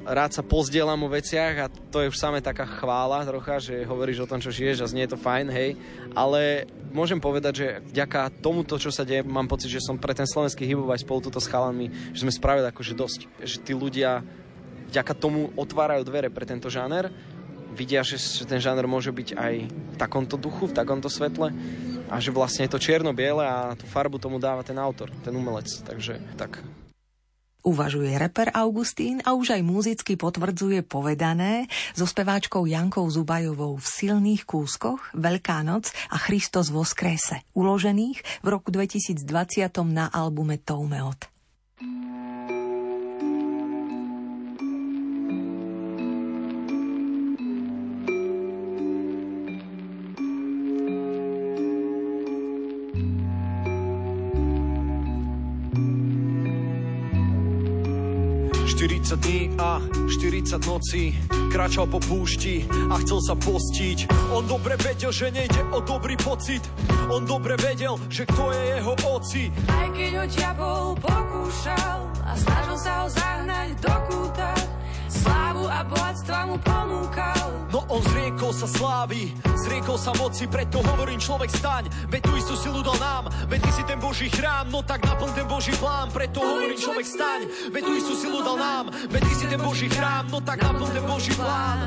Rád 0.09 0.31
sa 0.31 0.43
pozdielam 0.47 1.05
o 1.05 1.11
veciach 1.11 1.53
a 1.59 1.67
to 1.91 2.01
je 2.01 2.09
už 2.09 2.17
samé 2.17 2.39
taká 2.39 2.63
chvála 2.65 3.27
trocha, 3.27 3.59
že 3.59 3.83
hovoríš 3.83 4.25
o 4.25 4.29
tom, 4.31 4.39
čo 4.39 4.49
žiješ 4.49 4.81
a 4.81 4.89
znie 4.89 5.05
to 5.05 5.19
fajn, 5.19 5.51
hej. 5.51 5.75
Ale 6.15 6.65
môžem 6.89 7.19
povedať, 7.19 7.53
že 7.53 7.67
vďaka 7.91 8.31
tomuto, 8.39 8.79
čo 8.79 8.89
sa 8.89 9.03
deje, 9.03 9.27
mám 9.27 9.45
pocit, 9.51 9.69
že 9.69 9.83
som 9.83 9.99
pre 9.99 10.15
ten 10.15 10.25
slovenský 10.25 10.65
hip 10.65 10.81
aj 10.81 11.03
spolu 11.03 11.19
túto 11.19 11.43
s 11.43 11.51
chalami, 11.51 11.91
že 12.15 12.23
sme 12.25 12.33
spravili 12.33 12.71
akože 12.71 12.95
dosť. 12.95 13.19
Že 13.43 13.57
tí 13.61 13.73
ľudia 13.75 14.23
vďaka 14.89 15.13
tomu 15.13 15.53
otvárajú 15.53 16.01
dvere 16.07 16.33
pre 16.33 16.47
tento 16.47 16.71
žáner, 16.71 17.13
vidia, 17.74 18.01
že, 18.03 18.17
že 18.20 18.45
ten 18.45 18.61
žáner 18.61 18.86
môže 18.89 19.13
byť 19.13 19.38
aj 19.38 19.53
v 19.70 19.95
takomto 19.97 20.36
duchu, 20.36 20.70
v 20.70 20.78
takomto 20.78 21.07
svetle 21.07 21.53
a 22.09 22.15
že 22.17 22.34
vlastne 22.34 22.65
je 22.65 22.74
to 22.74 22.82
čierno-biele 22.82 23.45
a 23.45 23.78
tú 23.78 23.86
farbu 23.86 24.17
tomu 24.17 24.41
dáva 24.41 24.65
ten 24.65 24.76
autor, 24.82 25.13
ten 25.22 25.32
umelec. 25.32 25.70
Takže 25.86 26.17
tak. 26.36 26.59
Uvažuje 27.59 28.15
reper 28.15 28.55
Augustín 28.55 29.20
a 29.28 29.36
už 29.36 29.59
aj 29.59 29.61
muzicky 29.67 30.15
potvrdzuje 30.15 30.80
povedané 30.88 31.67
so 31.91 32.07
speváčkou 32.07 32.63
Jankou 32.63 33.03
Zubajovou 33.11 33.76
v 33.76 33.84
silných 33.84 34.47
kúskoch 34.47 35.11
Veľká 35.11 35.59
noc 35.67 35.91
a 36.07 36.15
Christos 36.24 36.72
vo 36.72 36.88
skrese, 36.88 37.43
uložených 37.59 38.41
v 38.41 38.47
roku 38.47 38.72
2020 38.72 39.22
na 39.91 40.07
albume 40.07 40.55
Toumeot. 40.55 41.28
40 58.80 59.19
dní 59.19 59.51
a 59.59 59.82
40 60.07 60.65
nocí. 60.65 61.11
Kračal 61.51 61.91
po 61.91 61.99
púšti 61.99 62.63
a 62.88 62.95
chcel 63.03 63.19
sa 63.19 63.36
postiť. 63.36 64.07
On 64.32 64.47
dobre 64.47 64.80
vedel, 64.80 65.11
že 65.11 65.36
nejde 65.36 65.67
o 65.75 65.84
dobrý 65.84 66.15
pocit. 66.15 66.63
On 67.11 67.19
dobre 67.27 67.59
vedel, 67.59 67.99
že 68.07 68.23
kto 68.23 68.55
je 68.55 68.80
jeho 68.80 68.93
oci. 69.03 69.51
Aj 69.67 69.91
keď 69.91 70.11
ho 70.15 70.25
diabol 70.32 70.86
pokúšal 70.95 71.99
A 72.23 72.32
snažil 72.39 72.77
sa 72.80 72.93
ho 73.03 73.07
zahnať 73.11 73.69
do 73.84 73.95
kúta 74.07 74.59
Slávu 75.20 75.63
a 75.67 75.84
bohatstva 75.84 76.39
mu 76.47 76.55
ponúkal. 76.63 77.59
No 77.70 77.86
on 77.86 78.01
zriekol 78.01 78.49
sa 78.49 78.65
slávy, 78.65 79.30
zriekol 79.61 79.93
sa 79.99 80.09
moci 80.17 80.49
Preto 80.49 80.82
hovorím 80.82 81.22
človek 81.22 81.53
staň, 81.53 81.86
veď 82.09 82.22
tú 82.26 82.32
istú 82.34 82.55
silu 82.57 82.82
dal 82.82 82.97
nám 82.97 83.30
Veď 83.45 83.61
ty 83.61 83.72
si 83.78 83.84
ten 83.86 84.01
Boží 84.01 84.26
chrám, 84.26 84.74
no 84.74 84.82
tak 84.82 85.05
naplň 85.05 85.32
ten 85.38 85.45
Boží 85.45 85.74
plán 85.78 86.09
Preto 86.09 86.41
hovorím 86.41 86.74
človek 86.74 87.05
staň, 87.05 87.45
veď 87.70 87.82
tú 87.86 87.93
istú 87.93 88.13
silu 88.17 88.41
dal 88.41 88.57
nám 88.57 88.89
Veď 89.13 89.22
ty 89.22 89.34
si 89.38 89.45
ten 89.45 89.61
Boží 89.61 89.86
chrám, 89.86 90.26
no 90.34 90.41
tak 90.41 90.65
naplň 90.65 90.89
ten 90.97 91.05
Boží 91.05 91.34
plán. 91.38 91.78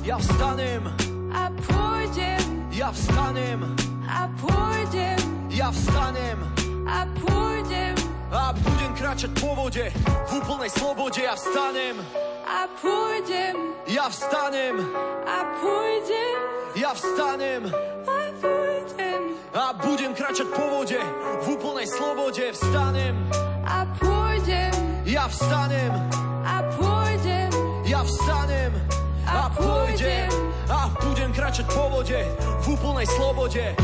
Ja 0.00 0.16
vstanem. 0.18 0.82
A 1.30 1.52
pôjdem. 1.68 2.42
Ja 2.72 2.90
vstanem. 2.90 3.62
A 4.08 4.26
pôjdem. 4.40 5.20
Ja 5.52 5.70
vstanem 5.70 6.59
a 6.90 7.06
pôjdem. 7.14 7.94
A 8.30 8.50
budem 8.54 8.90
kráčať 8.98 9.30
po 9.38 9.54
vode 9.54 9.86
v 10.26 10.30
úplnej 10.42 10.70
slobode 10.74 11.22
ja 11.22 11.34
vstanem. 11.38 11.96
A 12.42 12.66
pôjdem. 12.82 13.54
Ja 13.86 14.10
vstanem. 14.10 14.74
A 15.22 15.38
pôjdem. 15.62 16.34
Ja 16.74 16.90
vstanem. 16.94 17.70
A 18.06 18.18
pôjdem. 18.42 19.20
A 19.54 19.74
budem 19.74 20.14
kráčať 20.14 20.46
po 20.50 20.64
vode 20.66 20.98
v 21.42 21.46
úplnej 21.54 21.86
slobode 21.86 22.44
vstanem. 22.54 23.14
A 23.66 23.86
pôjdem. 23.98 24.74
Ja 25.06 25.30
vstanem. 25.30 25.94
A 26.42 26.62
pôjdem. 26.74 27.50
Ja 27.86 28.02
vstanem. 28.02 28.74
A 29.26 29.46
pôjdem. 29.54 30.26
A 30.70 30.90
budem 31.02 31.30
kráčať 31.30 31.66
po 31.70 31.86
vode 31.90 32.18
v 32.62 32.66
úplnej 32.66 33.06
slobode 33.06 33.74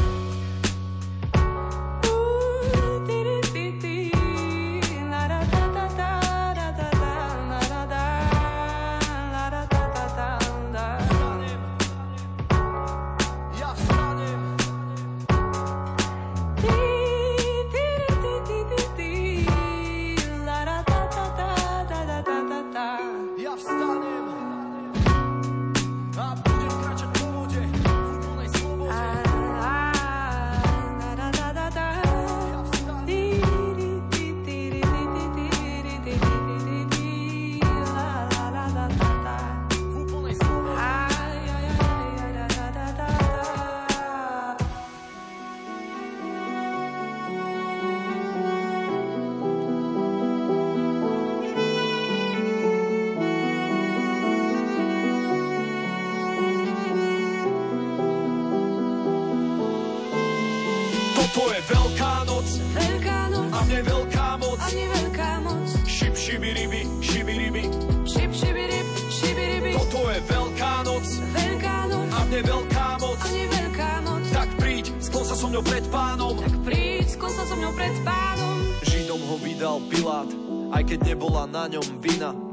veľká 63.83 64.29
moc. 64.41 64.59
Ani 64.63 64.85
veľká 64.89 65.31
moc. 65.45 65.69
Šip, 65.85 66.15
šibiribi, 66.15 66.83
šibiribi. 67.03 67.65
Šip, 68.07 68.31
šibirib, 68.33 68.87
šibiribi. 69.11 69.73
Toto 69.75 70.01
je 70.09 70.19
veľká 70.25 70.73
noc. 70.87 71.07
Veľká 71.35 71.77
noc. 71.91 72.09
A 72.15 72.19
mne 72.31 72.41
veľká 72.47 72.87
moc. 73.03 73.19
Ani 73.27 73.43
veľká 73.51 73.91
moc. 74.07 74.23
Tak 74.31 74.49
príď, 74.63 74.85
sklon 75.03 75.25
sa 75.27 75.35
so 75.35 75.47
mňou 75.51 75.65
pred 75.67 75.85
pánom. 75.91 76.35
Tak 76.39 76.55
príď, 76.63 77.05
sklon 77.11 77.33
sa 77.35 77.45
so 77.45 77.55
mňou 77.59 77.73
pred 77.75 77.97
pánom. 78.07 78.57
Židom 78.87 79.21
ho 79.27 79.37
vydal 79.43 79.77
Pilát, 79.91 80.31
aj 80.73 80.83
keď 80.87 80.99
nebola 81.13 81.43
na 81.51 81.67
ňom 81.67 81.87
vina 81.99 82.46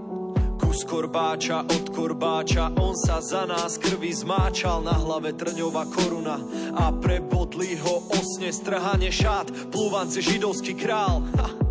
korbáča 0.94 1.66
od 1.66 1.90
korbáča. 1.90 2.70
On 2.78 2.94
sa 2.94 3.18
za 3.18 3.50
nás 3.50 3.82
krvi 3.82 4.14
zmáčal 4.14 4.86
Na 4.86 4.94
hlave 4.94 5.34
trňová 5.34 5.90
koruna. 5.90 6.38
A 6.78 6.94
prebodli 6.94 7.74
ho 7.82 8.14
osne 8.14 8.54
strhane 8.54 9.10
šát 9.10 9.74
Plúvance 9.74 10.22
židovský 10.22 10.78
král. 10.78 11.26
Ha 11.42 11.63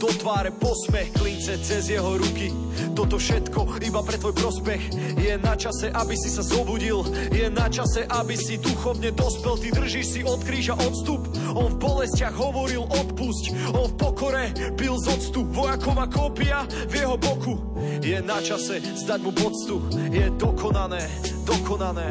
do 0.00 0.08
tváre 0.08 0.48
posmech, 0.56 1.12
klince 1.12 1.60
cez 1.60 1.92
jeho 1.92 2.16
ruky. 2.16 2.48
Toto 2.96 3.20
všetko 3.20 3.84
iba 3.84 4.00
pre 4.00 4.16
tvoj 4.16 4.32
prospech. 4.32 4.82
Je 5.20 5.36
na 5.36 5.52
čase, 5.52 5.92
aby 5.92 6.16
si 6.16 6.32
sa 6.32 6.40
zobudil, 6.40 7.04
je 7.28 7.46
na 7.52 7.68
čase, 7.68 8.08
aby 8.08 8.32
si 8.32 8.56
duchovne 8.56 9.12
dospel. 9.12 9.60
Ty 9.60 9.68
držíš 9.76 10.06
si 10.08 10.20
od 10.24 10.40
kríža 10.40 10.72
odstup, 10.80 11.28
on 11.52 11.76
v 11.76 11.80
bolestiach 11.84 12.32
hovoril 12.32 12.88
odpusť, 12.88 13.76
on 13.76 13.92
v 13.92 13.94
pokore 14.00 14.44
pil 14.72 14.96
z 14.96 15.06
octu. 15.12 15.44
Vojaková 15.52 16.08
kópia 16.08 16.64
v 16.88 17.04
jeho 17.04 17.20
boku. 17.20 17.54
Je 18.00 18.16
na 18.24 18.40
čase 18.40 18.80
zdať 18.80 19.20
mu 19.20 19.36
poctu, 19.36 19.84
je 20.08 20.32
dokonané, 20.40 21.04
dokonané. 21.44 22.08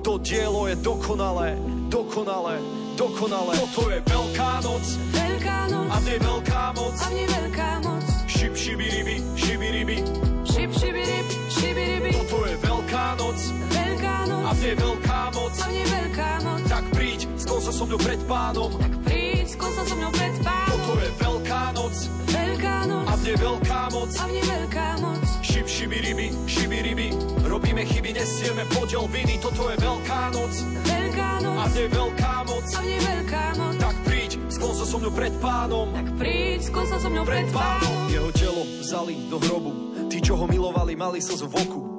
To 0.00 0.16
dielo 0.16 0.64
je 0.64 0.80
dokonalé, 0.80 1.60
dokonalé, 1.92 2.79
dokonalé. 3.00 3.56
Toto 3.56 3.88
je 3.88 3.98
Veľká 4.04 4.52
noc, 4.60 4.84
Veľká 5.16 5.58
noc 5.72 5.88
a 5.88 5.96
v 5.96 6.04
nej 6.04 6.18
veľká 6.20 6.64
moc. 6.76 6.94
A 7.00 7.06
v 7.08 7.12
nej 7.16 7.28
veľká 7.32 7.70
moc. 7.80 8.04
Šip, 8.28 8.52
šibiribi, 8.52 9.16
šibiribi. 9.40 9.96
Šip, 10.44 10.70
šibirib, 10.76 11.26
šibiribi. 11.48 12.10
Toto 12.12 12.38
je 12.44 12.54
Veľká 12.60 13.06
noc, 13.16 13.38
Veľká 13.72 14.16
noc 14.28 14.44
a 14.44 14.50
v 14.52 14.58
nej 14.60 14.74
veľká 14.76 15.20
moc. 15.32 15.52
A 15.56 15.64
v 15.64 15.72
nej 15.72 15.86
veľká 15.88 16.30
moc. 16.44 16.60
Tak 16.68 16.84
príď, 16.92 17.20
sa 17.40 17.72
so 17.72 17.84
mnou 17.88 18.00
pred 18.00 18.20
pánom. 18.28 18.72
Tak 18.76 18.92
príď, 19.08 19.29
skol 19.50 19.70
sa 19.74 19.82
so 19.82 19.94
mnou 19.98 20.12
pred 20.14 20.34
pánom. 20.46 20.78
Toto 20.78 20.94
je 21.02 21.10
Veľká 21.18 21.62
noc, 21.74 21.94
Veľká 22.30 22.76
noc 22.86 23.06
a 23.10 23.14
v 23.18 23.22
nej 23.26 23.36
veľká 23.36 23.80
moc. 23.90 24.10
A 24.14 24.24
v 24.26 24.32
nej 24.38 24.46
veľká 24.46 24.88
moc. 25.02 25.22
Šip, 25.42 25.66
šibiribi, 25.66 26.28
šibiribi. 26.46 27.08
Robíme 27.42 27.70
Robíme 27.80 27.96
chyby, 27.96 28.10
nesieme 28.12 28.62
podiel 28.70 29.04
viny, 29.10 29.40
toto 29.42 29.70
je 29.70 29.76
Veľká 29.80 30.22
noc. 30.36 30.52
Veľká 30.86 31.30
noc. 31.42 31.56
A 31.60 31.66
je 31.74 31.86
veľká 31.88 32.34
moc? 32.46 32.64
A 32.76 32.78
v 32.80 32.86
nej 32.86 33.00
veľká 33.00 33.44
moc. 33.58 33.74
Tak 33.80 33.96
príď, 34.06 34.30
sklon 34.52 34.74
sa 34.76 34.84
so 34.86 34.96
mňou 35.00 35.12
pred 35.16 35.34
pánom. 35.40 35.86
Tak 35.96 36.08
príď, 36.20 36.60
skon 36.68 36.86
sa 36.86 36.96
so 37.00 37.08
mňou 37.08 37.24
pred 37.24 37.46
pánom. 37.50 37.96
Jeho 38.12 38.30
telo 38.36 38.62
vzali 38.84 39.14
do 39.32 39.36
hrobu. 39.40 39.70
Tí, 40.12 40.18
čo 40.20 40.36
ho 40.36 40.44
milovali, 40.44 40.94
mali 40.94 41.18
slzu 41.18 41.48
v 41.48 41.54
oku. 41.56 41.89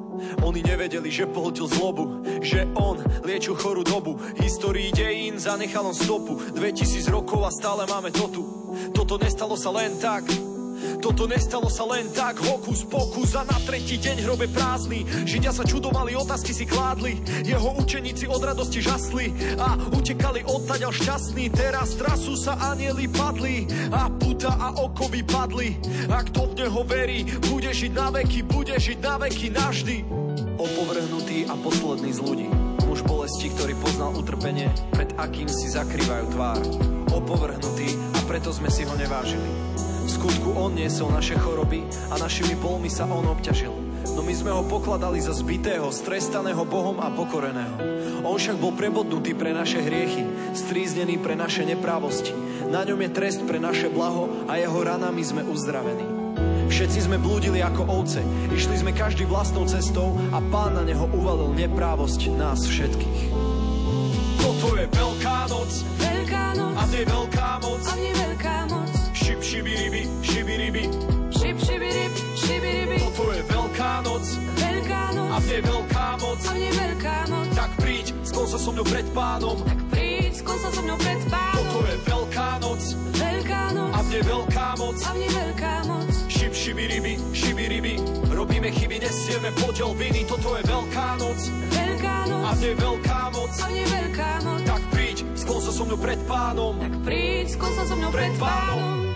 Oni 0.44 0.62
nevedeli, 0.62 1.08
že 1.08 1.30
pohltil 1.30 1.68
zlobu, 1.70 2.26
že 2.42 2.68
on 2.78 3.00
liečil 3.24 3.56
chorú 3.56 3.86
dobu. 3.86 4.20
Histórii 4.42 4.92
dejín 4.92 5.40
zanechal 5.40 5.88
on 5.88 5.96
stopu. 5.96 6.38
2000 6.54 7.08
rokov 7.10 7.42
a 7.46 7.52
stále 7.52 7.84
máme 7.88 8.12
to 8.12 8.26
tu. 8.30 8.44
Toto 8.92 9.16
nestalo 9.22 9.56
sa 9.56 9.72
len 9.72 9.96
tak. 10.00 10.51
Toto 11.02 11.26
nestalo 11.26 11.68
sa 11.68 11.86
len 11.90 12.10
tak, 12.14 12.38
hokus 12.42 12.86
pokus 12.86 13.34
a 13.38 13.46
na 13.46 13.58
tretí 13.62 13.98
deň 13.98 14.26
hrobe 14.26 14.48
prázdny. 14.50 15.06
Židia 15.26 15.54
sa 15.54 15.66
čudovali, 15.66 16.14
otázky 16.14 16.52
si 16.54 16.66
kládli, 16.70 17.18
jeho 17.46 17.74
učeníci 17.82 18.30
od 18.30 18.42
radosti 18.42 18.82
žasli 18.82 19.58
a 19.58 19.78
utekali 19.96 20.46
odtaďal 20.46 20.94
šťastní. 20.94 21.50
Teraz 21.54 21.98
trasu 21.98 22.38
sa 22.38 22.58
anieli 22.74 23.10
padli 23.10 23.66
a 23.92 24.10
puta 24.10 24.54
a 24.58 24.78
okovy 24.82 25.22
padli. 25.26 25.78
A 26.10 26.22
kto 26.26 26.52
v 26.52 26.66
neho 26.66 26.82
verí, 26.86 27.20
bude 27.50 27.72
žiť 27.72 27.92
na 27.94 28.14
veky, 28.14 28.40
bude 28.46 28.76
žiť 28.78 28.98
na 29.02 29.16
veky 29.22 29.48
navždy. 29.54 29.98
Opovrhnutý 30.62 31.50
a 31.50 31.58
posledný 31.58 32.12
z 32.14 32.20
ľudí. 32.22 32.48
Muž 32.86 33.08
bolesti, 33.08 33.48
ktorý 33.56 33.74
poznal 33.80 34.12
utrpenie, 34.20 34.68
pred 34.92 35.10
akým 35.16 35.48
si 35.48 35.72
zakrývajú 35.72 36.26
tvár. 36.36 36.60
Opovrhnutý 37.16 37.96
a 38.14 38.20
preto 38.28 38.52
sme 38.52 38.68
si 38.68 38.84
ho 38.84 38.94
nevážili. 39.00 39.48
Skutku 40.22 40.54
on 40.54 40.78
niesol 40.78 41.10
naše 41.10 41.34
choroby 41.34 41.82
a 42.14 42.22
našimi 42.22 42.54
bolmi 42.54 42.94
sa 42.94 43.10
on 43.10 43.26
obťažil. 43.26 43.74
No 44.14 44.22
my 44.22 44.30
sme 44.38 44.54
ho 44.54 44.62
pokladali 44.62 45.18
za 45.18 45.34
zbitého, 45.34 45.90
strestaného 45.90 46.62
Bohom 46.62 47.02
a 47.02 47.10
pokoreného. 47.10 47.74
On 48.22 48.38
však 48.38 48.62
bol 48.62 48.70
prebodnutý 48.78 49.34
pre 49.34 49.50
naše 49.50 49.82
hriechy, 49.82 50.22
stríznený 50.54 51.18
pre 51.26 51.34
naše 51.34 51.66
neprávosti. 51.66 52.38
Na 52.70 52.86
ňom 52.86 53.02
je 53.02 53.10
trest 53.18 53.42
pre 53.50 53.58
naše 53.58 53.90
blaho 53.90 54.46
a 54.46 54.62
jeho 54.62 54.78
ranami 54.86 55.26
sme 55.26 55.42
uzdravení. 55.42 56.06
Všetci 56.70 57.10
sme 57.10 57.18
blúdili 57.18 57.66
ako 57.66 57.90
ovce, 57.90 58.22
išli 58.54 58.78
sme 58.78 58.94
každý 58.94 59.26
vlastnou 59.26 59.66
cestou 59.66 60.22
a 60.30 60.38
pán 60.54 60.78
na 60.78 60.86
neho 60.86 61.10
uvalil 61.18 61.50
neprávosť 61.58 62.30
nás 62.38 62.62
všetkých. 62.70 63.22
Toto 64.38 64.78
je 64.78 64.86
veľká 64.86 65.50
noc 65.50 65.72
Veľká 65.98 66.46
noc. 66.62 66.74
a 66.78 66.82
v 66.86 66.90
nej 66.94 67.06
veľká 67.10 67.50
moc. 67.66 67.82
A 67.90 67.94
v 67.98 68.00
nej 68.06 68.14
veľká 68.14 68.58
moc. 68.70 69.01
Šip, 69.22 69.40
šibiribi, 69.42 70.02
šibiribi, 70.24 70.84
Šip, 71.32 71.58
šibirip, 71.60 72.14
šibiribi. 72.36 72.98
toto 73.00 73.32
je 73.32 73.42
veľká 73.46 73.92
noc 74.04 74.26
Veľká 74.58 75.04
noc. 75.14 75.30
a 75.32 75.38
v 75.38 75.46
nej 75.48 75.62
veľká 75.62 76.08
moc. 76.20 76.40
A 76.42 76.52
v 76.52 76.58
nej 76.60 76.74
veľká 76.74 77.18
moc. 77.30 77.48
Tak 77.54 77.72
príď, 77.78 78.06
skôr 78.24 78.46
sa 78.46 78.58
so 78.58 78.72
mňou 78.72 78.86
pred 78.86 79.08
pánom. 79.12 79.58
Tak 79.62 79.80
príď, 79.90 80.32
skon 80.36 80.58
sa 80.58 80.70
so 80.70 80.82
mnou 80.82 80.98
pred 80.98 81.22
pánom. 81.30 81.64
Toto 81.64 81.80
je 81.86 81.96
veľká 82.04 82.50
noc 82.60 82.82
Veľká 83.14 83.62
noc. 83.74 83.92
a 83.92 84.00
v 84.02 84.08
nej 84.10 84.24
veľká 84.24 84.68
moc. 84.78 84.96
A 84.98 85.10
v 85.12 85.18
nej 85.18 85.32
veľká 85.32 85.74
moc. 85.86 86.10
Šip, 86.28 86.54
šibiribi, 86.54 87.14
šibiribi, 87.32 87.94
robíme 88.28 88.70
chyby, 88.70 88.98
nesieme 89.00 89.50
podiel 89.56 89.92
viny. 89.94 90.26
Toto 90.26 90.58
je 90.58 90.64
veľká 90.66 91.08
noc 91.18 91.40
Veľká 91.70 92.18
noc. 92.28 92.44
a 92.44 92.52
v 92.52 92.60
nej 92.60 92.76
veľká 92.76 93.20
moc. 93.32 93.52
A 93.54 93.66
v 93.66 93.74
nej 93.74 93.88
veľká 93.88 94.30
moc. 94.44 94.62
Tak 94.66 94.82
príď, 94.90 95.18
skôr 95.38 95.60
sa 95.60 95.72
so 95.72 95.84
mňou 95.86 96.00
pred 96.00 96.20
pánom. 96.26 96.74
Tak 96.78 96.94
príď, 97.06 97.46
skon 97.54 97.72
sa 97.72 97.84
so 97.86 97.96
mnou 97.96 98.10
pred 98.10 98.34
pánom. 98.36 99.11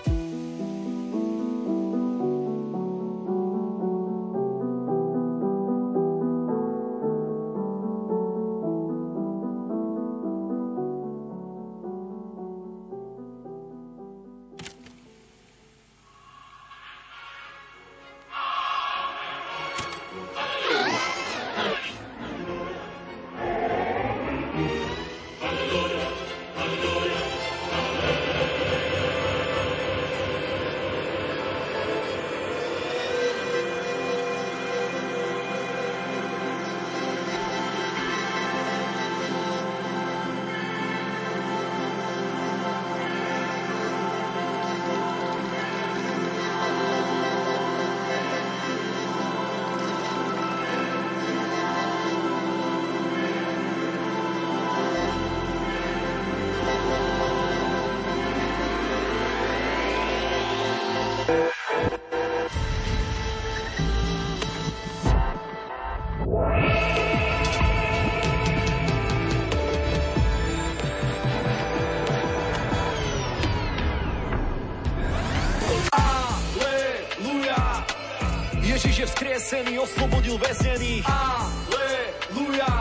Oslobodil 80.25 80.41
väznených. 80.41 81.05
Aleluja. 81.05 82.73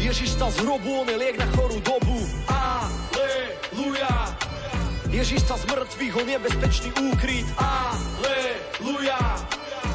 Ježiš 0.00 0.28
stal 0.40 0.48
z 0.52 0.58
hrobu, 0.64 1.04
on 1.04 1.08
je 1.08 1.16
liek 1.20 1.36
na 1.36 1.44
chorú 1.52 1.76
dobu. 1.84 2.16
Aleluja. 2.48 4.12
Ježiš 5.12 5.44
stal 5.44 5.60
z 5.60 5.64
mŕtvych, 5.68 6.14
on 6.16 6.28
je 6.28 6.38
bezpečný 6.40 6.88
úkryt. 7.12 7.46
Aleluja. 7.60 9.20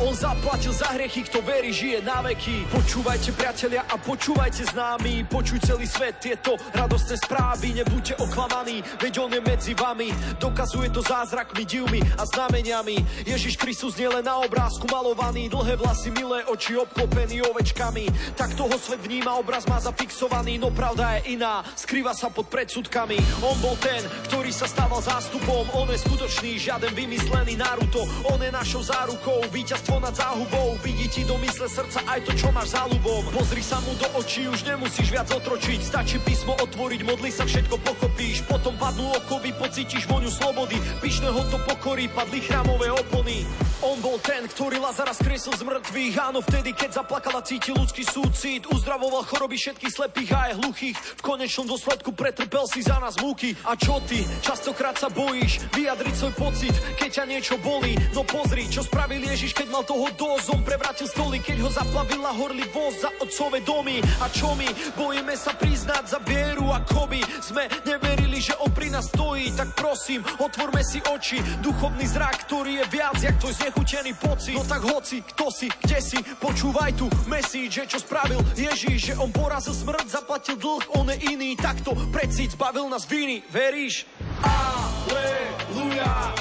On 0.01 0.13
zaplatil 0.13 0.73
za 0.73 0.89
hriechy, 0.93 1.25
kto 1.41 1.49
verí, 1.57 1.73
žije 1.73 2.05
na 2.05 2.21
veky. 2.21 2.69
Počúvajte 2.69 3.33
priatelia 3.33 3.81
a 3.89 3.97
počúvajte 3.97 4.61
známi. 4.77 5.25
Počuj 5.25 5.57
celý 5.65 5.89
svet 5.89 6.21
tieto 6.21 6.53
radostné 6.69 7.17
správy. 7.17 7.81
Nebuďte 7.81 8.21
oklamaní, 8.21 8.85
veď 9.01 9.25
on 9.25 9.33
je 9.33 9.41
medzi 9.41 9.73
vami. 9.73 10.13
Dokazuje 10.37 10.93
to 10.93 11.01
zázrakmi, 11.01 11.65
divmi 11.65 11.97
a 11.97 12.29
znameniami. 12.29 13.25
Ježiš 13.25 13.57
Kristus 13.57 13.97
nie 13.97 14.05
len 14.05 14.21
na 14.21 14.37
obrázku 14.37 14.85
malovaný. 14.85 15.49
Dlhé 15.49 15.81
vlasy, 15.81 16.13
milé 16.13 16.45
oči, 16.45 16.77
obklopený 16.77 17.41
ovečkami. 17.49 18.37
Tak 18.37 18.53
toho 18.53 18.77
svet 18.77 19.01
vníma, 19.01 19.33
obraz 19.41 19.65
má 19.65 19.81
zafixovaný. 19.81 20.61
No 20.61 20.69
pravda 20.69 21.17
je 21.17 21.41
iná, 21.41 21.65
skrýva 21.73 22.13
sa 22.13 22.29
pod 22.29 22.53
predsudkami. 22.53 23.17
On 23.41 23.57
bol 23.65 23.73
ten, 23.81 24.05
ktorý 24.29 24.53
sa 24.53 24.69
stával 24.69 25.01
zástupom. 25.01 25.65
On 25.73 25.89
je 25.89 26.05
skutočný, 26.05 26.61
žiaden 26.61 26.93
vymyslený 26.93 27.57
Naruto. 27.57 28.05
On 28.29 28.37
je 28.37 28.53
našou 28.53 28.85
zárukou, 28.85 29.41
víťazstvo 29.49 29.97
nad 29.97 30.13
záhubou. 30.13 30.77
Vidí 30.85 31.09
ti 31.09 31.30
do 31.31 31.39
mysle 31.39 31.63
srdca 31.71 32.03
aj 32.11 32.19
to, 32.27 32.35
čo 32.35 32.51
máš 32.51 32.75
za 32.75 32.83
ľubom. 32.91 33.23
Pozri 33.31 33.63
sa 33.63 33.79
mu 33.87 33.95
do 33.95 34.03
očí, 34.19 34.51
už 34.51 34.67
nemusíš 34.67 35.07
viac 35.15 35.31
otročiť. 35.31 35.79
Stačí 35.79 36.19
písmo 36.27 36.59
otvoriť, 36.59 37.07
modli 37.07 37.31
sa, 37.31 37.47
všetko 37.47 37.79
pochopíš. 37.79 38.43
Potom 38.51 38.75
padnú 38.75 39.07
okovy, 39.15 39.55
pocítiš 39.55 40.11
voňu 40.11 40.27
slobody. 40.27 40.75
Pyšného 40.99 41.39
to 41.47 41.57
pokorí, 41.63 42.11
padli 42.11 42.43
chrámové 42.43 42.91
opony. 42.91 43.47
On 43.81 43.97
bol 43.97 44.21
ten, 44.21 44.45
ktorý 44.45 44.77
Lazara 44.77 45.09
skresil 45.09 45.57
z 45.57 45.65
mŕtvych. 45.65 46.15
Áno, 46.21 46.43
vtedy, 46.45 46.69
keď 46.75 47.01
zaplakala, 47.01 47.41
cíti 47.41 47.73
ľudský 47.73 48.05
súcit. 48.05 48.69
Uzdravoval 48.69 49.25
choroby 49.25 49.57
všetkých 49.57 49.89
slepých 49.89 50.31
a 50.37 50.39
aj 50.51 50.53
hluchých. 50.61 50.97
V 51.17 51.21
konečnom 51.25 51.65
dôsledku 51.65 52.13
pretrpel 52.13 52.69
si 52.69 52.85
za 52.85 53.01
nás 53.01 53.17
múky. 53.17 53.57
A 53.65 53.73
čo 53.73 53.97
ty? 54.05 54.21
Častokrát 54.45 55.01
sa 55.01 55.09
bojíš 55.09 55.65
vyjadriť 55.73 56.13
svoj 56.13 56.33
pocit, 56.37 56.75
keď 56.99 57.09
ťa 57.09 57.25
niečo 57.25 57.55
bolí. 57.57 57.97
No 58.13 58.21
pozri, 58.21 58.69
čo 58.69 58.85
spravil 58.85 59.25
Ježiš, 59.25 59.57
keď 59.57 59.67
mal 59.73 59.81
toho 59.81 60.13
dozom. 60.13 60.61
Prevrátil 60.61 61.09
stoly, 61.21 61.37
keď 61.37 61.57
ho 61.61 61.69
zaplavila 61.69 62.33
horlivosť 62.33 62.97
za 62.97 63.09
otcové 63.21 63.61
domy. 63.61 64.01
A 64.01 64.25
čo 64.33 64.57
my? 64.57 64.65
Bojíme 64.97 65.37
sa 65.37 65.53
priznať 65.53 66.17
za 66.17 66.19
vieru, 66.25 66.73
ako 66.73 67.05
by 67.05 67.21
sme 67.37 67.69
neverili, 67.85 68.41
že 68.41 68.57
on 68.57 68.73
pri 68.73 68.89
nás 68.89 69.05
stojí. 69.13 69.53
Tak 69.53 69.77
prosím, 69.77 70.25
otvorme 70.41 70.81
si 70.81 70.97
oči. 70.97 71.37
Duchovný 71.61 72.09
zrak, 72.09 72.49
ktorý 72.49 72.81
je 72.81 72.85
viac, 72.89 73.21
jak 73.21 73.37
tvoj 73.37 73.53
znechutený 73.53 74.17
pocit. 74.17 74.57
No 74.57 74.65
tak 74.65 74.81
hoci, 74.81 75.21
kto 75.21 75.53
si, 75.53 75.69
kde 75.69 75.99
si, 76.01 76.17
počúvaj 76.41 76.97
tu 76.97 77.05
message, 77.29 77.69
že 77.69 77.85
čo 77.85 78.01
spravil 78.01 78.41
Ježíš, 78.57 79.13
že 79.13 79.17
on 79.21 79.29
porazil 79.29 79.77
smrť, 79.77 80.09
zaplatil 80.09 80.57
dlh, 80.57 80.97
on 80.97 81.05
je 81.13 81.37
iný. 81.37 81.53
Takto 81.53 81.93
precíť, 82.09 82.57
zbavil 82.57 82.89
nás 82.89 83.05
viny, 83.05 83.45
veríš? 83.53 84.09
Aleluja. 84.41 86.33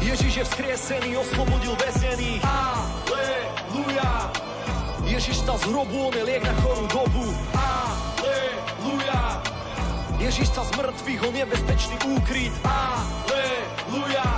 Ježíš 0.00 0.32
je 0.40 0.44
vzkriesený, 0.48 1.20
oslobodil 1.20 1.76
väznených. 1.76 2.40
Aleluja. 2.40 3.07
Ježiš 5.08 5.42
stal 5.42 5.58
z 5.58 5.64
hrobu, 5.72 6.08
on 6.08 6.14
je 6.14 6.24
liek 6.24 6.44
na 6.44 6.54
chorú 6.62 6.84
dobu. 6.86 7.26
Aleluja. 7.56 9.42
Ježiš 10.18 10.52
stal 10.52 10.64
z 10.68 10.72
mŕtvych, 10.78 11.20
on 11.26 11.34
je 11.34 11.46
bezpečný 11.46 11.96
úkryt. 12.06 12.54
Aleluja. 12.62 14.28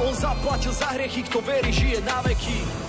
On 0.00 0.12
zaplatil 0.12 0.72
za 0.72 0.92
hriechy, 0.92 1.24
kto 1.24 1.40
verí, 1.40 1.72
žije 1.72 2.04
na 2.04 2.20
veky. 2.20 2.85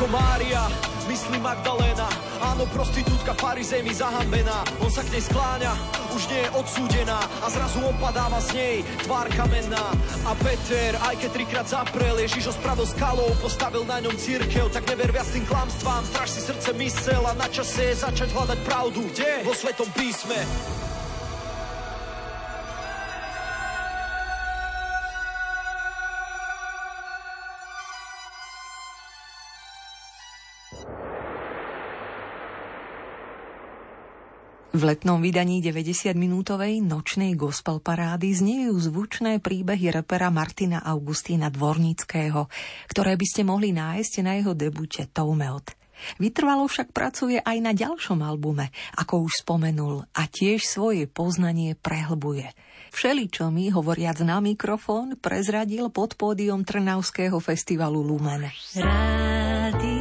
Čo 0.00 0.08
Mária, 0.08 0.64
myslí 1.12 1.36
Magdalena 1.44 2.08
Áno, 2.40 2.64
prostitútka 2.72 3.36
farizejmi 3.36 3.92
zahambená. 3.92 4.64
On 4.80 4.88
sa 4.88 5.04
k 5.04 5.12
nej 5.12 5.20
skláňa, 5.20 5.76
už 6.16 6.24
nie 6.32 6.40
je 6.40 6.50
odsúdená. 6.56 7.20
A 7.44 7.52
zrazu 7.52 7.84
opadáva 7.84 8.40
z 8.40 8.56
nej 8.56 8.76
tvár 9.04 9.28
kamenná. 9.36 9.92
A 10.24 10.32
Peter, 10.40 10.96
aj 11.04 11.20
keď 11.20 11.30
trikrát 11.36 11.68
zaprel 11.68 12.16
Ježiš 12.16 12.48
ho 12.48 12.54
spravil 12.56 12.88
skalou, 12.88 13.28
postavil 13.44 13.84
na 13.84 14.00
ňom 14.00 14.16
církev 14.16 14.72
Tak 14.72 14.88
never 14.88 15.12
viac 15.12 15.28
tým 15.28 15.44
klamstvám, 15.44 16.00
straž 16.08 16.32
si 16.32 16.40
srdce 16.48 16.72
mysel 16.80 17.20
A 17.28 17.36
na 17.36 17.52
čase 17.52 17.92
je 17.92 18.00
začať 18.00 18.32
hľadať 18.32 18.58
pravdu. 18.64 19.04
Kde? 19.12 19.44
Vo 19.44 19.52
Svetom 19.52 19.88
písme 19.92 20.40
V 34.70 34.86
letnom 34.86 35.18
vydaní 35.18 35.58
90-minútovej 35.66 36.78
nočnej 36.78 37.34
gospel 37.34 37.82
parády 37.82 38.30
zniejú 38.30 38.78
zvučné 38.78 39.42
príbehy 39.42 39.90
repera 39.90 40.30
Martina 40.30 40.78
Augustína 40.86 41.50
Dvornického, 41.50 42.46
ktoré 42.86 43.18
by 43.18 43.26
ste 43.26 43.42
mohli 43.42 43.74
nájsť 43.74 44.22
na 44.22 44.38
jeho 44.38 44.54
debute 44.54 45.10
Toumeot. 45.10 45.74
Vytrvalo 46.22 46.70
však 46.70 46.94
pracuje 46.94 47.42
aj 47.42 47.58
na 47.58 47.74
ďalšom 47.74 48.22
albume, 48.22 48.70
ako 48.94 49.26
už 49.26 49.42
spomenul, 49.42 50.06
a 50.14 50.22
tiež 50.30 50.62
svoje 50.62 51.10
poznanie 51.10 51.74
prehlbuje. 51.74 52.54
Všeličo 52.94 53.50
mi, 53.50 53.74
hovoriac 53.74 54.22
na 54.22 54.38
mikrofón, 54.38 55.18
prezradil 55.18 55.90
pod 55.90 56.14
pódium 56.14 56.62
Trnavského 56.62 57.42
festivalu 57.42 58.06
Lumen. 58.06 58.46
Rádio 58.78 59.99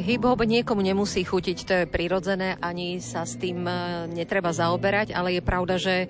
Hip-hop 0.00 0.40
niekomu 0.48 0.80
nemusí 0.80 1.20
chutiť, 1.28 1.58
to 1.68 1.72
je 1.84 1.84
prirodzené, 1.84 2.56
ani 2.64 3.04
sa 3.04 3.28
s 3.28 3.36
tým 3.36 3.68
e, 3.68 4.08
netreba 4.08 4.48
zaoberať, 4.48 5.12
ale 5.12 5.36
je 5.36 5.42
pravda, 5.44 5.76
že 5.76 5.94
e, 6.04 6.08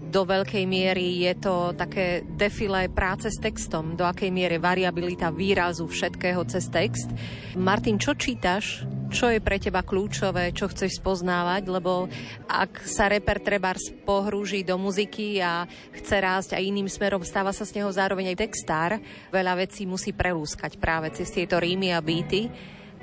do 0.00 0.24
veľkej 0.24 0.64
miery 0.64 1.28
je 1.28 1.34
to 1.36 1.76
také 1.76 2.24
defilé 2.24 2.88
práce 2.88 3.28
s 3.28 3.36
textom, 3.36 3.92
do 3.92 4.08
akej 4.08 4.32
miery 4.32 4.56
variabilita 4.56 5.28
výrazu 5.28 5.84
všetkého 5.84 6.48
cez 6.48 6.72
text. 6.72 7.12
Martin, 7.60 8.00
čo 8.00 8.16
čítaš? 8.16 8.88
Čo 9.12 9.30
je 9.30 9.38
pre 9.38 9.60
teba 9.60 9.84
kľúčové, 9.84 10.50
čo 10.56 10.66
chceš 10.66 10.98
spoznávať, 10.98 11.68
lebo 11.70 12.10
ak 12.48 12.88
sa 12.88 13.06
reper 13.06 13.38
treba 13.38 13.76
pohrúži 14.02 14.66
do 14.66 14.80
muziky 14.80 15.38
a 15.38 15.68
chce 15.94 16.16
rásť 16.18 16.50
aj 16.56 16.66
iným 16.66 16.88
smerom, 16.90 17.22
stáva 17.22 17.52
sa 17.52 17.62
z 17.62 17.78
neho 17.78 17.92
zároveň 17.92 18.34
aj 18.34 18.40
textár, 18.48 18.98
veľa 19.30 19.60
vecí 19.62 19.86
musí 19.86 20.10
prelúskať 20.10 20.80
práve 20.80 21.12
cez 21.14 21.30
tieto 21.30 21.60
rímy 21.60 21.94
a 21.94 22.02
býty. 22.02 22.50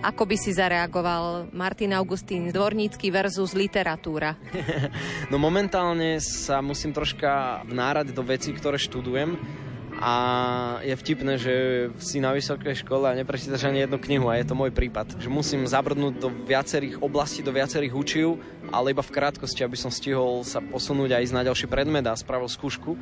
Ako 0.04 0.28
by 0.28 0.36
si 0.36 0.52
zareagoval 0.52 1.48
Martin 1.56 1.96
Augustín 1.96 2.52
Dvornícky 2.52 3.08
versus 3.08 3.56
literatúra? 3.56 4.36
no 5.32 5.40
momentálne 5.40 6.20
sa 6.20 6.60
musím 6.60 6.92
troška 6.92 7.64
vnárať 7.64 8.12
do 8.12 8.20
vecí, 8.20 8.52
ktoré 8.52 8.76
študujem 8.76 9.40
a 10.04 10.14
je 10.84 10.92
vtipné, 11.00 11.40
že 11.40 11.54
si 12.04 12.20
na 12.20 12.36
vysokej 12.36 12.84
škole 12.84 13.08
a 13.08 13.16
neprečítaš 13.16 13.64
ani 13.64 13.88
jednu 13.88 13.96
knihu 13.96 14.28
a 14.28 14.36
je 14.36 14.52
to 14.52 14.60
môj 14.60 14.76
prípad. 14.76 15.24
Že 15.24 15.32
musím 15.32 15.64
zabrnúť 15.64 16.20
do 16.20 16.28
viacerých 16.28 17.00
oblastí, 17.00 17.40
do 17.40 17.56
viacerých 17.56 17.96
učiv, 17.96 18.44
ale 18.76 18.92
iba 18.92 19.00
v 19.00 19.14
krátkosti, 19.16 19.64
aby 19.64 19.80
som 19.80 19.88
stihol 19.88 20.44
sa 20.44 20.60
posunúť 20.60 21.16
a 21.16 21.24
ísť 21.24 21.32
na 21.32 21.48
ďalší 21.48 21.72
predmet 21.72 22.04
a 22.04 22.20
spravil 22.20 22.52
skúšku. 22.52 23.00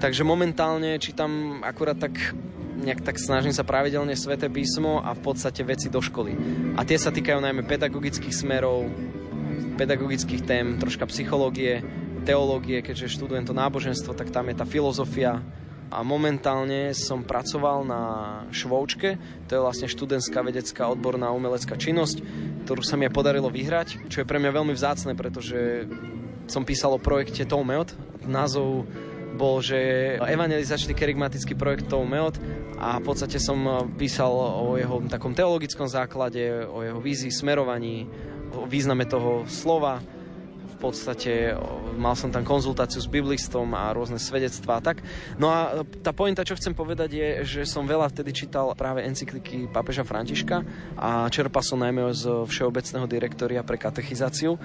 Takže 0.00 0.24
momentálne 0.24 0.96
čítam 0.96 1.60
akurát 1.60 2.00
tak 2.00 2.16
nejak 2.84 3.00
tak 3.00 3.16
snažím 3.16 3.56
sa 3.56 3.64
pravidelne 3.64 4.12
sveté 4.14 4.52
písmo 4.52 5.00
a 5.00 5.16
v 5.16 5.24
podstate 5.24 5.64
veci 5.64 5.88
do 5.88 6.04
školy. 6.04 6.36
A 6.76 6.84
tie 6.84 7.00
sa 7.00 7.08
týkajú 7.08 7.40
najmä 7.40 7.64
pedagogických 7.64 8.34
smerov, 8.36 8.86
pedagogických 9.74 10.44
tém, 10.44 10.76
troška 10.78 11.08
psychológie, 11.10 11.82
teológie, 12.24 12.80
keďže 12.80 13.20
študujem 13.20 13.44
to 13.44 13.54
náboženstvo, 13.56 14.16
tak 14.16 14.30
tam 14.30 14.48
je 14.48 14.56
tá 14.56 14.64
filozofia. 14.64 15.42
A 15.94 16.02
momentálne 16.02 16.90
som 16.96 17.22
pracoval 17.22 17.86
na 17.86 18.02
švoučke, 18.50 19.20
to 19.46 19.50
je 19.54 19.62
vlastne 19.62 19.86
študentská 19.86 20.42
vedecká 20.42 20.90
odborná 20.90 21.30
umelecká 21.30 21.78
činnosť, 21.78 22.24
ktorú 22.66 22.82
sa 22.82 22.98
mi 22.98 23.06
podarilo 23.12 23.52
vyhrať, 23.52 24.10
čo 24.10 24.24
je 24.24 24.26
pre 24.26 24.40
mňa 24.42 24.50
veľmi 24.50 24.74
vzácne, 24.74 25.14
pretože 25.14 25.86
som 26.50 26.66
písal 26.66 26.96
o 26.96 27.00
projekte 27.00 27.46
Toumeot, 27.46 27.94
názov 28.26 28.88
bol, 29.34 29.58
že 29.60 29.76
evangelizačný 30.16 30.94
kerygmatický 30.94 31.58
projekt 31.58 31.90
Meot 31.90 32.38
a 32.78 33.02
v 33.02 33.04
podstate 33.04 33.42
som 33.42 33.58
eh, 33.66 33.74
písal 33.98 34.30
o 34.32 34.78
jeho 34.78 35.02
takom 35.10 35.34
teologickom 35.34 35.90
základe, 35.90 36.64
o 36.64 36.80
jeho 36.80 37.00
vízii, 37.02 37.34
smerovaní, 37.34 38.06
o 38.54 38.64
význame 38.64 39.04
toho 39.04 39.44
slova. 39.50 39.98
V 40.74 40.90
podstate 40.92 41.56
mal 41.96 42.12
som 42.12 42.28
tam 42.28 42.44
konzultáciu 42.44 43.00
s 43.00 43.08
biblistom 43.08 43.72
a 43.72 43.88
rôzne 43.96 44.20
svedectvá 44.20 44.84
tak. 44.84 45.00
No 45.40 45.48
a 45.48 45.80
tá 46.04 46.12
pointa, 46.12 46.44
čo 46.44 46.58
chcem 46.60 46.76
povedať 46.76 47.10
je, 47.14 47.28
že 47.46 47.60
som 47.64 47.88
veľa 47.88 48.12
vtedy 48.12 48.36
čítal 48.36 48.68
práve 48.76 49.00
encykliky 49.00 49.70
pápeža 49.72 50.04
Františka 50.04 50.60
a 51.00 51.24
čerpal 51.32 51.64
som 51.64 51.80
najmä 51.80 52.12
z 52.12 52.44
Všeobecného 52.44 53.06
direktoria 53.08 53.64
pre 53.64 53.80
katechizáciu 53.80 54.60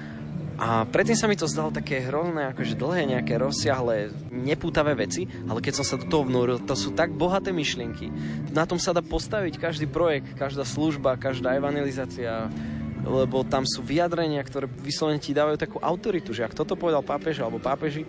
a 0.60 0.84
predtým 0.84 1.16
sa 1.16 1.32
mi 1.32 1.39
to 1.39 1.47
zdalo 1.47 1.72
také 1.72 2.03
hrozné, 2.03 2.51
akože 2.51 2.76
dlhé 2.76 3.07
nejaké 3.16 3.39
rozsiahle, 3.39 4.12
nepútavé 4.28 4.91
veci, 4.91 5.24
ale 5.47 5.64
keď 5.64 5.80
som 5.80 5.86
sa 5.88 5.95
do 5.95 6.12
toho 6.12 6.28
vnúril, 6.28 6.60
to 6.60 6.76
sú 6.76 6.91
tak 6.91 7.16
bohaté 7.16 7.55
myšlienky. 7.55 8.12
Na 8.51 8.68
tom 8.68 8.76
sa 8.76 8.91
dá 8.91 8.99
postaviť 8.99 9.55
každý 9.55 9.88
projekt, 9.88 10.36
každá 10.36 10.68
služba, 10.68 11.16
každá 11.16 11.55
evangelizácia, 11.55 12.51
lebo 13.07 13.47
tam 13.47 13.64
sú 13.64 13.80
vyjadrenia, 13.80 14.43
ktoré 14.43 14.68
vyslovene 14.68 15.24
ti 15.24 15.32
dávajú 15.32 15.55
takú 15.55 15.78
autoritu, 15.80 16.36
že 16.36 16.43
ak 16.43 16.51
toto 16.51 16.76
povedal 16.76 17.07
pápež 17.07 17.39
alebo 17.39 17.64
pápeži, 17.64 18.03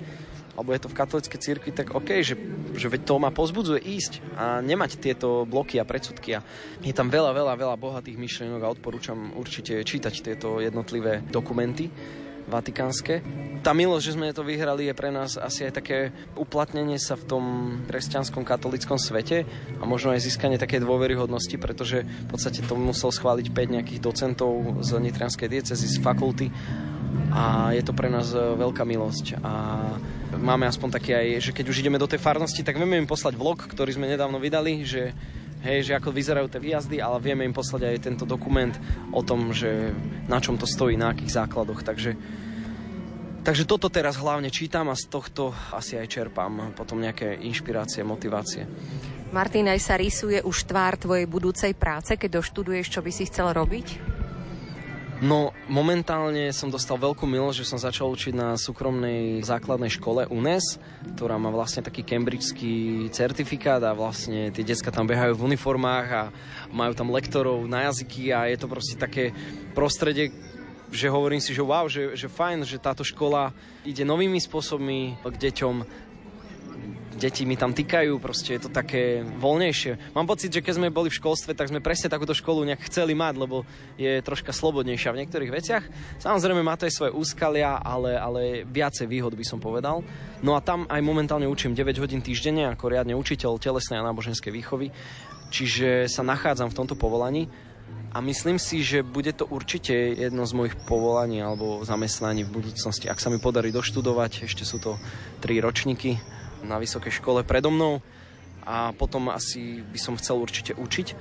alebo 0.59 0.75
je 0.75 0.83
to 0.83 0.91
v 0.91 0.99
katolíckej 0.99 1.39
cirkvi, 1.39 1.71
tak 1.71 1.95
OK, 1.95 2.19
že, 2.27 2.35
že 2.75 2.91
veď 2.91 3.07
to 3.07 3.23
ma 3.23 3.31
pozbudzuje 3.31 3.79
ísť 3.79 4.13
a 4.35 4.59
nemať 4.59 4.99
tieto 4.99 5.47
bloky 5.47 5.79
a 5.79 5.87
predsudky. 5.87 6.35
A 6.35 6.43
je 6.83 6.91
tam 6.91 7.15
veľa, 7.15 7.31
veľa, 7.31 7.55
veľa 7.55 7.77
bohatých 7.79 8.19
myšlienok 8.19 8.61
a 8.67 8.75
odporúčam 8.75 9.31
určite 9.39 9.79
čítať 9.87 10.15
tieto 10.19 10.59
jednotlivé 10.59 11.23
dokumenty 11.31 11.89
vatikánske. 12.51 13.23
Tá 13.61 13.71
milosť, 13.77 14.05
že 14.05 14.15
sme 14.17 14.35
to 14.35 14.43
vyhrali, 14.43 14.89
je 14.89 14.95
pre 14.97 15.15
nás 15.15 15.37
asi 15.37 15.69
aj 15.69 15.79
také 15.79 15.99
uplatnenie 16.35 16.97
sa 16.97 17.15
v 17.15 17.25
tom 17.29 17.45
kresťanskom 17.87 18.43
katolickom 18.43 18.97
svete 18.97 19.45
a 19.79 19.85
možno 19.85 20.11
aj 20.17 20.25
získanie 20.25 20.57
také 20.57 20.81
dôveryhodnosti, 20.81 21.55
pretože 21.61 22.03
v 22.03 22.27
podstate 22.27 22.65
to 22.65 22.75
musel 22.75 23.13
schváliť 23.13 23.53
5 23.53 23.75
nejakých 23.79 24.01
docentov 24.01 24.83
z 24.83 24.91
Nitrianskej 24.99 25.49
diecezy, 25.49 25.87
z 25.87 26.03
fakulty 26.03 26.49
a 27.31 27.71
je 27.75 27.83
to 27.87 27.95
pre 27.95 28.11
nás 28.11 28.35
e, 28.35 28.39
veľká 28.39 28.83
milosť. 28.83 29.39
A 29.43 29.53
máme 30.35 30.67
aspoň 30.67 30.89
také 30.91 31.13
aj, 31.15 31.51
že 31.51 31.55
keď 31.55 31.67
už 31.71 31.81
ideme 31.83 31.99
do 31.99 32.11
tej 32.11 32.19
farnosti, 32.19 32.67
tak 32.67 32.79
vieme 32.79 32.99
im 32.99 33.07
poslať 33.07 33.39
vlog, 33.39 33.71
ktorý 33.71 33.95
sme 33.95 34.11
nedávno 34.11 34.43
vydali, 34.43 34.83
že 34.83 35.15
hej, 35.61 35.93
že 35.93 35.97
ako 35.97 36.11
vyzerajú 36.13 36.47
tie 36.49 36.61
výjazdy, 36.61 36.97
ale 37.01 37.21
vieme 37.21 37.45
im 37.45 37.55
poslať 37.55 37.83
aj 37.87 38.05
tento 38.05 38.25
dokument 38.25 38.73
o 39.13 39.21
tom, 39.21 39.53
že 39.53 39.93
na 40.29 40.41
čom 40.41 40.57
to 40.57 40.65
stojí, 40.65 40.97
na 40.97 41.13
akých 41.13 41.37
základoch. 41.37 41.85
Takže, 41.85 42.17
takže 43.45 43.65
toto 43.69 43.93
teraz 43.93 44.17
hlavne 44.17 44.49
čítam 44.49 44.89
a 44.89 44.97
z 44.99 45.07
tohto 45.09 45.53
asi 45.73 46.01
aj 46.01 46.09
čerpám 46.09 46.73
potom 46.73 47.01
nejaké 47.01 47.39
inšpirácie, 47.41 48.05
motivácie. 48.05 48.65
Martin, 49.31 49.71
aj 49.71 49.79
sa 49.79 49.95
rysuje 49.95 50.43
už 50.43 50.67
tvár 50.67 50.99
tvojej 50.99 51.31
budúcej 51.31 51.71
práce, 51.79 52.19
keď 52.19 52.43
doštuduješ, 52.43 52.91
čo 52.91 53.01
by 53.01 53.11
si 53.15 53.31
chcel 53.31 53.55
robiť? 53.55 54.10
No, 55.21 55.53
momentálne 55.69 56.49
som 56.49 56.73
dostal 56.73 56.97
veľkú 56.97 57.29
milosť, 57.29 57.61
že 57.61 57.69
som 57.69 57.77
začal 57.77 58.09
učiť 58.09 58.33
na 58.33 58.57
súkromnej 58.57 59.45
základnej 59.45 59.93
škole 59.93 60.25
UNES, 60.25 60.81
ktorá 61.13 61.37
má 61.37 61.53
vlastne 61.53 61.85
taký 61.85 62.09
cambridgeský 62.09 63.05
certifikát 63.13 63.85
a 63.85 63.93
vlastne 63.93 64.49
tie 64.49 64.65
decka 64.65 64.89
tam 64.89 65.05
behajú 65.05 65.37
v 65.37 65.53
uniformách 65.53 66.07
a 66.09 66.23
majú 66.73 66.97
tam 66.97 67.13
lektorov 67.13 67.69
na 67.69 67.93
jazyky 67.93 68.33
a 68.33 68.49
je 68.49 68.65
to 68.65 68.73
proste 68.73 68.97
také 68.97 69.37
prostredie, 69.77 70.33
že 70.89 71.13
hovorím 71.13 71.45
si, 71.45 71.53
že 71.53 71.61
wow, 71.61 71.85
že, 71.85 72.17
že 72.17 72.33
fajn, 72.33 72.65
že 72.65 72.81
táto 72.81 73.05
škola 73.05 73.53
ide 73.85 74.09
novými 74.09 74.41
spôsobmi 74.41 75.21
k 75.21 75.37
deťom, 75.37 76.09
deti 77.21 77.45
mi 77.45 77.53
tam 77.53 77.77
týkajú, 77.77 78.17
proste 78.17 78.57
je 78.57 78.65
to 78.65 78.71
také 78.73 79.21
voľnejšie. 79.21 80.17
Mám 80.17 80.25
pocit, 80.25 80.49
že 80.49 80.65
keď 80.65 80.81
sme 80.81 80.89
boli 80.89 81.13
v 81.13 81.21
školstve, 81.21 81.53
tak 81.53 81.69
sme 81.69 81.85
presne 81.85 82.09
takúto 82.09 82.33
školu 82.33 82.65
nejak 82.65 82.89
chceli 82.89 83.13
mať, 83.13 83.35
lebo 83.37 83.69
je 84.01 84.25
troška 84.25 84.57
slobodnejšia 84.57 85.13
v 85.13 85.21
niektorých 85.21 85.53
veciach. 85.53 85.85
Samozrejme 86.17 86.65
má 86.65 86.81
to 86.81 86.89
aj 86.89 86.97
svoje 86.97 87.13
úskalia, 87.13 87.77
ale, 87.77 88.17
ale 88.17 88.65
viacej 88.65 89.05
výhod 89.05 89.37
by 89.37 89.45
som 89.45 89.61
povedal. 89.61 90.01
No 90.41 90.57
a 90.57 90.65
tam 90.65 90.89
aj 90.89 91.05
momentálne 91.05 91.45
učím 91.45 91.77
9 91.77 92.01
hodín 92.01 92.25
týždenne 92.25 92.73
ako 92.73 92.89
riadne 92.89 93.13
učiteľ 93.13 93.61
telesnej 93.61 94.01
a 94.01 94.07
náboženskej 94.09 94.49
výchovy, 94.49 94.89
čiže 95.53 96.09
sa 96.09 96.25
nachádzam 96.25 96.73
v 96.73 96.79
tomto 96.81 96.97
povolaní 96.97 97.53
a 98.11 98.19
myslím 98.19 98.59
si, 98.59 98.83
že 98.83 99.07
bude 99.07 99.31
to 99.31 99.47
určite 99.47 99.95
jedno 99.95 100.43
z 100.43 100.57
mojich 100.57 100.75
povolaní 100.89 101.45
alebo 101.45 101.87
zamestnaní 101.87 102.43
v 102.43 102.59
budúcnosti. 102.59 103.07
Ak 103.07 103.23
sa 103.23 103.31
mi 103.31 103.39
podarí 103.39 103.71
doštudovať, 103.71 104.51
ešte 104.51 104.67
sú 104.67 104.83
to 104.83 104.99
tri 105.39 105.63
ročníky, 105.63 106.19
na 106.65 106.77
vysokej 106.81 107.21
škole 107.21 107.45
predo 107.47 107.73
mnou 107.73 108.05
a 108.65 108.93
potom 108.93 109.33
asi 109.33 109.81
by 109.81 109.99
som 109.99 110.15
chcel 110.21 110.39
určite 110.39 110.77
učiť. 110.77 111.17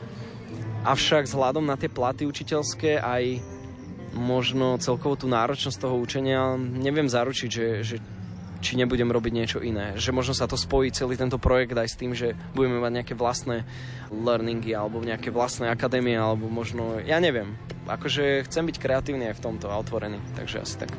Avšak 0.83 1.27
vzhľadom 1.27 1.67
na 1.67 1.75
tie 1.75 1.91
platy 1.91 2.23
učiteľské 2.27 2.99
aj 2.99 3.43
možno 4.15 4.79
celkovo 4.81 5.15
tú 5.15 5.29
náročnosť 5.29 5.77
toho 5.79 5.95
učenia 5.99 6.57
neviem 6.57 7.07
zaručiť, 7.07 7.49
že, 7.49 7.67
že 7.85 7.95
či 8.59 8.75
nebudem 8.75 9.07
robiť 9.07 9.33
niečo 9.33 9.59
iné. 9.63 9.95
Že 9.95 10.11
možno 10.11 10.33
sa 10.35 10.47
to 10.47 10.59
spojí 10.59 10.91
celý 10.91 11.15
tento 11.15 11.39
projekt 11.39 11.75
aj 11.75 11.89
s 11.89 11.99
tým, 11.99 12.11
že 12.11 12.35
budeme 12.51 12.83
mať 12.83 12.91
nejaké 13.01 13.13
vlastné 13.15 13.63
learningy 14.11 14.75
alebo 14.75 14.99
nejaké 14.99 15.31
vlastné 15.31 15.71
akadémie 15.71 16.19
alebo 16.19 16.51
možno, 16.51 16.99
ja 16.99 17.23
neviem. 17.23 17.55
Akože 17.87 18.43
chcem 18.51 18.67
byť 18.67 18.77
kreatívny 18.77 19.31
aj 19.31 19.39
v 19.39 19.43
tomto 19.43 19.71
a 19.71 19.79
otvorený, 19.79 20.19
takže 20.35 20.61
asi 20.61 20.75
tak. 20.75 20.91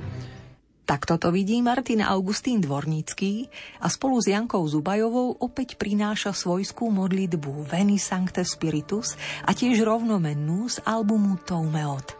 Takto 0.91 1.23
to 1.23 1.31
vidí 1.31 1.63
Martin 1.63 2.03
Augustín 2.03 2.59
Dvornický 2.59 3.47
a 3.79 3.87
spolu 3.87 4.19
s 4.19 4.27
Jankou 4.27 4.67
Zubajovou 4.67 5.39
opäť 5.39 5.79
prináša 5.79 6.35
svojskú 6.35 6.91
modlitbu 6.91 7.63
Veni 7.71 7.95
Sancte 7.95 8.43
Spiritus 8.43 9.15
a 9.47 9.55
tiež 9.55 9.87
rovnomennú 9.87 10.67
z 10.67 10.83
albumu 10.83 11.39
Toumeot. 11.47 12.20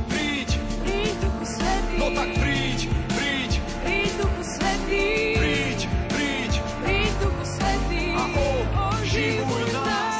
No 2.01 2.09
tak 2.17 2.33
príď, 2.33 2.89
príď, 3.13 3.61
príď 3.85 4.09
Duchu 4.17 4.41
Svetý. 4.41 5.37
Príď, 5.37 5.79
príď, 6.09 6.53
príď 6.81 7.13
Duchu 7.21 7.45
Svetý. 7.45 8.17
A 8.17 8.25
oživuj 8.89 9.69
nás. 9.69 10.17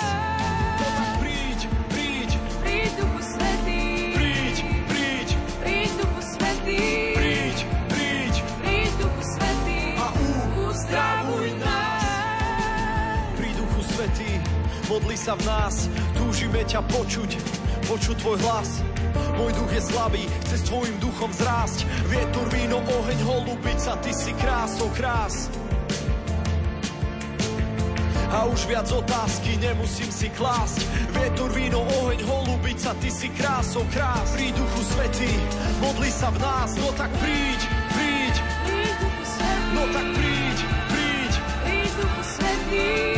No 0.78 0.88
tak 0.94 1.10
príď, 1.26 1.60
príď, 1.90 2.32
príď 2.62 2.92
Duchu 3.02 3.22
Svetý. 3.26 3.82
Príď, 4.14 4.58
príď, 4.94 5.30
príď 5.58 5.90
Duchu 5.98 6.22
Svetý. 6.22 6.86
Príď, 7.18 7.58
príď, 7.90 8.36
príď 8.62 8.92
Duchu 9.02 9.24
Svetý. 9.26 9.82
A 9.98 10.08
uzdravuj 10.62 11.50
nás. 11.66 12.06
Príď 13.42 13.58
Duchu 13.58 13.82
Svetý 13.90 14.30
modli 14.86 15.18
sa 15.18 15.34
v 15.34 15.50
nás, 15.50 15.90
túžime 16.14 16.62
ťa 16.62 16.86
počuť, 16.94 17.42
počuť 17.90 18.16
tvoj 18.22 18.38
hlas. 18.46 18.86
Môj 19.40 19.56
duch 19.56 19.72
je 19.72 19.82
slabý, 19.82 20.24
tvojim 20.72 20.98
duchom 21.04 21.28
zrásť. 21.36 21.84
Vietor, 22.08 22.48
víno, 22.48 22.80
oheň, 22.80 23.20
holubica, 23.28 24.00
ty 24.00 24.16
si 24.16 24.32
krásou 24.40 24.88
krás. 24.96 25.52
A 28.32 28.48
už 28.48 28.72
viac 28.72 28.88
otázky 28.88 29.60
nemusím 29.60 30.08
si 30.08 30.32
klásť. 30.32 30.88
Vietor, 31.12 31.52
víno, 31.52 31.84
oheň, 31.84 32.24
holubica, 32.24 32.96
ty 33.04 33.12
si 33.12 33.28
krásou 33.36 33.84
krás. 33.92 34.32
Príď 34.32 34.56
duchu 34.56 34.82
svetý, 34.96 35.32
modli 35.84 36.08
sa 36.08 36.32
v 36.32 36.40
nás, 36.40 36.72
no 36.80 36.88
tak 36.96 37.12
príď, 37.20 37.60
príď. 37.92 38.36
No 39.76 39.84
tak 39.92 40.08
príď, 40.16 40.58
príď. 40.88 41.34
Príď 41.68 41.92
duchu 42.00 42.22
svetý. 42.24 43.11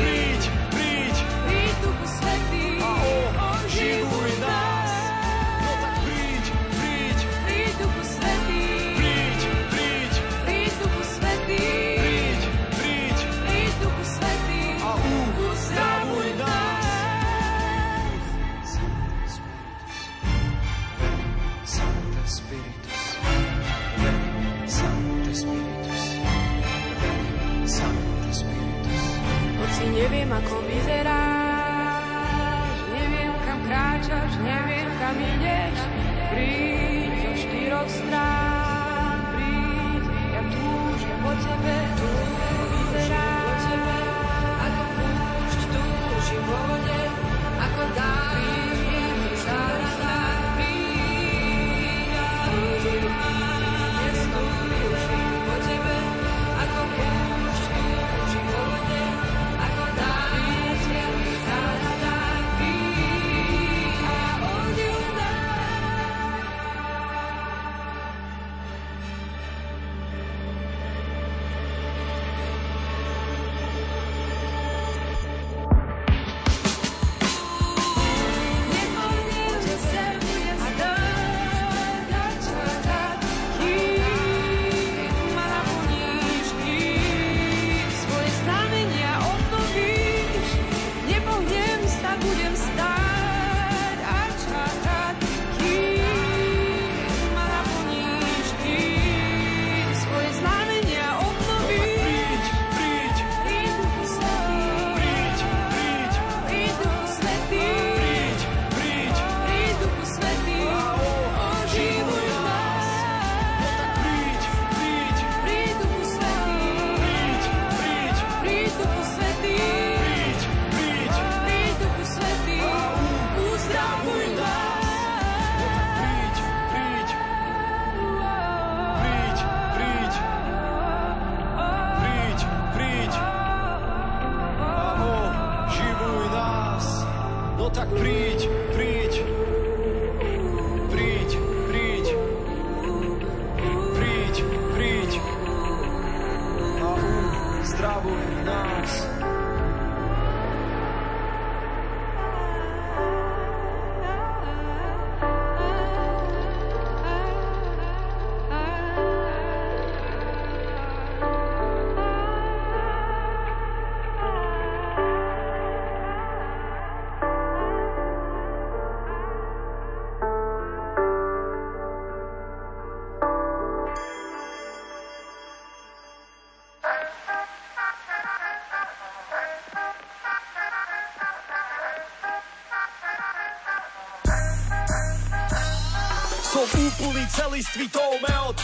Celistvý 187.54 187.86
toumeot, 187.89 188.58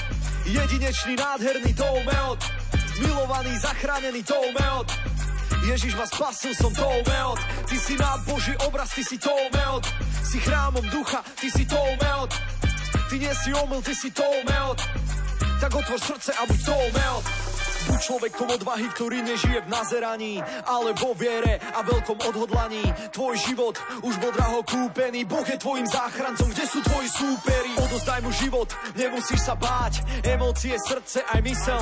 jedinečný, 0.49 1.13
nádherný 1.13 1.77
toumeot, 1.77 2.41
milovaný, 2.97 3.53
zachránený 3.61 4.25
toumeot. 4.25 4.89
Ježiš 5.69 5.93
ma 5.93 6.09
spasil, 6.09 6.57
som 6.57 6.73
toumeot, 6.73 7.37
ty 7.69 7.77
si 7.77 7.93
nád 7.93 8.25
Boží 8.25 8.57
obraz, 8.65 8.89
ty 8.89 9.05
si 9.05 9.21
toumeot, 9.21 9.85
si 10.25 10.41
chrámom 10.41 10.81
ducha, 10.89 11.21
ty 11.37 11.53
si 11.53 11.69
toumeot, 11.69 12.33
ty 13.13 13.21
nie 13.21 13.29
si 13.37 13.53
omyl, 13.53 13.77
ty 13.85 13.93
si 13.93 14.09
toumeot, 14.09 14.81
tak 15.61 15.69
otvor 15.69 16.01
srdce 16.01 16.33
a 16.33 16.49
buď 16.49 16.59
toumeot. 16.65 17.38
Buď 17.89 17.99
človekom 18.05 18.47
odvahy, 18.53 18.85
ktorý 18.93 19.25
nežije 19.25 19.65
v 19.65 19.71
nazeraní, 19.73 20.37
ale 20.69 20.93
vo 20.93 21.17
viere 21.17 21.57
a 21.73 21.81
veľkom 21.81 22.21
odhodlaní. 22.21 22.85
Tvoj 23.09 23.35
život 23.41 23.75
už 24.05 24.13
bol 24.21 24.29
draho 24.29 24.61
kúpený, 24.61 25.25
Boh 25.25 25.41
je 25.41 25.57
tvojim 25.57 25.89
záchrancom, 25.89 26.53
kde 26.53 26.65
sú 26.69 26.79
tvoji 26.85 27.09
súperi? 27.09 27.73
Odozdaj 27.81 28.21
mu 28.21 28.29
život, 28.29 28.69
nemusíš 28.93 29.41
sa 29.41 29.57
báť, 29.57 30.05
emócie, 30.21 30.77
srdce 30.77 31.25
aj 31.25 31.39
mysel. 31.41 31.81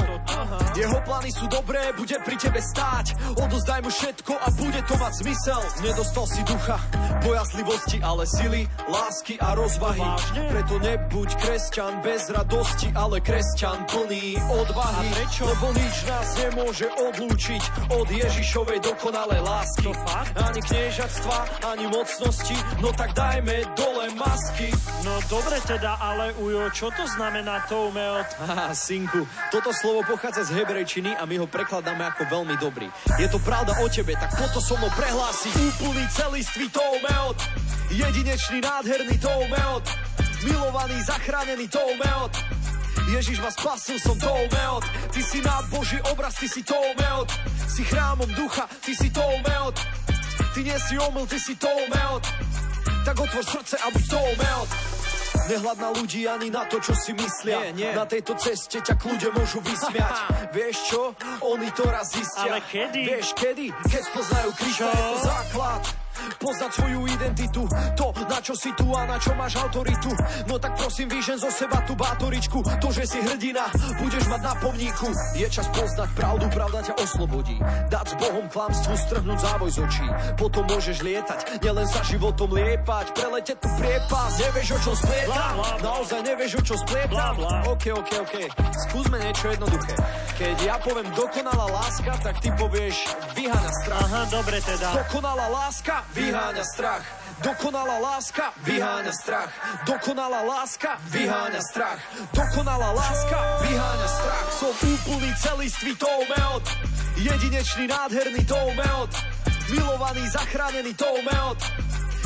Jeho 0.80 1.00
plány 1.04 1.30
sú 1.36 1.46
dobré, 1.52 1.92
bude 1.92 2.16
pri 2.24 2.40
tebe 2.40 2.64
stáť. 2.64 3.36
Odozdaj 3.36 3.84
mu 3.84 3.92
všetko 3.92 4.34
a 4.38 4.48
bude 4.56 4.82
to 4.88 4.96
mať 4.96 5.14
zmysel. 5.22 5.62
Nedostal 5.84 6.26
si 6.30 6.42
ducha, 6.48 6.78
bojazlivosti, 7.20 7.98
ale 8.00 8.24
sily, 8.24 8.64
lásky 8.88 9.36
a 9.44 9.60
rozvahy. 9.60 10.08
Preto 10.56 10.80
nebuď 10.80 11.30
kresťan 11.36 12.00
bez 12.00 12.32
radosti, 12.32 12.96
ale 12.96 13.20
kresťan 13.20 13.84
plný 13.92 14.40
odvahy. 14.56 15.10
Lebo 15.44 15.68
nič 15.76 15.97
nič 15.98 16.14
nás 16.14 16.30
nemôže 16.38 16.86
odlúčiť 16.94 17.90
od 17.98 18.06
Ježišovej 18.06 18.86
dokonalej 18.86 19.42
lásky. 19.42 19.90
Ani 20.38 20.62
kniežatstva, 20.62 21.66
ani 21.74 21.90
mocnosti, 21.90 22.54
no 22.86 22.94
tak 22.94 23.18
dajme 23.18 23.66
dole 23.74 24.14
masky. 24.14 24.70
No 25.02 25.18
dobre 25.26 25.58
teda, 25.66 25.98
ale 25.98 26.38
Ujo, 26.38 26.70
čo 26.70 26.94
to 26.94 27.02
znamená 27.18 27.66
toumeot? 27.66 28.30
Haha, 28.38 28.78
synku, 28.78 29.26
toto 29.50 29.74
slovo 29.74 30.06
pochádza 30.06 30.46
z 30.46 30.62
hebrejčiny 30.62 31.18
a 31.18 31.26
my 31.26 31.42
ho 31.42 31.50
prekladáme 31.50 32.06
ako 32.14 32.30
veľmi 32.30 32.62
dobrý. 32.62 32.94
Je 33.18 33.26
to 33.26 33.42
pravda 33.42 33.74
o 33.82 33.90
tebe, 33.90 34.14
tak 34.14 34.38
toto 34.38 34.62
so 34.62 34.78
mnou 34.78 34.94
prehlási. 34.94 35.50
Úplný 35.50 36.06
celistvý 36.14 36.70
toumeot, 36.70 37.42
jedinečný, 37.90 38.62
nádherný 38.62 39.18
toumeot, 39.18 39.82
milovaný, 40.46 41.02
zachránený 41.10 41.66
toumeot. 41.74 42.38
Ježiš 43.08 43.40
ma 43.40 43.52
spasil, 43.52 43.96
som 44.04 44.20
toumeot 44.20 44.84
Ty 45.16 45.22
si 45.24 45.40
nád 45.40 45.72
Boží 45.72 45.96
obraz, 46.12 46.36
ty 46.36 46.48
si 46.52 46.60
toumeot 46.64 47.32
Si 47.72 47.88
chrámom 47.88 48.28
ducha, 48.36 48.68
ty 48.84 48.92
si 48.92 49.08
toumeot 49.08 49.76
Ty 50.54 50.60
nie 50.60 50.78
si 50.80 51.00
omyl, 51.00 51.24
ty 51.24 51.40
si 51.40 51.56
toumeot 51.56 52.24
Tak 53.08 53.16
otvor 53.16 53.46
srdce 53.48 53.80
a 53.80 53.88
buď 53.92 54.04
toumeot 54.12 54.70
Nehľad 55.48 55.80
na 55.80 55.90
ľudí 55.96 56.28
ani 56.28 56.52
na 56.52 56.68
to, 56.68 56.76
čo 56.84 56.92
si 56.92 57.16
myslia. 57.16 57.72
Nie, 57.72 57.72
nie. 57.72 57.92
Na 57.96 58.04
tejto 58.04 58.36
ceste 58.36 58.84
ťa 58.84 59.00
kľude 59.00 59.32
môžu 59.32 59.64
vysmiať. 59.64 60.52
Vieš 60.52 60.76
čo? 60.92 61.02
Oni 61.40 61.72
to 61.72 61.88
raz 61.88 62.12
zistia. 62.12 62.52
Ale 62.52 62.60
kedy? 62.68 63.02
Vieš 63.08 63.32
kedy? 63.32 63.72
Keď 63.72 64.02
spoznajú 64.12 64.50
Krista, 64.60 64.92
je 64.92 65.04
to 65.08 65.20
základ. 65.24 65.82
Poznať 66.36 66.72
svoju 66.76 67.02
identitu, 67.08 67.64
to 67.96 68.12
na 68.28 68.40
čo 68.44 68.54
si 68.54 68.70
tu 68.76 68.92
a 68.92 69.08
na 69.08 69.18
čo 69.18 69.32
máš 69.34 69.56
autoritu. 69.58 70.12
No 70.46 70.60
tak 70.60 70.76
prosím, 70.76 71.08
vyžen 71.08 71.40
zo 71.40 71.48
seba 71.48 71.80
tú 71.88 71.96
bátoričku, 71.96 72.60
to, 72.84 72.88
že 72.92 73.08
si 73.08 73.20
hrdina, 73.24 73.72
budeš 73.98 74.28
mať 74.28 74.42
na 74.44 74.54
pomníku. 74.60 75.08
Je 75.34 75.48
čas 75.48 75.66
poznať 75.72 76.10
pravdu, 76.14 76.46
pravda 76.52 76.80
ťa 76.84 76.94
oslobodí. 77.00 77.58
Dať 77.88 78.06
s 78.12 78.16
Bohom 78.20 78.46
klamstvu, 78.52 78.94
strhnúť 79.08 79.40
závoj 79.40 79.70
z 79.72 79.78
očí. 79.88 80.08
Potom 80.36 80.64
môžeš 80.68 80.98
lietať, 81.02 81.40
nielen 81.64 81.88
sa 81.88 82.02
životom 82.04 82.52
liepať, 82.52 83.06
preleteť 83.16 83.58
tu 83.64 83.70
priepas, 83.80 84.32
nevieš 84.38 84.68
o 84.76 84.80
čo 84.84 84.92
splietam. 85.00 85.56
Naozaj 85.82 86.20
nevieš 86.22 86.52
o 86.60 86.62
čo 86.64 86.76
splietam. 86.78 87.34
OK, 87.72 87.86
OK, 87.96 88.12
OK. 88.24 88.36
Skúsme 88.88 89.18
niečo 89.20 89.50
jednoduché. 89.52 89.96
Keď 90.38 90.56
ja 90.62 90.78
poviem 90.78 91.10
dokonalá 91.18 91.66
láska, 91.74 92.14
tak 92.22 92.38
ty 92.46 92.54
povieš 92.54 93.10
vyhana 93.34 93.72
strach. 93.82 94.06
Aha, 94.06 94.22
dobre 94.30 94.62
teda. 94.62 95.02
Dokonalá 95.02 95.50
láska, 95.50 96.06
vyháňa 96.18 96.66
strach. 96.66 97.06
Dokonalá 97.46 98.02
láska 98.02 98.50
vyháňa 98.66 99.14
strach. 99.14 99.52
Dokonalá 99.86 100.42
láska 100.42 100.98
vyháňa 101.14 101.62
strach. 101.62 102.02
Dokonalá 102.34 102.90
láska 102.98 103.38
vyháňa 103.62 104.08
strach. 104.10 104.48
Som 104.58 104.74
úplný 104.74 105.30
celistvý 105.38 105.94
toumeot. 106.02 106.66
Jedinečný, 107.22 107.86
nádherný 107.86 108.42
toumeot. 108.50 109.12
Milovaný, 109.70 110.26
zachránený 110.34 110.98
toumeot. 110.98 111.60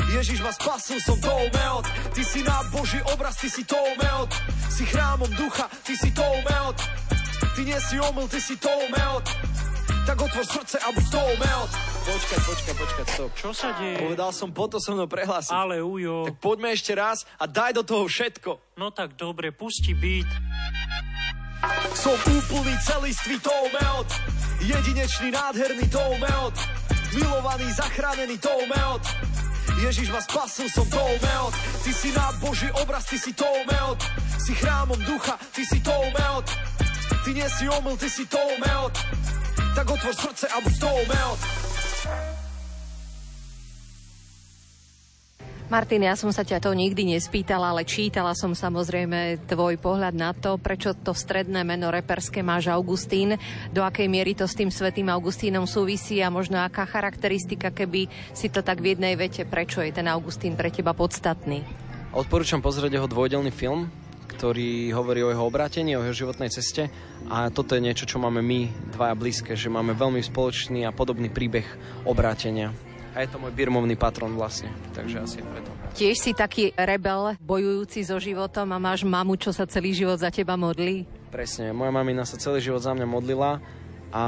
Ježiš 0.08 0.40
ma 0.40 0.52
spasil, 0.56 0.96
som 1.04 1.20
toumeot. 1.20 1.84
Ty 2.16 2.22
si 2.24 2.40
nád 2.40 2.72
Boží 2.72 3.00
obraz, 3.12 3.36
ty 3.36 3.52
si 3.52 3.68
toumeot. 3.68 4.32
Si 4.72 4.88
chrámom 4.88 5.28
ducha, 5.36 5.68
ty 5.84 5.92
si 5.92 6.08
toumeot. 6.16 6.76
Ty 7.52 7.60
nie 7.68 7.76
si 7.84 8.00
omyl, 8.00 8.24
ty 8.32 8.40
si 8.40 8.56
toumeot 8.56 9.51
tak 10.02 10.18
otvor 10.18 10.46
srdce 10.46 10.76
a 10.82 10.88
buď 10.90 11.06
toho 11.10 11.32
meot. 11.38 11.70
Počkaj, 12.02 12.40
počkaj, 12.42 12.74
počkaj, 12.74 13.04
stop. 13.14 13.30
Čo 13.38 13.50
sa 13.54 13.68
deje? 13.78 14.02
Povedal 14.02 14.30
som, 14.34 14.50
potom 14.50 14.82
so 14.82 14.90
mnou 14.90 15.06
prehlásiť. 15.06 15.54
Ale 15.54 15.78
ujo. 15.78 16.26
Tak 16.26 16.42
poďme 16.42 16.74
ešte 16.74 16.92
raz 16.98 17.22
a 17.38 17.46
daj 17.46 17.78
do 17.78 17.82
toho 17.86 18.04
všetko. 18.10 18.78
No 18.82 18.90
tak 18.90 19.14
dobre, 19.14 19.54
pusti 19.54 19.94
beat. 19.94 20.26
Som 21.94 22.18
úplný 22.26 22.74
celistvý 22.82 23.38
toumeot, 23.38 24.08
jedinečný, 24.66 25.30
nádherný 25.30 25.86
toumeot, 25.86 26.54
milovaný, 27.14 27.70
zachránený 27.70 28.34
toumeot. 28.42 29.02
Ježiš 29.78 30.10
ma 30.10 30.18
spasil, 30.18 30.66
som 30.74 30.82
toumeot, 30.90 31.54
ty 31.86 31.94
si 31.94 32.10
nád 32.10 32.34
Boží 32.42 32.66
obraz, 32.82 33.06
ty 33.06 33.14
si 33.14 33.30
toumeot, 33.30 33.98
si 34.42 34.58
chrámom 34.58 34.98
ducha, 35.06 35.38
ty 35.54 35.62
si 35.62 35.78
toumeot, 35.78 36.46
ty 37.22 37.30
nie 37.30 37.46
si 37.46 37.70
omyl, 37.70 37.94
ty 37.94 38.10
si 38.10 38.26
toumeot 38.26 38.90
tak 39.74 39.86
otvor 39.88 40.14
srdce 40.14 40.46
a 40.48 40.56
buď 40.60 40.74
toho 40.78 41.00
meot. 41.08 41.40
Martin, 45.72 46.04
ja 46.04 46.12
som 46.20 46.28
sa 46.28 46.44
ťa 46.44 46.60
to 46.60 46.76
nikdy 46.76 47.16
nespýtala, 47.16 47.72
ale 47.72 47.88
čítala 47.88 48.36
som 48.36 48.52
samozrejme 48.52 49.48
tvoj 49.48 49.80
pohľad 49.80 50.12
na 50.12 50.36
to, 50.36 50.60
prečo 50.60 50.92
to 50.92 51.16
stredné 51.16 51.64
meno 51.64 51.88
reperské 51.88 52.44
máš 52.44 52.68
Augustín, 52.68 53.40
do 53.72 53.80
akej 53.80 54.04
miery 54.04 54.36
to 54.36 54.44
s 54.44 54.52
tým 54.52 54.68
svetým 54.68 55.08
Augustínom 55.08 55.64
súvisí 55.64 56.20
a 56.20 56.28
možno 56.28 56.60
aká 56.60 56.84
charakteristika, 56.84 57.72
keby 57.72 58.04
si 58.36 58.52
to 58.52 58.60
tak 58.60 58.84
v 58.84 58.92
jednej 58.92 59.16
vete, 59.16 59.48
prečo 59.48 59.80
je 59.80 59.96
ten 59.96 60.04
Augustín 60.12 60.60
pre 60.60 60.68
teba 60.68 60.92
podstatný. 60.92 61.64
Odporúčam 62.12 62.60
pozrieť 62.60 63.00
jeho 63.00 63.08
dvojdelný 63.08 63.48
film, 63.48 63.88
ktorý 64.42 64.90
hovorí 64.90 65.22
o 65.22 65.30
jeho 65.30 65.46
obrátení, 65.46 65.94
o 65.94 66.02
jeho 66.02 66.26
životnej 66.26 66.50
ceste 66.50 66.90
a 67.30 67.46
toto 67.54 67.78
je 67.78 67.86
niečo, 67.86 68.10
čo 68.10 68.18
máme 68.18 68.42
my 68.42 68.90
dvaja 68.90 69.14
blízke, 69.14 69.54
že 69.54 69.70
máme 69.70 69.94
veľmi 69.94 70.18
spoločný 70.18 70.82
a 70.82 70.90
podobný 70.90 71.30
príbeh 71.30 71.62
obrátenia. 72.02 72.74
A 73.14 73.22
je 73.22 73.30
to 73.30 73.38
môj 73.38 73.54
birmovný 73.54 73.94
patron 73.94 74.34
vlastne, 74.34 74.66
takže 74.98 75.22
asi 75.22 75.38
preto. 75.46 75.70
Tiež 75.94 76.18
si 76.18 76.34
taký 76.34 76.74
rebel, 76.74 77.38
bojujúci 77.38 78.02
so 78.02 78.18
životom 78.18 78.66
a 78.74 78.82
máš 78.82 79.06
mamu, 79.06 79.38
čo 79.38 79.54
sa 79.54 79.62
celý 79.62 79.94
život 79.94 80.18
za 80.18 80.34
teba 80.34 80.58
modlí? 80.58 81.06
Presne, 81.30 81.70
moja 81.70 81.94
mamina 81.94 82.26
sa 82.26 82.34
celý 82.34 82.58
život 82.58 82.82
za 82.82 82.98
mňa 82.98 83.06
modlila 83.06 83.62
a 84.10 84.24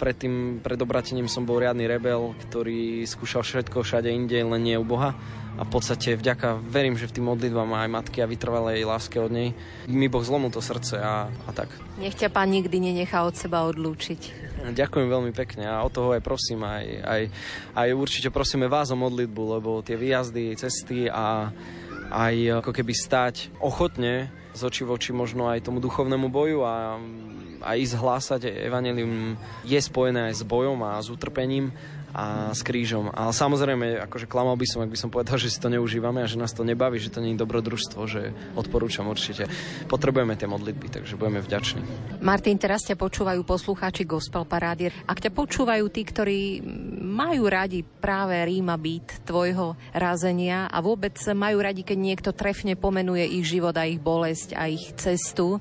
predtým, 0.00 0.64
pred 0.64 0.80
obratením 0.80 1.28
som 1.28 1.44
bol 1.44 1.60
riadny 1.60 1.84
rebel, 1.84 2.32
ktorý 2.48 3.04
skúšal 3.04 3.44
všetko 3.44 3.84
všade 3.84 4.08
inde, 4.08 4.48
len 4.48 4.64
nie 4.64 4.80
u 4.80 4.88
Boha 4.88 5.12
a 5.56 5.62
v 5.64 5.70
podstate 5.70 6.14
vďaka, 6.14 6.60
verím, 6.60 7.00
že 7.00 7.08
v 7.08 7.18
tým 7.18 7.26
modlitbám 7.32 7.70
aj 7.72 7.88
matky 7.88 8.18
a 8.20 8.30
vytrvalej 8.30 8.84
láske 8.84 9.16
od 9.16 9.32
nej, 9.32 9.56
mi 9.88 10.06
Boh 10.06 10.22
zlomil 10.22 10.52
to 10.52 10.60
srdce 10.60 11.00
a, 11.00 11.32
a 11.32 11.50
tak. 11.56 11.72
Nech 11.96 12.14
ťa 12.14 12.28
pán 12.28 12.52
nikdy 12.52 12.78
nenechá 12.78 13.24
od 13.24 13.34
seba 13.34 13.64
odlúčiť. 13.66 14.50
Ďakujem 14.74 15.08
veľmi 15.08 15.32
pekne 15.32 15.70
a 15.70 15.82
o 15.82 15.90
toho 15.90 16.12
aj 16.14 16.22
prosím, 16.22 16.66
aj, 16.66 16.84
aj, 17.02 17.22
aj 17.74 17.88
určite 17.94 18.28
prosíme 18.28 18.68
vás 18.68 18.92
o 18.92 18.98
modlitbu, 18.98 19.42
lebo 19.58 19.80
tie 19.80 19.96
výjazdy, 19.96 20.58
cesty 20.58 21.08
a 21.08 21.50
aj 22.08 22.64
ako 22.64 22.70
keby 22.72 22.92
stať 22.92 23.52
ochotne 23.62 24.32
z 24.56 24.60
oči 24.64 24.82
v 24.82 24.90
oči 24.96 25.10
možno 25.12 25.46
aj 25.46 25.64
tomu 25.64 25.78
duchovnému 25.78 26.32
boju 26.32 26.64
a 26.64 26.96
a 27.62 27.74
ísť 27.74 27.94
hlásať 27.98 28.42
evanelium 28.70 29.34
je 29.66 29.78
spojené 29.78 30.30
aj 30.30 30.42
s 30.42 30.42
bojom 30.46 30.78
a 30.86 31.02
s 31.02 31.10
utrpením 31.10 31.74
a 32.12 32.54
s 32.56 32.64
krížom. 32.64 33.12
Ale 33.12 33.32
samozrejme, 33.36 34.00
akože 34.08 34.26
klamal 34.30 34.56
by 34.56 34.66
som, 34.68 34.80
ak 34.84 34.92
by 34.92 34.98
som 34.98 35.12
povedal, 35.12 35.36
že 35.36 35.52
si 35.52 35.60
to 35.60 35.68
neužívame 35.68 36.24
a 36.24 36.30
že 36.30 36.40
nás 36.40 36.56
to 36.56 36.64
nebaví, 36.64 36.96
že 36.96 37.12
to 37.12 37.20
nie 37.20 37.36
je 37.36 37.42
dobrodružstvo, 37.44 38.00
že 38.08 38.32
odporúčam 38.56 39.08
určite. 39.08 39.44
Potrebujeme 39.86 40.34
tie 40.36 40.48
modlitby, 40.48 40.88
takže 40.88 41.20
budeme 41.20 41.44
vďační. 41.44 41.82
Martin, 42.24 42.56
teraz 42.56 42.84
ťa 42.88 42.96
počúvajú 42.96 43.44
poslucháči 43.44 44.08
Gospel 44.08 44.48
Parády. 44.48 44.88
Ak 45.04 45.20
ťa 45.20 45.32
počúvajú 45.32 45.84
tí, 45.92 46.02
ktorí 46.08 46.40
majú 47.04 47.44
radi 47.48 47.84
práve 47.84 48.40
ríma 48.40 48.80
byt 48.80 49.28
tvojho 49.28 49.76
rázenia 49.92 50.68
a 50.72 50.80
vôbec 50.80 51.16
majú 51.36 51.60
radi, 51.60 51.84
keď 51.84 51.98
niekto 51.98 52.30
trefne 52.32 52.74
pomenuje 52.74 53.26
ich 53.38 53.44
život 53.44 53.76
a 53.76 53.84
ich 53.84 54.00
bolesť 54.00 54.56
a 54.56 54.66
ich 54.70 54.96
cestu, 54.96 55.60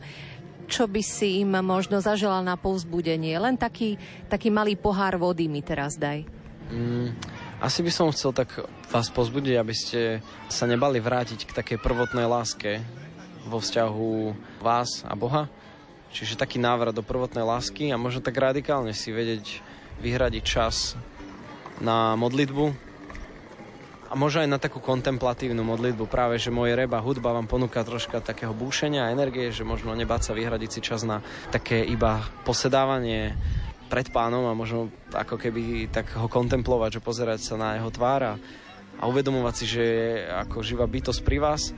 čo 0.67 0.83
by 0.83 0.99
si 0.99 1.47
im 1.47 1.55
možno 1.63 2.03
zaželal 2.03 2.43
na 2.43 2.59
povzbudenie? 2.59 3.39
Len 3.39 3.55
taký, 3.55 3.95
taký 4.27 4.51
malý 4.51 4.75
pohár 4.75 5.15
vody 5.15 5.47
mi 5.47 5.63
teraz 5.63 5.95
daj. 5.95 6.36
Mm, 6.67 7.15
asi 7.63 7.79
by 7.79 7.91
som 7.91 8.11
chcel 8.11 8.35
tak 8.35 8.51
vás 8.91 9.07
pozbudiť, 9.07 9.55
aby 9.55 9.73
ste 9.75 10.19
sa 10.51 10.67
nebali 10.67 10.99
vrátiť 10.99 11.47
k 11.47 11.55
takej 11.55 11.77
prvotnej 11.79 12.27
láske, 12.27 12.83
vo 13.47 13.63
vzťahu 13.63 14.35
vás 14.59 15.07
a 15.07 15.15
Boha. 15.15 15.47
Čiže 16.11 16.39
taký 16.39 16.59
návrat 16.59 16.91
do 16.91 17.03
prvotnej 17.03 17.47
lásky 17.47 17.91
a 17.91 17.97
možno 17.99 18.19
tak 18.19 18.35
radikálne 18.35 18.91
si 18.91 19.15
vedieť 19.15 19.63
vyhradiť 20.03 20.43
čas 20.43 20.99
na 21.79 22.19
modlitbu, 22.19 22.87
a 24.07 24.15
možno 24.15 24.39
aj 24.39 24.49
na 24.49 24.59
takú 24.59 24.79
kontemplatívnu 24.79 25.59
modlitbu. 25.67 26.07
Práve, 26.07 26.39
že 26.39 26.47
moje 26.47 26.79
reba 26.79 27.03
hudba 27.03 27.35
vám 27.35 27.43
ponúka 27.43 27.83
troška 27.83 28.23
takého 28.23 28.55
búšenia 28.55 29.07
a 29.07 29.11
energie, 29.11 29.51
že 29.51 29.67
možno 29.67 29.91
nebáť 29.91 30.31
sa 30.31 30.33
vyhradiť 30.33 30.69
si 30.71 30.79
čas 30.79 31.03
na 31.03 31.19
také 31.51 31.83
iba 31.83 32.23
posedávanie 32.47 33.35
pred 33.87 34.07
pánom 34.11 34.45
a 34.47 34.53
možno 34.53 34.91
ako 35.15 35.39
keby 35.39 35.87
tak 35.89 36.11
ho 36.15 36.27
kontemplovať, 36.27 36.99
že 36.99 37.05
pozerať 37.05 37.39
sa 37.43 37.55
na 37.55 37.79
jeho 37.79 37.89
tvár 37.91 38.21
a, 38.23 38.33
a 38.99 39.03
uvedomovať 39.07 39.53
si, 39.55 39.65
že 39.65 39.83
je 39.83 40.07
ako 40.47 40.63
živá 40.63 40.85
bytosť 40.85 41.21
pri 41.23 41.37
vás 41.39 41.71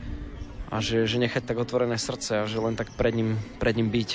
a 0.69 0.81
že, 0.81 1.09
že 1.09 1.17
nechať 1.17 1.45
tak 1.45 1.57
otvorené 1.57 1.97
srdce 1.97 2.41
a 2.41 2.49
že 2.49 2.61
len 2.61 2.77
tak 2.77 2.93
pred 2.93 3.13
ním, 3.13 3.37
pred 3.57 3.73
ním 3.73 3.89
byť. 3.89 4.09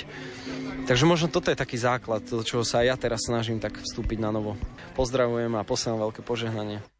Takže 0.85 1.09
možno 1.09 1.33
toto 1.33 1.49
je 1.49 1.57
taký 1.57 1.81
základ, 1.81 2.21
do 2.29 2.45
čoho 2.45 2.61
sa 2.61 2.85
ja 2.85 2.93
teraz 2.93 3.25
snažím 3.25 3.57
tak 3.57 3.81
vstúpiť 3.81 4.21
na 4.21 4.29
novo. 4.29 4.53
Pozdravujem 4.93 5.57
a 5.57 5.65
posielam 5.65 5.97
veľké 5.97 6.21
požehnanie. 6.21 6.94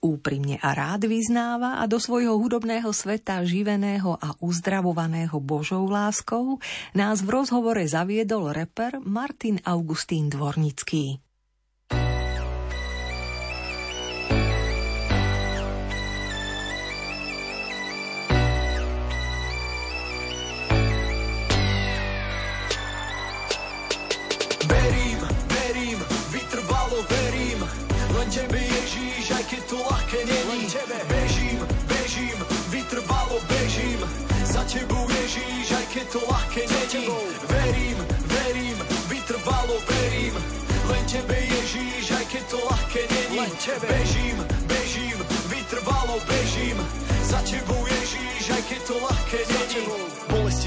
Úprimne 0.00 0.56
a 0.64 0.72
rád 0.72 1.04
vyznáva 1.04 1.76
a 1.76 1.84
do 1.84 2.00
svojho 2.00 2.40
hudobného 2.40 2.88
sveta 2.88 3.44
živeného 3.44 4.16
a 4.16 4.32
uzdravovaného 4.40 5.36
Božou 5.44 5.84
láskou 5.84 6.56
nás 6.96 7.20
v 7.20 7.28
rozhovore 7.28 7.84
zaviedol 7.84 8.56
reper 8.56 8.96
Martin 9.04 9.60
Augustín 9.60 10.32
Dvornický. 10.32 11.29
To 36.10 36.18
ľahké 36.26 36.66
není. 36.66 37.06
Verím, 37.46 37.98
verím, 38.26 38.78
vytrvalo 39.06 39.78
verím, 39.86 40.34
len 40.90 41.02
tebe 41.06 41.38
Ježíš, 41.38 42.10
aj 42.10 42.26
keď 42.26 42.42
to 42.50 42.58
ľahké 42.66 43.02
není. 43.06 43.38
Bežím, 43.86 44.38
bežím, 44.66 45.18
vytrvalo 45.46 46.18
bežím, 46.26 46.78
za 47.22 47.38
tebou 47.46 47.86
Ježíš, 47.86 48.42
aj 48.50 48.62
keď 48.66 48.80
to 48.90 48.94
ľahké 48.98 49.38
není 49.54 49.69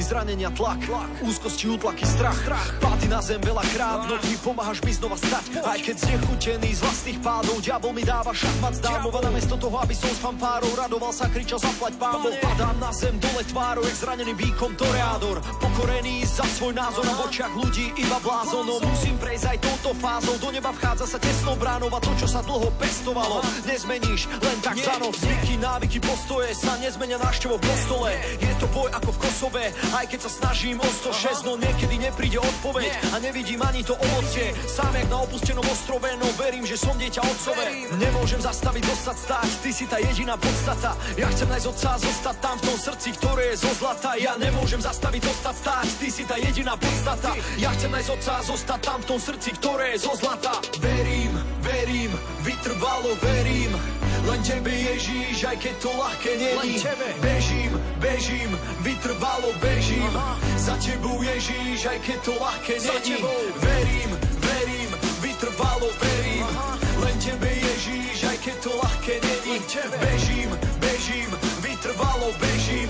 zranenia, 0.03 0.51
tlak, 0.51 0.83
tlak 0.83 1.09
úzkosti, 1.23 1.71
útlaky, 1.71 2.03
strach, 2.03 2.35
strach. 2.35 2.67
Pády 2.83 3.07
na 3.07 3.23
zem 3.23 3.39
veľakrát, 3.39 4.11
no 4.11 4.19
ty 4.19 4.35
pomáhaš 4.43 4.83
mi 4.83 4.91
znova 4.91 5.15
stať. 5.15 5.63
Aj 5.63 5.79
keď 5.79 5.95
znechutený 6.03 6.69
z 6.75 6.79
vlastných 6.83 7.19
pádov, 7.23 7.63
diabol 7.63 7.95
mi 7.95 8.03
dáva 8.03 8.35
šachmat 8.35 8.75
zdarmo 8.83 9.09
a 9.09 9.19
namiesto 9.23 9.55
toho, 9.55 9.79
aby 9.79 9.95
som 9.95 10.11
s 10.11 10.19
fanfárou 10.19 10.71
radoval 10.75 11.15
sa, 11.15 11.31
kričal 11.31 11.57
zaplať 11.63 11.95
pán 11.95 12.19
Padám 12.43 12.77
na 12.83 12.91
zem 12.91 13.15
dole 13.23 13.43
tvárou, 13.47 13.83
jak 13.87 13.97
zranený 14.03 14.33
výkom 14.35 14.75
toreador. 14.75 15.39
Pokorený 15.63 16.27
za 16.27 16.43
svoj 16.59 16.75
názor 16.75 17.07
na 17.07 17.15
očiach 17.23 17.53
ľudí, 17.55 17.95
iba 17.95 18.19
blázon. 18.19 18.67
No 18.67 18.83
musím 18.83 19.15
prejsť 19.15 19.55
aj 19.55 19.57
touto 19.63 19.91
fázou, 19.97 20.35
do 20.41 20.49
neba 20.51 20.75
vchádza 20.75 21.05
sa 21.07 21.19
tesnou 21.21 21.55
bránou 21.55 21.87
a 21.87 21.99
to, 22.03 22.11
čo 22.19 22.27
sa 22.27 22.43
dlho 22.43 22.67
pestovalo, 22.75 23.39
nezmeníš 23.63 24.27
len 24.41 24.57
tak 24.59 24.75
za 24.75 24.99
noc. 24.99 25.15
Zvyky, 25.15 25.55
návyky, 25.61 25.97
postoje 26.03 26.51
sa 26.57 26.75
nezmenia 26.81 27.15
návštevou 27.21 27.55
v 27.55 27.63
kostole. 27.63 28.09
Je 28.41 28.53
to 28.59 28.67
boj 28.73 28.89
ako 28.91 29.09
v 29.13 29.17
Kosove, 29.23 29.65
aj 29.93 30.05
keď 30.09 30.19
sa 30.25 30.31
snažím 30.41 30.81
o 30.81 30.89
106, 30.89 31.45
no 31.45 31.53
niekedy 31.55 32.01
nepríde 32.01 32.41
odpoveď 32.41 32.89
a 33.13 33.21
nevidím 33.21 33.61
ani 33.61 33.85
to 33.85 33.93
ovocie. 33.93 34.49
Sám 34.65 34.93
jak 34.97 35.07
na 35.09 35.21
opustenom 35.21 35.65
ostrove, 35.69 36.09
no 36.17 36.27
verím, 36.35 36.65
že 36.65 36.75
som 36.77 36.97
dieťa 36.97 37.21
otcové. 37.21 37.85
Nemôžem 38.01 38.41
zastaviť, 38.41 38.83
zostať 38.89 39.17
stáť, 39.17 39.49
ty 39.61 39.69
si 39.69 39.85
tá 39.85 39.97
jediná 40.01 40.33
podstata. 40.33 40.97
Ja 41.13 41.29
chcem 41.29 41.47
nájsť 41.47 41.67
otca 41.69 41.89
a 41.93 41.97
zostať 42.01 42.35
tam 42.41 42.55
v 42.57 42.63
tom 42.65 42.77
srdci, 42.77 43.09
ktoré 43.21 43.43
je 43.53 43.55
zo 43.61 43.71
zlata. 43.77 44.09
Ja 44.17 44.33
nemôžem 44.35 44.81
zastaviť, 44.81 45.21
zostať 45.21 45.55
stáť, 45.61 45.87
ty 46.01 46.07
si 46.09 46.23
tá 46.25 46.35
jediná 46.41 46.73
podstata. 46.73 47.31
Ja 47.61 47.69
chcem 47.77 47.91
nájsť 47.93 48.09
otca 48.17 48.31
a 48.33 48.41
zostať 48.41 48.79
tam 48.81 48.99
v 49.01 49.05
tom 49.05 49.19
srdci, 49.21 49.49
ktoré 49.61 49.85
je 49.93 50.09
zo 50.09 50.13
zlata. 50.17 50.57
Verím, 50.81 51.33
verím, 51.61 52.11
vytrvalo 52.41 53.13
verím. 53.21 53.77
Len 54.23 54.39
tebe 54.39 54.71
Ježíš, 54.71 55.43
aj 55.43 55.57
keď 55.59 55.75
to 55.83 55.91
ľahké 55.99 56.31
není. 56.39 56.79
Bežím, 57.19 57.75
bežím, 58.03 58.51
vytrvalo 58.83 59.49
bežím. 59.63 60.03
Aha. 60.11 60.35
Za 60.59 60.75
tebou 60.75 61.23
Ježíš, 61.23 61.87
aj 61.87 61.99
keď 62.03 62.19
to 62.27 62.33
ľahké 62.35 62.75
není. 62.83 63.15
Verím, 63.63 64.11
verím, 64.43 64.91
vytrvalo 65.23 65.87
verím. 66.03 66.43
Aha. 66.43 66.75
Len 66.99 67.15
tebe 67.23 67.47
Ježíš, 67.47 68.27
aj 68.27 68.37
keď 68.43 68.55
to 68.59 68.71
ľahké 68.75 69.15
není. 69.23 69.55
Bežím, 70.03 70.51
bežím, 70.83 71.31
vytrvalo 71.63 72.29
bežím. 72.43 72.89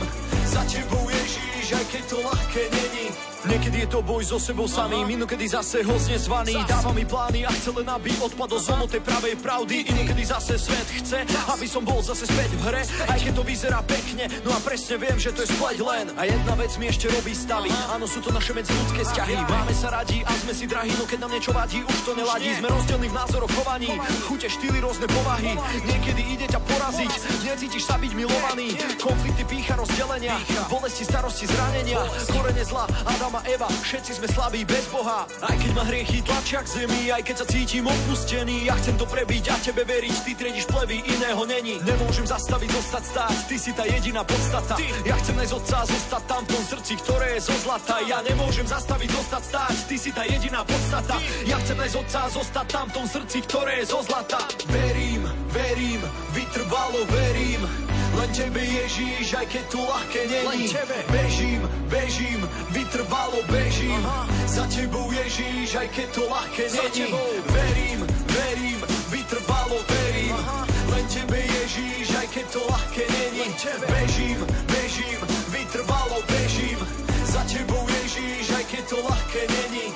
Za 0.49 0.65
tebou 0.65 1.06
Ježíš, 1.10 1.77
aj 1.77 1.85
keď 1.94 2.03
to 2.10 2.18
ľahké 2.26 2.64
není. 2.73 3.32
Niekedy 3.44 3.84
je 3.84 3.90
to 3.91 3.99
boj 3.99 4.24
so 4.24 4.40
sebou 4.40 4.72
samým, 4.72 5.03
inokedy 5.20 5.52
zase 5.52 5.84
ho 5.84 5.99
zvaný. 5.99 6.56
Dáva 6.64 6.95
mi 6.95 7.03
plány 7.03 7.44
a 7.44 7.52
chce 7.52 7.76
len, 7.76 7.88
aby 7.91 8.15
odpadol 8.24 8.56
zo 8.56 8.88
tej 8.88 9.03
pravej 9.03 9.36
pravdy. 9.44 9.84
Inokedy 9.84 10.24
zase 10.24 10.56
svet 10.56 10.88
chce, 10.88 11.28
aby 11.52 11.68
som 11.68 11.84
bol 11.84 11.99
zase 11.99 12.24
späť 12.24 12.56
v 12.56 12.61
hre. 12.72 12.82
Aj 13.11 13.20
keď 13.20 13.34
to 13.36 13.44
vyzerá 13.44 13.84
pekne, 13.84 14.32
no 14.48 14.56
a 14.56 14.60
presne 14.64 14.95
viem, 14.95 15.20
že 15.20 15.36
to 15.36 15.44
je 15.44 15.52
spleť 15.52 15.78
len. 15.84 16.15
A 16.15 16.24
jedna 16.24 16.56
vec 16.56 16.72
mi 16.80 16.88
ešte 16.88 17.11
robí 17.11 17.36
stavy. 17.36 17.68
Áno, 17.91 18.07
sú 18.07 18.24
to 18.24 18.32
naše 18.32 18.56
medziludské 18.56 19.03
vzťahy. 19.03 19.36
Máme 19.44 19.76
sa 19.76 19.91
radi 19.91 20.24
a 20.24 20.32
sme 20.40 20.56
si 20.56 20.64
drahí, 20.64 20.95
no 20.95 21.03
keď 21.03 21.28
nám 21.28 21.32
niečo 21.36 21.52
vadí, 21.52 21.84
už 21.84 21.99
to 22.07 22.15
neladí. 22.15 22.56
Sme 22.56 22.72
rozdielni 22.72 23.11
v 23.11 23.15
názoroch 23.20 23.52
chovaní, 23.60 23.91
chute, 24.24 24.48
štýly, 24.48 24.80
rôzne 24.80 25.11
povahy. 25.11 25.60
Niekedy 25.84 26.22
ide 26.32 26.45
ťa 26.48 26.64
poraziť, 26.64 27.11
necítiš 27.44 27.84
sa 27.91 27.99
byť 27.99 28.11
milovaný. 28.15 28.80
Konflikty, 29.03 29.44
pícha, 29.44 29.76
rozdelenia, 29.76 30.40
bolesti, 30.72 31.03
starosti, 31.03 31.44
zranenia, 31.44 31.99
korene 32.32 32.64
zla, 32.64 32.88
Adam 33.03 33.32
Adama, 33.34 33.49
Eva, 33.49 33.65
všetci 33.81 34.22
sme 34.22 34.27
slabí 34.30 34.61
bez 34.61 34.85
Boha. 34.93 35.26
Aj 35.26 35.55
keď 35.57 35.72
ma 35.73 35.81
hriechy 35.89 36.22
tlačia 36.22 36.61
k 36.61 36.69
zemi, 36.69 37.10
aj 37.10 37.26
keď 37.26 37.35
sa 37.41 37.45
cítim 37.49 37.81
opustený, 37.81 38.69
ja 38.69 38.77
chcem 38.77 38.93
to 38.93 39.10
prebiť 39.10 39.49
a 39.49 39.57
tebe 39.57 39.81
veriť, 39.89 40.15
ty 40.22 40.31
triediš 40.38 40.69
plevy, 40.69 41.01
iného 41.01 41.41
není. 41.49 41.81
Nemôžem 41.81 42.30
zastaviť, 42.30 42.69
zostať 42.69 43.03
stáť, 43.10 43.38
ty 43.49 43.57
si 43.57 43.73
tá 43.73 43.89
jediná 43.89 44.22
podstata. 44.22 44.77
Ty. 44.77 44.85
Ja 45.10 45.18
chcem 45.18 45.34
nájsť 45.34 45.49
otca 45.49 45.77
zostať 45.81 46.23
tam 46.30 46.41
v 46.45 46.49
tom 46.53 46.64
srdci, 46.77 46.93
ktoré 47.01 47.27
je 47.34 47.41
zo 47.41 47.55
zlata. 47.57 47.95
Ja 48.05 48.19
nemôžem 48.22 48.68
zastaviť, 48.69 49.10
zostať 49.10 49.43
stáť, 49.49 49.76
ty 49.89 49.95
si 49.97 50.10
tá 50.14 50.23
jediná 50.30 50.61
podstata. 50.61 51.15
Ja 51.49 51.57
chcem 51.57 51.77
nájsť 51.81 51.95
otca 52.05 52.22
zostať 52.30 52.68
tam 52.69 52.85
v 52.85 52.93
tom 53.01 53.05
srdci, 53.10 53.38
ktoré 53.49 53.73
je 53.81 53.85
zo 53.89 53.99
zlata. 54.05 54.45
Verím, 54.69 55.26
verím, 55.49 56.01
vytrvalo 56.38 57.01
verím. 57.10 57.93
Len 58.14 58.30
tebe 58.30 58.61
Ježíš, 58.61 59.34
aj 59.34 59.48
keď 59.49 59.64
to 59.73 59.80
ľahké 59.81 60.22
není. 60.30 60.69
Bežím, 61.10 61.61
bežím, 61.90 62.41
vytrvalo 62.69 63.41
bežím. 63.49 64.02
Aha. 64.06 64.30
Za 64.45 64.65
tebou 64.69 65.10
Ježíš, 65.11 65.76
aj 65.76 65.88
keď 65.90 66.07
to 66.14 66.23
ľahké 66.30 66.65
není. 66.69 67.10
Verím, 67.49 67.99
verím, 68.30 68.80
vytrvalo 69.10 69.77
verím. 69.90 70.34
Aha. 70.38 70.61
Len 70.94 71.06
tebe 71.10 71.40
Ježíš, 71.41 72.07
aj 72.14 72.27
keď 72.30 72.45
to 72.53 72.61
ľahké 72.69 73.03
není. 73.10 73.45
Bežím, 73.90 74.40
bežím, 74.69 75.19
vytrvalo 75.49 76.18
bežím. 76.30 76.80
Za 77.26 77.41
tebou 77.49 77.84
Ježíš, 77.90 78.45
aj 78.53 78.65
keď 78.69 78.84
to 78.94 78.98
ľahké 79.02 79.41
není. 79.49 79.88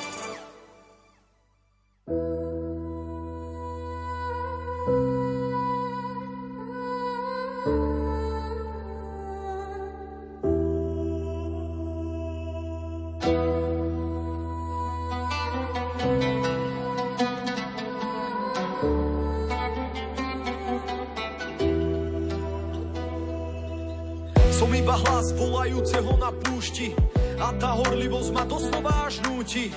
Hlas 24.95 25.35
volajúceho 25.35 26.15
na 26.15 26.31
púšti 26.31 26.95
a 27.35 27.51
tá 27.59 27.76
horlivosť 27.76 28.30
ma 28.31 28.47
doslova 28.47 29.11
až 29.11 29.19
núti. 29.27 29.68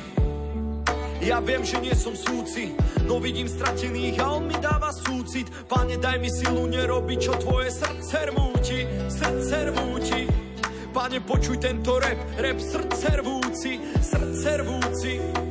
Ja 1.20 1.42
viem, 1.42 1.60
že 1.66 1.82
nie 1.82 1.92
som 1.92 2.16
súci, 2.16 2.72
no 3.04 3.20
vidím 3.20 3.44
stratených 3.44 4.22
a 4.22 4.40
on 4.40 4.48
mi 4.48 4.56
dáva 4.56 4.88
súcit. 4.88 5.50
Pane, 5.68 6.00
daj 6.00 6.16
mi 6.16 6.30
silu 6.32 6.64
nerobiť, 6.64 7.18
čo 7.20 7.36
tvoje 7.36 7.68
srdce 7.68 8.32
rmúti, 8.32 8.86
srdce 9.10 9.56
rmúti. 9.68 10.20
Pane, 10.94 11.18
počuj 11.20 11.60
tento 11.60 12.00
rep, 12.00 12.18
rep 12.40 12.56
srdce 12.56 13.20
rvúci, 13.20 13.82
srdce 14.00 14.50
rvúci. 14.64 15.49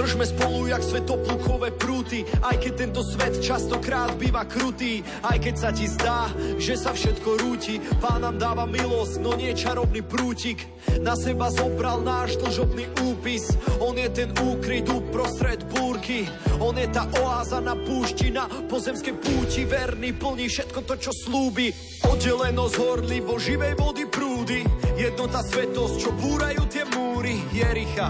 Držme 0.00 0.24
spolu 0.24 0.64
jak 0.64 0.80
svetoplukové 0.80 1.76
prúty, 1.76 2.24
aj 2.40 2.56
keď 2.56 2.72
tento 2.72 3.04
svet 3.04 3.36
častokrát 3.44 4.16
býva 4.16 4.48
krutý, 4.48 5.04
aj 5.20 5.36
keď 5.36 5.54
sa 5.60 5.70
ti 5.76 5.84
zdá, 5.92 6.32
že 6.56 6.72
sa 6.72 6.96
všetko 6.96 7.36
rúti. 7.36 7.76
Pán 8.00 8.24
nám 8.24 8.40
dáva 8.40 8.64
milosť, 8.64 9.20
no 9.20 9.36
nie 9.36 9.52
čarovný 9.52 10.00
prútik. 10.00 10.64
Na 11.04 11.12
seba 11.20 11.52
zobral 11.52 12.00
náš 12.00 12.40
dlžobný 12.40 12.88
úpis, 13.12 13.44
on 13.76 13.92
je 13.92 14.08
ten 14.08 14.32
úkryt 14.40 14.88
uprostred 14.88 15.68
búrky. 15.68 16.24
On 16.64 16.72
je 16.72 16.88
tá 16.88 17.04
oáza 17.20 17.60
na 17.60 17.76
púšti, 17.76 18.32
na 18.32 18.48
pozemskej 18.48 19.20
púti, 19.20 19.68
verný 19.68 20.16
plní 20.16 20.48
všetko 20.48 20.80
to, 20.88 20.96
čo 20.96 21.12
slúbi. 21.12 21.76
Oddelenosť 22.08 22.74
horlivo 22.80 23.36
živej 23.36 23.76
vody 23.76 24.08
prúdy, 24.08 24.64
jednota 24.96 25.44
svetosť, 25.44 25.94
čo 26.00 26.10
búrajú 26.16 26.64
tie 26.72 26.88
múry 26.88 27.36
Jericha. 27.52 28.08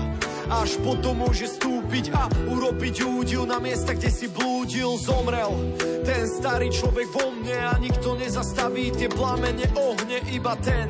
Až 0.51 0.83
potom 0.83 1.23
môže 1.23 1.47
stúpiť 1.47 1.80
a 1.91 2.31
urobiť 2.47 3.03
údil 3.03 3.51
na 3.51 3.59
miesta, 3.59 3.99
kde 3.99 4.15
si 4.15 4.31
blúdil, 4.31 4.95
zomrel. 4.95 5.75
Ten 6.07 6.23
starý 6.23 6.71
človek 6.71 7.11
vo 7.11 7.35
mne 7.35 7.59
a 7.67 7.75
nikto 7.83 8.15
nezastaví 8.15 8.95
tie 8.95 9.11
plamene 9.11 9.67
ohne, 9.75 10.23
iba 10.31 10.55
ten, 10.62 10.87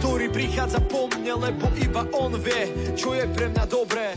ktorý 0.00 0.32
prichádza 0.32 0.80
po 0.88 1.12
mne, 1.12 1.44
lebo 1.44 1.68
iba 1.76 2.08
on 2.16 2.40
vie, 2.40 2.96
čo 2.96 3.12
je 3.12 3.28
pre 3.36 3.52
mňa 3.52 3.64
dobré. 3.68 4.16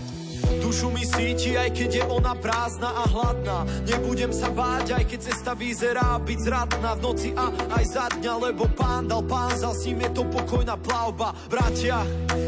Dušu 0.59 0.91
mi 0.91 1.07
síti, 1.07 1.55
aj 1.55 1.71
keď 1.71 1.89
je 2.01 2.03
ona 2.11 2.35
prázdna 2.35 2.91
a 2.91 3.03
hladná. 3.07 3.59
Nebudem 3.87 4.35
sa 4.35 4.51
báť, 4.51 4.99
aj 4.99 5.03
keď 5.07 5.19
cesta 5.31 5.51
vyzerá 5.55 6.19
byť 6.19 6.39
zradná 6.43 6.91
v 6.97 7.03
noci 7.03 7.29
a 7.37 7.47
aj 7.77 7.83
za 7.87 8.05
dňa, 8.19 8.33
lebo 8.51 8.67
pán 8.75 9.07
dal 9.07 9.23
pán 9.23 9.55
za 9.55 9.71
s 9.71 9.87
ním 9.87 10.03
je 10.03 10.11
to 10.17 10.23
pokojná 10.27 10.75
plavba. 10.79 11.31
Bratia, 11.47 12.03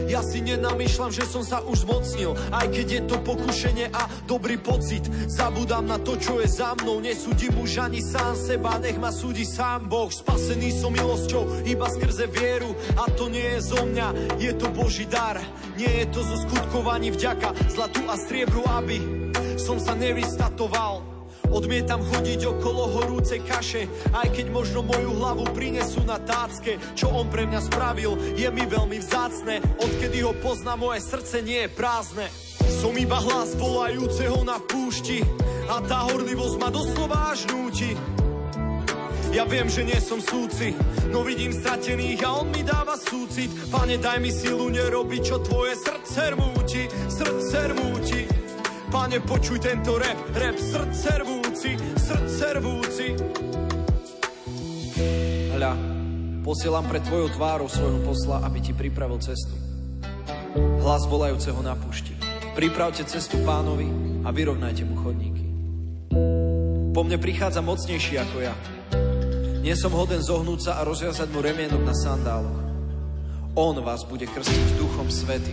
ja 0.10 0.26
si 0.26 0.42
nenamýšľam, 0.42 1.14
že 1.14 1.24
som 1.30 1.46
sa 1.46 1.62
už 1.64 1.86
zmocnil, 1.86 2.34
aj 2.52 2.68
keď 2.74 2.88
je 2.90 3.02
to 3.06 3.16
pokušenie 3.22 3.88
a 3.94 4.10
dobrý 4.26 4.58
pocit. 4.58 5.06
Zabudám 5.30 5.86
na 5.86 6.02
to, 6.02 6.18
čo 6.18 6.42
je 6.42 6.50
za 6.50 6.74
mnou, 6.82 7.00
nesúdim 7.00 7.54
už 7.62 7.86
ani 7.86 8.02
sám 8.02 8.34
seba, 8.34 8.82
nech 8.82 8.98
ma 8.98 9.14
súdi 9.14 9.46
sám 9.46 9.88
Boh. 9.88 10.10
Spasený 10.10 10.74
som 10.76 10.92
milosťou, 10.92 11.64
iba 11.70 11.88
skrze 11.88 12.26
vieru 12.28 12.74
a 12.98 13.08
to 13.14 13.30
nie 13.30 13.46
je 13.58 13.60
zo 13.62 13.82
mňa, 13.86 14.38
je 14.42 14.52
to 14.58 14.68
Boží 14.74 15.06
dar. 15.06 15.38
Nie 15.80 16.04
je 16.04 16.06
to 16.12 16.20
zo 16.26 16.36
skutkovaní 16.44 17.14
vďaka, 17.16 17.56
zlatu 17.90 18.06
a 18.10 18.16
striebru, 18.18 18.62
aby 18.78 18.98
som 19.58 19.82
sa 19.82 19.98
nevystatoval. 19.98 21.02
Odmietam 21.50 22.06
chodiť 22.06 22.46
okolo 22.46 23.02
horúcej 23.02 23.42
kaše, 23.42 23.90
aj 24.14 24.38
keď 24.38 24.54
možno 24.54 24.86
moju 24.86 25.18
hlavu 25.18 25.50
prinesú 25.58 26.06
na 26.06 26.22
tácke. 26.22 26.78
Čo 26.94 27.10
on 27.10 27.26
pre 27.26 27.50
mňa 27.50 27.62
spravil, 27.66 28.14
je 28.38 28.46
mi 28.54 28.70
veľmi 28.70 29.02
vzácne. 29.02 29.58
Odkedy 29.82 30.22
ho 30.22 30.38
pozná, 30.38 30.78
moje 30.78 31.02
srdce 31.02 31.42
nie 31.42 31.66
je 31.66 31.74
prázdne. 31.74 32.30
Som 32.70 32.94
iba 33.02 33.18
hlas 33.18 33.58
volajúceho 33.58 34.46
na 34.46 34.62
púšti 34.62 35.26
a 35.66 35.82
tá 35.82 36.06
horlivosť 36.06 36.56
ma 36.62 36.70
doslova 36.70 37.34
až 37.34 37.50
núti. 37.50 37.98
Ja 39.30 39.46
viem, 39.46 39.70
že 39.70 39.86
nie 39.86 39.98
som 40.02 40.18
súci, 40.18 40.74
no 41.14 41.22
vidím 41.22 41.54
stratených 41.54 42.26
a 42.26 42.42
on 42.42 42.50
mi 42.50 42.66
dáva 42.66 42.98
súcit. 42.98 43.54
Pane, 43.70 44.02
daj 44.02 44.18
mi 44.18 44.34
silu 44.34 44.74
nerobiť, 44.74 45.22
čo 45.22 45.38
tvoje 45.46 45.78
srdce 45.78 46.34
rmúti, 46.34 46.90
srdce 46.90 47.58
rmúti. 47.70 48.22
Pane, 48.90 49.22
počuj 49.22 49.62
tento 49.62 50.02
rap, 50.02 50.18
rap 50.34 50.58
srdce 50.58 51.22
rvúci, 51.22 51.78
srdce 51.78 52.46
rvúci. 52.58 53.08
Hľa, 55.54 55.78
posielam 56.42 56.90
pred 56.90 57.06
tvojou 57.06 57.30
tvárou 57.30 57.70
svojho 57.70 58.02
posla, 58.02 58.42
aby 58.50 58.66
ti 58.66 58.74
pripravil 58.74 59.22
cestu. 59.22 59.54
Hlas 60.82 61.06
volajúceho 61.06 61.62
na 61.62 61.78
púšti. 61.78 62.18
Pripravte 62.58 63.06
cestu 63.06 63.38
pánovi 63.46 63.86
a 64.26 64.34
vyrovnajte 64.34 64.90
mu 64.90 64.98
chodníky. 64.98 65.46
Po 66.98 67.06
mne 67.06 67.22
prichádza 67.22 67.62
mocnejší 67.62 68.18
ako 68.18 68.38
ja. 68.42 68.58
Nie 69.60 69.76
som 69.76 69.92
hoden 69.92 70.24
zohnúť 70.24 70.60
sa 70.72 70.72
a 70.80 70.88
rozviazať 70.88 71.28
mu 71.36 71.44
remienok 71.44 71.84
na 71.84 71.92
sandáloch. 71.92 72.60
On 73.60 73.76
vás 73.84 74.08
bude 74.08 74.24
krstiť 74.24 74.80
duchom 74.80 75.12
svety. 75.12 75.52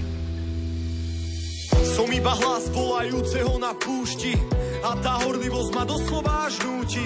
Som 1.98 2.06
iba 2.14 2.30
hlas 2.30 2.70
volajúceho 2.70 3.58
na 3.58 3.74
púšti 3.74 4.38
a 4.86 4.94
tá 5.02 5.18
horlivosť 5.26 5.70
ma 5.74 5.82
doslova 5.82 6.46
až 6.46 6.62
núti. 6.62 7.02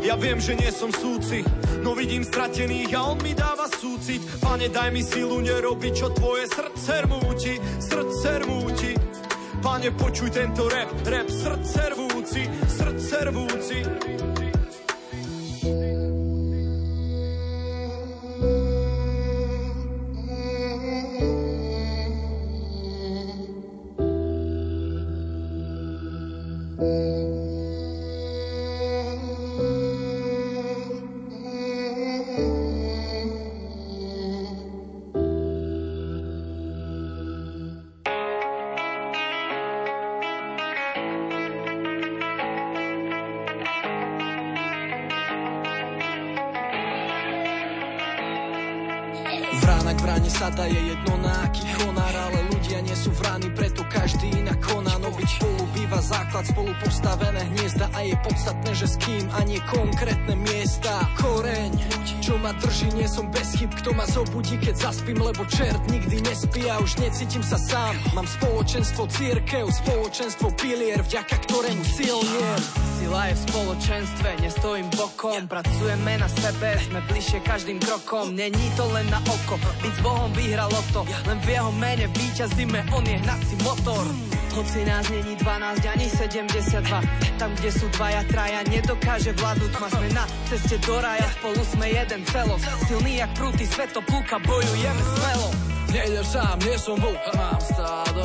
Ja 0.00 0.16
viem, 0.16 0.40
že 0.40 0.56
nie 0.56 0.72
som 0.72 0.88
súci, 0.88 1.44
no 1.84 1.92
vidím 1.92 2.24
stratených 2.24 2.96
a 2.96 3.12
on 3.12 3.20
mi 3.20 3.36
dáva 3.36 3.68
súcit. 3.68 4.24
Pane, 4.40 4.72
daj 4.72 4.88
mi 4.96 5.04
silu 5.04 5.44
nerobiť, 5.44 5.92
čo 5.92 6.08
tvoje 6.16 6.48
srdce 6.48 7.04
rmúti, 7.04 7.60
srdce 7.84 8.30
rmúti. 8.48 8.92
Pane, 9.60 9.92
počuj 9.92 10.32
tento 10.32 10.72
rap, 10.72 10.88
rap 11.04 11.28
srdce 11.28 11.92
rvúci, 11.92 12.48
srdce 12.64 13.16
rvúci. 13.28 13.78
Som 63.10 63.26
bez 63.34 63.58
chyb 63.58 63.74
Kto 63.82 63.90
ma 63.98 64.06
zobudí, 64.06 64.54
keď 64.62 64.88
zaspím, 64.88 65.18
lebo 65.18 65.42
čert 65.50 65.82
nikdy 65.90 66.22
nespí 66.22 66.70
A 66.70 66.78
už 66.78 67.02
necítim 67.02 67.42
sa 67.42 67.58
sám, 67.58 67.98
mám 68.14 68.30
spoločenstvo 68.30 69.10
církev 69.10 69.66
Spoločenstvo 69.66 70.54
pilier, 70.54 71.02
vďaka 71.02 71.36
ktorému 71.50 71.82
silniem 71.82 72.58
Sila 73.02 73.26
je 73.26 73.34
v 73.34 73.42
spoločenstve, 73.48 74.28
nestojím 74.44 74.88
bokom. 74.92 75.48
Pracujeme 75.48 76.20
na 76.20 76.28
sebe, 76.28 76.76
sme 76.84 77.00
bližšie 77.08 77.40
každým 77.42 77.80
krokom. 77.80 78.36
Není 78.36 78.70
to 78.76 78.84
len 78.92 79.08
na 79.08 79.18
oko, 79.24 79.56
byť 79.56 79.94
s 79.96 80.00
Bohom 80.04 80.30
vyhralo 80.36 80.76
to 80.92 81.02
Len 81.26 81.38
v 81.40 81.48
jeho 81.48 81.72
mene 81.80 82.06
víťazíme, 82.12 82.92
on 82.92 83.02
je 83.08 83.16
hnací 83.18 83.56
motor 83.64 84.29
hoci 84.52 84.84
nás 84.84 85.08
není 85.08 85.36
12 85.36 85.86
ani 85.86 86.06
72 86.10 87.02
Tam, 87.38 87.50
kde 87.56 87.70
sú 87.72 87.86
dvaja, 87.96 88.22
traja, 88.28 88.60
nedokáže 88.68 89.32
vládnuť. 89.38 89.72
Ma 89.80 89.88
Sme 89.88 90.08
na 90.12 90.24
ceste 90.50 90.76
do 90.82 90.96
raja, 91.00 91.26
spolu 91.40 91.62
sme 91.64 91.86
jeden 91.88 92.20
celo 92.28 92.56
Silný 92.86 93.22
jak 93.22 93.30
prúty 93.34 93.64
svetopúka, 93.66 94.36
bojujeme 94.42 95.02
smelo. 95.16 95.48
Nejdeš 95.90 96.26
sám, 96.38 96.56
nie 96.62 96.76
som 96.78 96.96
vlk 97.02 97.24
mám 97.34 97.60
stádo. 97.60 98.24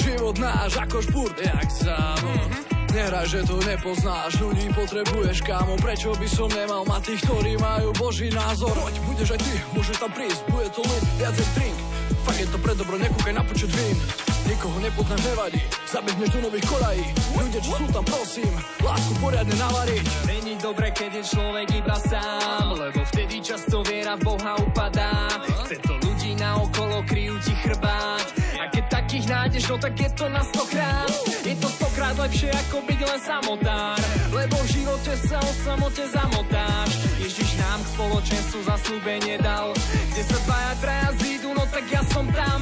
Život 0.00 0.36
náš 0.40 0.72
ako 0.80 0.96
špurt, 1.04 1.36
jak 1.36 1.68
závod 1.68 2.50
Nehraj, 2.92 3.24
že 3.24 3.40
to 3.48 3.56
nepoznáš, 3.64 4.36
ľudí 4.36 4.68
potrebuješ, 4.76 5.40
kámo. 5.48 5.80
Prečo 5.80 6.12
by 6.12 6.28
som 6.28 6.52
nemal 6.52 6.84
mať 6.84 7.08
tých, 7.08 7.24
ktorí 7.24 7.52
majú 7.56 7.88
boží 7.96 8.28
názor? 8.28 8.76
Poď, 8.76 8.96
budeš 9.08 9.28
aj 9.32 9.40
ty, 9.40 9.52
môžeš 9.72 9.96
tam 9.96 10.12
prísť, 10.12 10.40
bude 10.52 10.68
to 10.76 10.84
len 10.84 11.02
viacej 11.16 11.46
drink. 11.56 11.76
Fakt 12.20 12.40
je 12.44 12.46
to 12.52 12.58
pre 12.60 12.72
dobro, 12.76 13.00
nekúkaj 13.00 13.32
na 13.32 13.42
počet 13.48 13.72
vín 13.72 14.21
Nikoho 14.52 14.84
nepoznám, 14.84 15.20
nevadí, 15.24 15.64
zabehneš 15.88 16.28
do 16.36 16.40
nových 16.44 16.66
kolají 16.68 17.04
Ľudia, 17.40 17.60
čo 17.64 17.72
sú 17.72 17.86
tam, 17.88 18.04
prosím, 18.04 18.52
lásku 18.84 19.12
poriadne 19.16 19.56
navariť 19.56 20.04
Není 20.28 20.54
dobre, 20.60 20.92
keď 20.92 21.10
je 21.16 21.24
človek 21.24 21.68
iba 21.72 21.96
sám 21.96 22.76
Lebo 22.76 23.00
vtedy 23.08 23.40
často 23.40 23.80
viera 23.80 24.12
v 24.20 24.28
Boha 24.28 24.52
upadá. 24.60 25.24
Chce 25.64 25.76
to 25.80 25.96
ľudí 26.04 26.36
na 26.36 26.60
okolo, 26.60 27.00
kryjú 27.08 27.32
ti 27.40 27.56
chrbát. 27.64 28.28
A 28.60 28.68
keď 28.68 28.84
takých 28.92 29.24
nájdeš, 29.32 29.64
no 29.72 29.76
tak 29.80 29.94
je 29.96 30.10
to 30.12 30.26
na 30.28 30.42
stokrát. 30.44 31.12
Je 31.42 31.54
to 31.56 31.68
stokrát 31.72 32.14
lepšie, 32.20 32.52
ako 32.52 32.76
byť 32.84 33.00
len 33.08 33.20
samotár. 33.24 33.98
Lebo 34.36 34.56
v 34.60 34.68
živote 34.68 35.12
sa 35.16 35.40
o 35.40 35.52
samote 35.64 36.04
zamotáš. 36.12 36.90
Ježiš 37.24 37.50
nám 37.56 37.80
k 37.80 37.88
spoločenstvu 37.96 38.58
zaslúbenie 38.68 39.36
dal. 39.40 39.72
Kde 40.12 40.22
sa 40.28 40.38
dvaja, 40.44 40.72
traja 40.84 41.08
zídu, 41.24 41.48
no 41.56 41.64
tak 41.72 41.84
ja 41.88 42.02
som 42.12 42.28
tam 42.36 42.60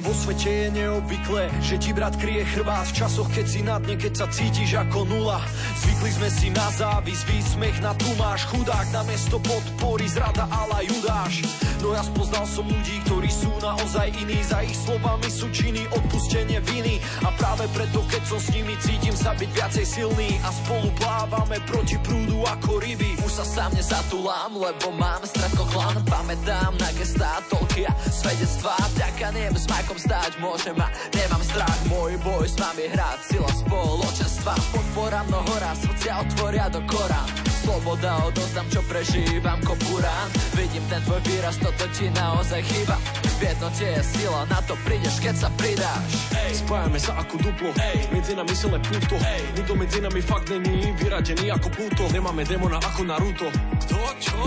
vo 0.00 0.12
svete 0.16 0.50
je 0.50 0.68
neobvyklé, 0.72 1.52
že 1.60 1.76
ti 1.76 1.92
brat 1.92 2.16
kryje 2.16 2.44
chrbát 2.56 2.88
v 2.88 2.96
časoch, 2.96 3.28
keď 3.28 3.46
si 3.46 3.60
na 3.60 3.76
dne, 3.76 3.96
keď 4.00 4.12
sa 4.16 4.26
cítiš 4.28 4.76
ako 4.80 5.04
nula. 5.08 5.40
Zvykli 5.84 6.10
sme 6.16 6.28
si 6.32 6.48
na 6.52 6.68
závis, 6.72 7.24
výsmech 7.28 7.78
na 7.84 7.92
tu 7.96 8.08
máš 8.16 8.48
chudák, 8.48 8.88
na 8.92 9.04
mesto 9.04 9.36
podpory, 9.40 10.08
zrada 10.08 10.48
ala 10.48 10.80
judáš. 10.84 11.44
No 11.80 11.96
Ja 11.96 12.04
spoznal 12.04 12.44
som 12.44 12.68
ľudí, 12.68 13.00
ktorí 13.08 13.32
sú 13.32 13.48
naozaj 13.60 14.12
iní 14.20 14.44
Za 14.44 14.60
ich 14.60 14.76
slovami 14.76 15.28
sú 15.32 15.48
činy, 15.48 15.88
odpustenie 15.88 16.60
viny 16.60 17.00
A 17.24 17.32
práve 17.40 17.64
preto, 17.72 18.04
keď 18.04 18.22
som 18.28 18.36
s 18.36 18.52
nimi, 18.52 18.76
cítim 18.84 19.16
sa 19.16 19.32
byť 19.32 19.48
viacej 19.48 19.86
silný 19.88 20.36
A 20.44 20.52
spolu 20.52 20.92
plávame 21.00 21.56
proti 21.64 21.96
prúdu 22.04 22.44
ako 22.44 22.84
ryby 22.84 23.16
Už 23.24 23.32
sa 23.32 23.44
sám 23.48 23.72
nezatulám, 23.80 24.60
lebo 24.60 24.92
mám 24.92 25.24
strach 25.24 25.56
klan 25.72 25.96
Pamätám 26.04 26.76
na 26.76 26.90
gestá, 27.00 27.40
toľky 27.48 27.88
a 27.88 27.92
svedectvá 28.12 28.76
Vďaka 28.96 29.28
nem 29.32 29.52
s 29.56 29.64
Majkom 29.90 30.06
stať 30.06 30.38
môžem 30.38 30.78
a 30.78 30.86
nemám 31.18 31.42
strach. 31.42 31.78
Môj 31.90 32.14
boj 32.22 32.46
s 32.46 32.54
vami 32.54 32.86
hrať, 32.94 33.26
sila 33.26 33.50
spoločenstva. 33.50 34.54
Podpora 34.70 35.26
mnoho 35.26 35.50
raz, 35.58 35.82
srdcia 35.82 36.14
otvoria 36.14 36.70
do 36.70 36.78
Korán 36.86 37.26
Sloboda 37.66 38.22
odozdám, 38.22 38.70
čo 38.70 38.86
prežívam 38.86 39.58
ko 39.66 39.74
burán 39.74 40.30
Vidím 40.54 40.86
ten 40.86 41.02
tvoj 41.02 41.18
výraz, 41.26 41.58
toto 41.58 41.90
ti 41.90 42.06
naozaj 42.14 42.62
chýba. 42.70 43.02
V 43.34 43.42
jednote 43.42 43.82
je 43.82 44.02
sila, 44.06 44.46
na 44.46 44.62
to 44.62 44.78
prídeš, 44.86 45.18
keď 45.18 45.34
sa 45.34 45.50
pridáš. 45.58 46.10
Ej, 46.38 46.62
spájame 46.62 46.98
sa 47.02 47.18
ako 47.18 47.34
duplo, 47.42 47.74
Ej, 47.74 48.14
medzi 48.14 48.38
nami 48.38 48.54
silné 48.54 48.78
puto 48.78 49.18
Ej, 49.18 49.42
nikto 49.58 49.74
medzi 49.74 49.98
nami 49.98 50.22
fakt 50.22 50.54
není 50.54 50.94
vyradený 51.02 51.50
ako 51.50 51.66
Pluto. 51.74 52.06
Nemáme 52.14 52.46
demona 52.46 52.78
ako 52.78 53.02
Naruto. 53.10 53.50
Kto? 53.82 53.98
Čo? 54.22 54.38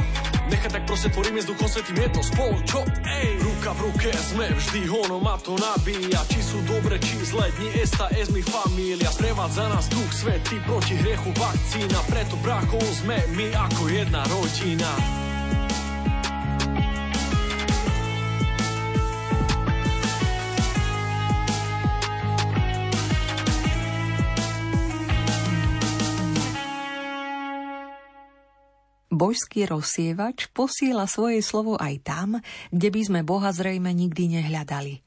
Nechaj 0.54 0.70
tak 0.70 0.86
proste 0.86 1.10
tvoríme 1.10 1.42
s 1.42 1.50
duchom 1.50 1.66
svetým 1.66 1.98
jedno 1.98 2.22
spolu, 2.22 2.62
čo? 2.62 2.86
Ej, 3.10 3.42
ruka 3.42 3.74
v 3.74 3.90
ruke 3.90 4.14
sme 4.14 4.46
vždy, 4.54 4.86
ono 4.86 5.18
ma 5.18 5.34
to 5.42 5.58
nabíja. 5.58 6.22
Či 6.30 6.40
sú 6.46 6.62
dobre, 6.70 7.02
či 7.02 7.18
zle, 7.26 7.50
dni 7.58 7.74
esta 7.82 8.06
es 8.14 8.30
mi 8.30 8.46
familia. 8.46 9.10
Sprevádza 9.10 9.66
nás 9.74 9.90
duch 9.90 10.14
svetý 10.14 10.62
proti 10.62 10.94
hriechu 10.94 11.34
vakcína 11.34 11.98
Preto 12.06 12.38
bráchov 12.46 12.86
sme 13.02 13.18
my 13.34 13.50
ako 13.50 13.82
jedna 13.90 14.22
rodina 14.30 15.23
Božský 29.24 29.64
rozsievač 29.64 30.52
posiela 30.52 31.08
svoje 31.08 31.40
slovo 31.40 31.80
aj 31.80 31.96
tam, 32.04 32.30
kde 32.76 32.92
by 32.92 33.02
sme 33.08 33.20
Boha 33.24 33.56
zrejme 33.56 33.88
nikdy 33.96 34.36
nehľadali. 34.36 35.00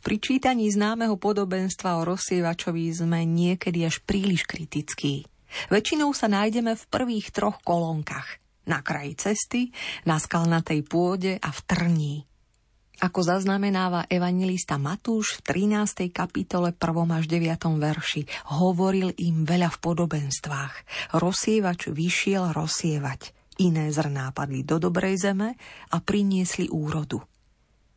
Pri 0.00 0.16
čítaní 0.16 0.72
známeho 0.72 1.20
podobenstva 1.20 2.00
o 2.00 2.08
rozsievačovi 2.08 2.88
sme 2.88 3.28
niekedy 3.28 3.84
až 3.84 4.00
príliš 4.00 4.48
kritickí. 4.48 5.28
Väčšinou 5.68 6.16
sa 6.16 6.32
nájdeme 6.32 6.72
v 6.72 6.88
prvých 6.88 7.36
troch 7.36 7.60
kolónkach. 7.60 8.40
Na 8.64 8.80
kraji 8.80 9.20
cesty, 9.20 9.76
na 10.08 10.16
skalnatej 10.16 10.80
pôde 10.88 11.36
a 11.36 11.52
v 11.52 11.60
trní. 11.68 12.14
Ako 13.04 13.20
zaznamenáva 13.20 14.08
evangelista 14.08 14.80
Matúš 14.80 15.36
v 15.44 15.68
13. 15.68 16.08
kapitole 16.08 16.72
1. 16.72 16.80
až 17.12 17.24
9. 17.28 17.76
verši, 17.76 18.24
hovoril 18.56 19.12
im 19.20 19.44
veľa 19.44 19.68
v 19.68 19.78
podobenstvách. 19.84 20.74
Rozsievač 21.12 21.92
vyšiel 21.92 22.56
rozsievať. 22.56 23.39
Iné 23.60 23.92
zrná 23.92 24.32
padli 24.32 24.64
do 24.64 24.80
dobrej 24.80 25.20
zeme 25.20 25.52
a 25.92 26.00
priniesli 26.00 26.72
úrodu. 26.72 27.20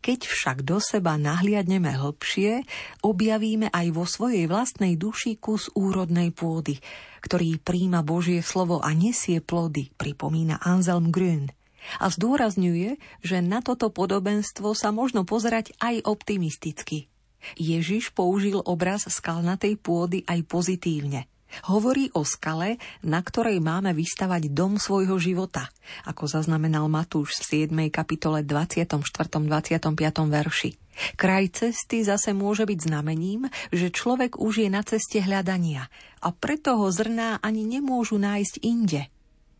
Keď 0.03 0.27
však 0.27 0.67
do 0.67 0.83
seba 0.83 1.15
nahliadneme 1.15 1.95
hlbšie, 1.95 2.67
objavíme 3.07 3.71
aj 3.71 3.87
vo 3.95 4.03
svojej 4.03 4.51
vlastnej 4.51 4.99
duši 4.99 5.39
kus 5.39 5.71
úrodnej 5.71 6.35
pôdy, 6.35 6.83
ktorý 7.23 7.55
príjma 7.63 8.03
Božie 8.03 8.43
slovo 8.43 8.83
a 8.83 8.91
nesie 8.91 9.39
plody, 9.39 9.95
pripomína 9.95 10.59
Anselm 10.59 11.07
Grün. 11.07 11.55
A 12.03 12.11
zdôrazňuje, 12.11 12.99
že 13.23 13.39
na 13.39 13.63
toto 13.63 13.87
podobenstvo 13.87 14.75
sa 14.75 14.91
možno 14.91 15.23
pozerať 15.23 15.71
aj 15.79 16.03
optimisticky. 16.03 17.07
Ježiš 17.55 18.11
použil 18.11 18.59
obraz 18.59 19.07
skalnatej 19.07 19.79
pôdy 19.79 20.27
aj 20.27 20.43
pozitívne– 20.43 21.23
Hovorí 21.69 22.09
o 22.17 22.25
skale, 22.25 22.81
na 23.05 23.21
ktorej 23.21 23.61
máme 23.61 23.93
vystavať 23.93 24.49
dom 24.49 24.81
svojho 24.81 25.21
života, 25.21 25.69
ako 26.09 26.25
zaznamenal 26.25 26.89
Matúš 26.89 27.37
v 27.45 27.69
7. 27.69 27.93
kapitole 27.93 28.41
24. 28.41 28.89
25. 28.97 29.93
verši. 30.29 30.71
Kraj 31.17 31.45
cesty 31.57 32.05
zase 32.05 32.37
môže 32.37 32.69
byť 32.69 32.79
znamením, 32.85 33.49
že 33.73 33.89
človek 33.89 34.37
už 34.37 34.65
je 34.65 34.69
na 34.69 34.85
ceste 34.85 35.21
hľadania 35.21 35.89
a 36.21 36.29
preto 36.29 36.77
ho 36.77 36.87
zrná 36.93 37.41
ani 37.41 37.65
nemôžu 37.65 38.21
nájsť 38.21 38.55
inde. 38.61 39.09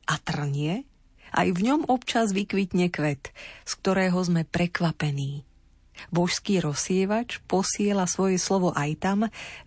A 0.05 0.13
trnie? 0.21 0.85
Aj 1.33 1.49
v 1.49 1.59
ňom 1.65 1.89
občas 1.89 2.29
vykvitne 2.29 2.93
kvet, 2.93 3.33
z 3.65 3.71
ktorého 3.81 4.21
sme 4.21 4.45
prekvapení. 4.45 5.41
Božský 6.09 6.59
rozsievač 6.59 7.39
posiela 7.45 8.09
svoje 8.09 8.41
slovo 8.41 8.73
aj 8.73 8.91
tam, 8.99 9.19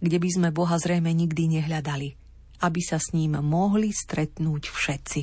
kde 0.03 0.19
by 0.21 0.29
sme 0.29 0.49
Boha 0.51 0.77
zrejme 0.79 1.11
nikdy 1.11 1.61
nehľadali, 1.61 2.15
aby 2.63 2.81
sa 2.83 2.99
s 3.01 3.15
ním 3.15 3.39
mohli 3.41 3.91
stretnúť 3.95 4.71
všetci. 4.71 5.23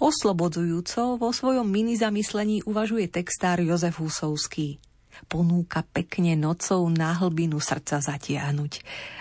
Oslobodzujúco 0.00 1.20
vo 1.20 1.28
svojom 1.28 1.68
mini 1.68 1.92
zamyslení 1.92 2.64
uvažuje 2.64 3.12
textár 3.12 3.60
Jozef 3.60 4.00
Husovský. 4.00 4.80
Ponúka 5.28 5.84
pekne 5.84 6.32
nocou 6.32 6.88
na 6.88 7.12
hlbinu 7.12 7.60
srdca 7.60 8.00
zatiahnuť. 8.00 8.72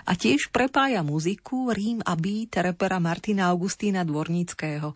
A 0.07 0.15
tiež 0.15 0.48
prepája 0.56 1.03
muziku, 1.03 1.76
rím 1.76 1.99
a 2.07 2.15
beat 2.15 2.56
repera 2.64 3.03
Martina 3.03 3.52
Augustína 3.52 4.07
Dvornického, 4.07 4.95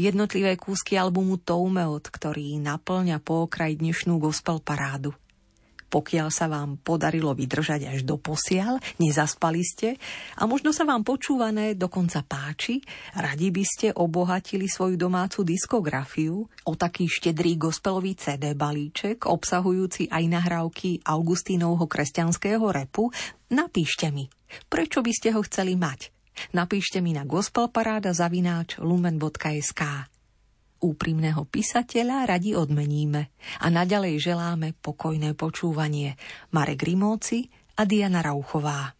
jednotlivé 0.00 0.56
kúsky 0.56 0.96
albumu 0.96 1.36
Toumeot, 1.36 2.08
ktorý 2.08 2.56
naplňa 2.56 3.20
po 3.20 3.44
okraj 3.44 3.76
dnešnú 3.76 4.16
gospel 4.16 4.64
parádu. 4.64 5.12
Pokiaľ 5.90 6.28
sa 6.30 6.46
vám 6.46 6.78
podarilo 6.78 7.34
vydržať 7.34 7.90
až 7.90 8.06
do 8.06 8.14
posiaľ, 8.14 8.78
nezaspali 9.02 9.58
ste 9.66 9.98
a 10.38 10.46
možno 10.46 10.70
sa 10.70 10.86
vám 10.86 11.02
počúvané 11.02 11.74
dokonca 11.74 12.22
páči, 12.22 12.78
radi 13.18 13.50
by 13.50 13.64
ste 13.66 13.88
obohatili 13.90 14.70
svoju 14.70 14.94
domácu 14.94 15.42
diskografiu 15.42 16.46
o 16.46 16.72
taký 16.78 17.10
štedrý 17.10 17.58
gospelový 17.58 18.14
CD 18.14 18.54
balíček, 18.54 19.26
obsahujúci 19.26 20.06
aj 20.06 20.24
nahrávky 20.30 21.02
Augustínovho 21.02 21.90
kresťanského 21.90 22.62
repu, 22.70 23.10
napíšte 23.50 24.14
mi, 24.14 24.30
prečo 24.70 25.02
by 25.02 25.10
ste 25.10 25.34
ho 25.34 25.42
chceli 25.42 25.74
mať. 25.74 26.19
Napíšte 26.52 27.00
mi 27.00 27.16
na 27.16 27.24
gospelparáda 27.24 28.12
zavináč 28.12 28.78
lumen.sk. 28.80 29.82
Úprimného 30.80 31.44
písateľa 31.44 32.24
radi 32.24 32.56
odmeníme 32.56 33.28
a 33.60 33.66
naďalej 33.68 34.32
želáme 34.32 34.72
pokojné 34.80 35.36
počúvanie. 35.36 36.16
Marek 36.56 36.88
Rimóci 36.88 37.52
a 37.76 37.84
Diana 37.84 38.24
Rauchová. 38.24 38.99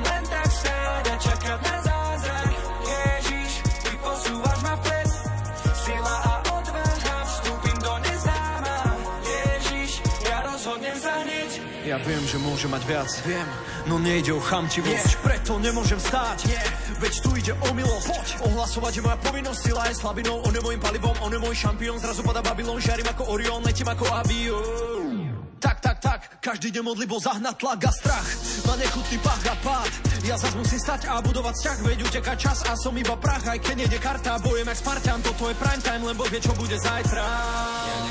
Ja 11.91 11.99
viem, 11.99 12.23
že 12.23 12.39
môže 12.39 12.71
mať 12.71 12.87
viac, 12.87 13.11
viem 13.27 13.43
No 13.83 13.99
nejde 13.99 14.31
o 14.31 14.39
chamtivosť, 14.39 15.11
yeah. 15.11 15.23
preto 15.27 15.59
nemôžem 15.59 15.99
stáť. 15.99 16.47
Yeah. 16.47 16.63
Veď 17.03 17.13
tu 17.19 17.29
ide 17.35 17.51
o 17.51 17.69
milosť. 17.75 18.07
Poď. 18.07 18.27
Ohlasovať 18.47 18.93
je 18.95 19.01
moja 19.03 19.17
povinnosť, 19.19 19.59
sila 19.59 19.83
je 19.91 19.99
slabinou 19.99 20.39
On 20.47 20.55
je 20.55 20.63
môjim 20.63 20.79
palivom, 20.79 21.11
on 21.19 21.35
je 21.35 21.39
môj 21.43 21.51
šampión. 21.51 21.99
Zrazu 21.99 22.23
pada 22.23 22.39
Babylon, 22.39 22.79
žiarím 22.79 23.11
ako 23.11 23.35
Orion 23.35 23.59
Letím 23.59 23.91
ako 23.91 24.07
avión 24.07 25.31
tak, 25.61 25.77
tak, 25.77 25.97
tak, 26.01 26.21
každý 26.41 26.73
deň 26.73 26.81
modlibo 26.81 27.21
zahnať 27.21 27.55
tlak 27.61 27.85
a 27.85 27.91
strach. 27.93 28.27
Má 28.65 28.73
nechutný 28.81 29.17
pach 29.21 29.45
a 29.45 29.55
pád. 29.61 29.91
Ja 30.25 30.33
zas 30.33 30.57
musím 30.57 30.81
stať 30.81 31.05
a 31.05 31.21
budovať 31.21 31.53
vzťah. 31.53 31.77
Veď 31.85 31.99
uteká 32.09 32.33
čas 32.33 32.65
a 32.65 32.73
som 32.73 32.97
iba 32.97 33.13
prach. 33.13 33.45
Aj 33.45 33.61
keď 33.61 33.85
nejde 33.85 34.01
karta, 34.01 34.41
bojem 34.41 34.65
jak 34.65 34.77
Spartan. 34.81 35.21
Toto 35.21 35.53
je 35.53 35.55
prime 35.55 35.83
time, 35.85 36.03
lebo 36.09 36.25
vie 36.25 36.41
čo 36.41 36.57
bude 36.57 36.73
zajtra. 36.81 37.21
Ja 37.21 38.10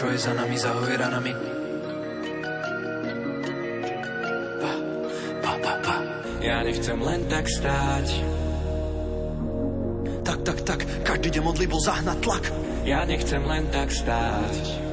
čo 0.00 0.08
je 0.08 0.16
za 0.16 0.32
nami, 0.32 0.56
zahoje 0.56 0.96
ranami. 0.96 1.32
pa, 5.44 5.52
pa, 5.60 5.72
pa. 5.84 5.96
Ja 6.40 6.64
nechcem 6.64 6.96
len 7.04 7.20
tak 7.28 7.44
stáť 7.44 8.08
Tak, 10.24 10.40
tak, 10.40 10.58
tak, 10.64 10.80
každý 11.04 11.36
deň 11.36 11.42
modlibo 11.44 11.76
zahnať 11.76 12.16
tlak 12.24 12.44
Ja 12.88 13.04
nechcem 13.04 13.44
len 13.44 13.68
tak 13.68 13.92
stáť 13.92 14.89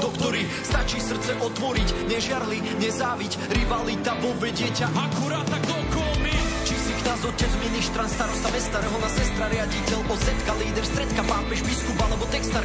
doktory 0.00 0.42
Stačí 0.64 0.98
srdce 0.98 1.36
otvoriť, 1.38 1.88
nežiarli, 2.08 2.58
nezáviť 2.80 3.32
Rivalita 3.52 4.16
vo 4.24 4.32
dieťa 4.40 4.86
akurát 4.90 5.46
tak 5.46 5.64
okolný 5.68 6.36
Či 6.64 6.74
si 6.74 6.92
kňaz, 7.04 7.20
otec, 7.28 7.52
ministrant, 7.60 8.10
starosta 8.10 8.48
mesta, 8.50 8.76
reholná 8.80 9.10
sestra, 9.12 9.44
riaditeľ, 9.52 9.98
osetka, 10.08 10.52
líder, 10.56 10.84
stredka, 10.88 11.22
pápež, 11.28 11.60
biskup 11.62 11.98
alebo 12.00 12.24
textár, 12.32 12.64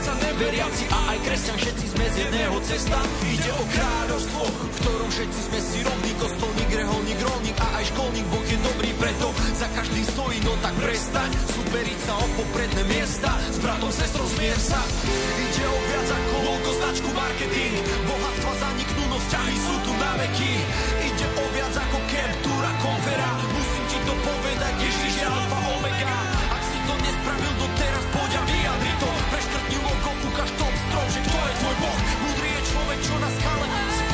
katolíka 0.00 0.32
Veriaci 0.40 0.84
a 0.88 0.98
aj 1.12 1.18
kresťan, 1.20 1.58
všetci 1.60 1.86
sme 1.92 2.06
z 2.08 2.16
jedného 2.24 2.56
cesta. 2.64 2.98
Ide 3.28 3.50
o 3.52 3.64
kráľovstvo, 3.68 4.42
v 4.48 4.76
ktorom 4.80 5.08
všetci 5.12 5.40
sme 5.52 5.60
si 5.60 5.78
rovní. 5.84 6.12
Kostolník, 6.16 6.70
reholník, 6.72 7.20
rolník 7.20 7.56
a 7.60 7.66
aj 7.76 7.84
školník. 7.92 8.26
Boh 8.32 8.46
je 8.48 8.58
dobrý, 8.64 8.90
preto 8.96 9.28
za 9.60 9.68
každým 9.76 10.04
stojí, 10.16 10.36
no 10.44 10.52
tak 10.64 10.74
prestaň 10.80 11.30
Superiť 11.52 11.98
sa 12.08 12.12
o 12.16 12.26
popredné 12.40 12.82
miesta. 12.88 13.30
S 13.52 13.58
bratom, 13.60 13.92
sestrou 13.92 14.24
zmier 14.32 14.56
sa. 14.56 14.80
Ide 15.36 15.64
o 15.68 15.78
viac 15.92 16.08
ako 16.08 16.36
logo, 16.48 16.70
značku, 16.80 17.08
marketing. 17.12 17.74
Bohatstva 18.08 18.52
zaniknú, 18.64 19.02
no 19.12 19.16
vzťahy 19.20 19.56
sú 19.60 19.74
tu 19.84 19.92
na 20.00 20.12
veky. 20.24 20.52
Ide 21.04 21.26
o 21.36 21.44
viac 21.52 21.74
ako 21.76 21.98
captura, 22.08 22.70
konfera. 22.80 23.28
Musím 23.52 23.84
ti 23.92 23.98
to 24.08 24.14
povedať, 24.24 24.72
Ježiš 24.80 25.12
je 25.20 25.26
alfa 25.28 25.58
omega. 25.68 26.16
Ak 26.48 26.62
si 26.64 26.78
to 26.88 26.94
nespravil 26.96 27.52
doteraz, 27.60 28.04
poď 28.08 28.32
a 28.40 28.42
vyjadri 28.48 28.94
to 28.96 29.19
ukáž 30.40 30.56
top 30.56 30.74
strom, 30.88 31.06
že 31.12 31.20
kto 31.20 31.36
je 31.36 31.54
tvoj 31.60 31.74
boh? 31.84 31.98
Múdry 32.24 32.48
je 32.48 32.62
človek, 32.72 32.98
čo 33.04 33.14
na 33.20 33.28
skale 33.28 34.09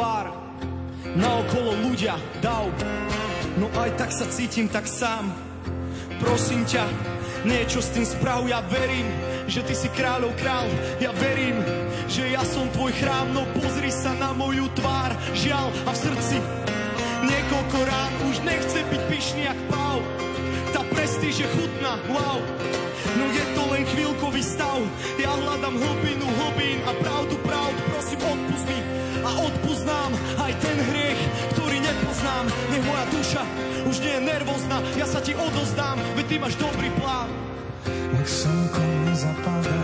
tvár, 0.00 0.32
naokolo 1.12 1.76
ľudia, 1.84 2.16
dav. 2.40 2.72
No 3.60 3.68
aj 3.76 4.00
tak 4.00 4.08
sa 4.16 4.24
cítim 4.32 4.64
tak 4.64 4.88
sám. 4.88 5.28
Prosím 6.16 6.64
ťa, 6.64 6.88
niečo 7.44 7.84
s 7.84 7.92
tým 7.92 8.08
sprav, 8.08 8.48
ja 8.48 8.64
verím, 8.64 9.04
že 9.44 9.60
ty 9.60 9.76
si 9.76 9.92
kráľov 9.92 10.32
král. 10.40 10.72
Ja 11.04 11.12
verím, 11.12 11.60
že 12.08 12.32
ja 12.32 12.40
som 12.48 12.64
tvoj 12.72 12.96
chrám, 12.96 13.28
no 13.36 13.44
pozri 13.60 13.92
sa 13.92 14.16
na 14.16 14.32
moju 14.32 14.72
tvár, 14.72 15.12
žiaľ 15.36 15.68
a 15.84 15.92
v 15.92 16.00
srdci 16.00 16.36
niekoľko 17.20 17.78
rán 17.84 18.12
už 18.32 18.40
nechce 18.40 18.80
byť 18.80 19.02
pyšný 19.04 19.52
jak 19.52 19.60
pau. 19.68 20.00
Tá 20.72 20.80
prestíž 20.96 21.44
je 21.44 21.48
chutná, 21.60 22.00
wow. 22.08 22.40
No 23.20 23.24
je 23.36 23.44
to 23.52 23.62
len 23.68 23.84
chvíľkový 23.84 24.40
stav, 24.40 24.80
ja 25.20 25.28
hľadám 25.28 25.76
hlbinu 25.76 26.24
hlbín 26.24 26.80
a 26.88 26.96
pravdu 27.04 27.36
pravd, 27.44 27.76
prosím 27.92 28.20
odpust 28.24 28.64
mi 28.64 28.99
nepoznám. 32.30 32.46
Nech 32.70 32.84
moja 32.86 33.04
duša 33.10 33.42
už 33.88 33.96
nie 34.00 34.12
je 34.14 34.20
nervózna, 34.20 34.78
ja 34.96 35.06
sa 35.06 35.20
ti 35.20 35.34
odozdám, 35.34 35.98
veď 36.14 36.26
ty 36.26 36.36
máš 36.38 36.54
dobrý 36.60 36.90
plán. 37.00 37.28
Nech 38.12 38.28
slnko 38.28 38.82
nezapadá 39.08 39.79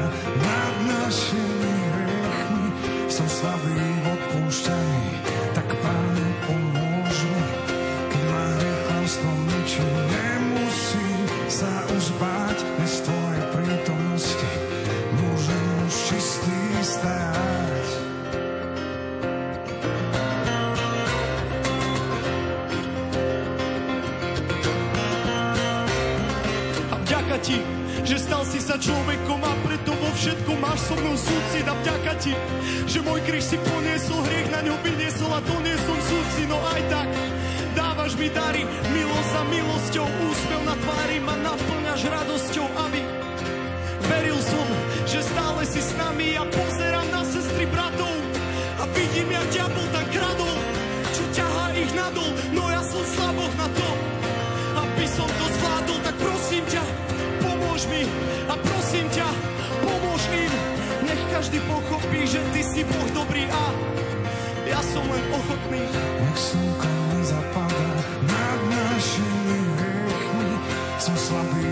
že 28.06 28.22
stal 28.22 28.46
si 28.46 28.62
sa 28.62 28.78
človekom 28.78 29.42
a 29.42 29.52
preto 29.66 29.90
vo 29.90 30.10
všetkom 30.14 30.58
máš 30.62 30.78
so 30.86 30.94
mnou 30.94 31.18
súcit. 31.18 31.66
A 31.66 31.74
vďaka 31.74 32.12
ti, 32.22 32.32
že 32.86 33.02
môj 33.02 33.18
kríž 33.26 33.42
si 33.42 33.58
poniesol, 33.58 34.22
hriech 34.22 34.48
na 34.54 34.62
ňo 34.62 34.78
vyniesol 34.86 35.30
a 35.34 35.42
doniesol 35.42 35.98
súci. 36.06 36.46
No 36.46 36.56
aj 36.70 36.82
tak, 36.86 37.08
dávaš 37.74 38.14
mi 38.14 38.30
dary, 38.30 38.62
milosť 38.94 39.30
za 39.34 39.42
milosťou, 39.50 40.06
úsmev 40.06 40.60
na 40.62 40.74
tvári 40.78 41.18
ma 41.18 41.34
naplňaš 41.34 42.00
radosťou, 42.06 42.66
aby 42.86 43.00
veril 44.06 44.38
som, 44.38 44.66
že 45.10 45.20
stále 45.26 45.62
si 45.66 45.82
s 45.82 45.92
nami 45.98 46.38
a 46.38 46.46
pozerám 46.46 47.08
na 47.10 47.22
sestry 47.26 47.66
bratov 47.66 48.14
a 48.78 48.86
vidím, 48.94 49.34
jak 49.34 49.46
diabol 49.50 49.86
tak 49.90 50.06
kradol, 50.14 50.25
každý 61.36 61.60
pochopí, 61.68 62.24
že 62.24 62.40
ty 62.56 62.64
si 62.64 62.80
Boh 62.88 63.08
dobrý 63.12 63.44
a 63.44 63.64
ja 64.64 64.80
som 64.80 65.04
len 65.04 65.20
ochotný. 65.36 65.84
Nech 66.24 66.38
slnko 66.40 66.88
zapadá 67.28 67.88
nad 68.24 68.60
našimi 68.72 69.60
hriechmi, 69.76 70.48
som 70.96 71.12
slabý 71.12 71.65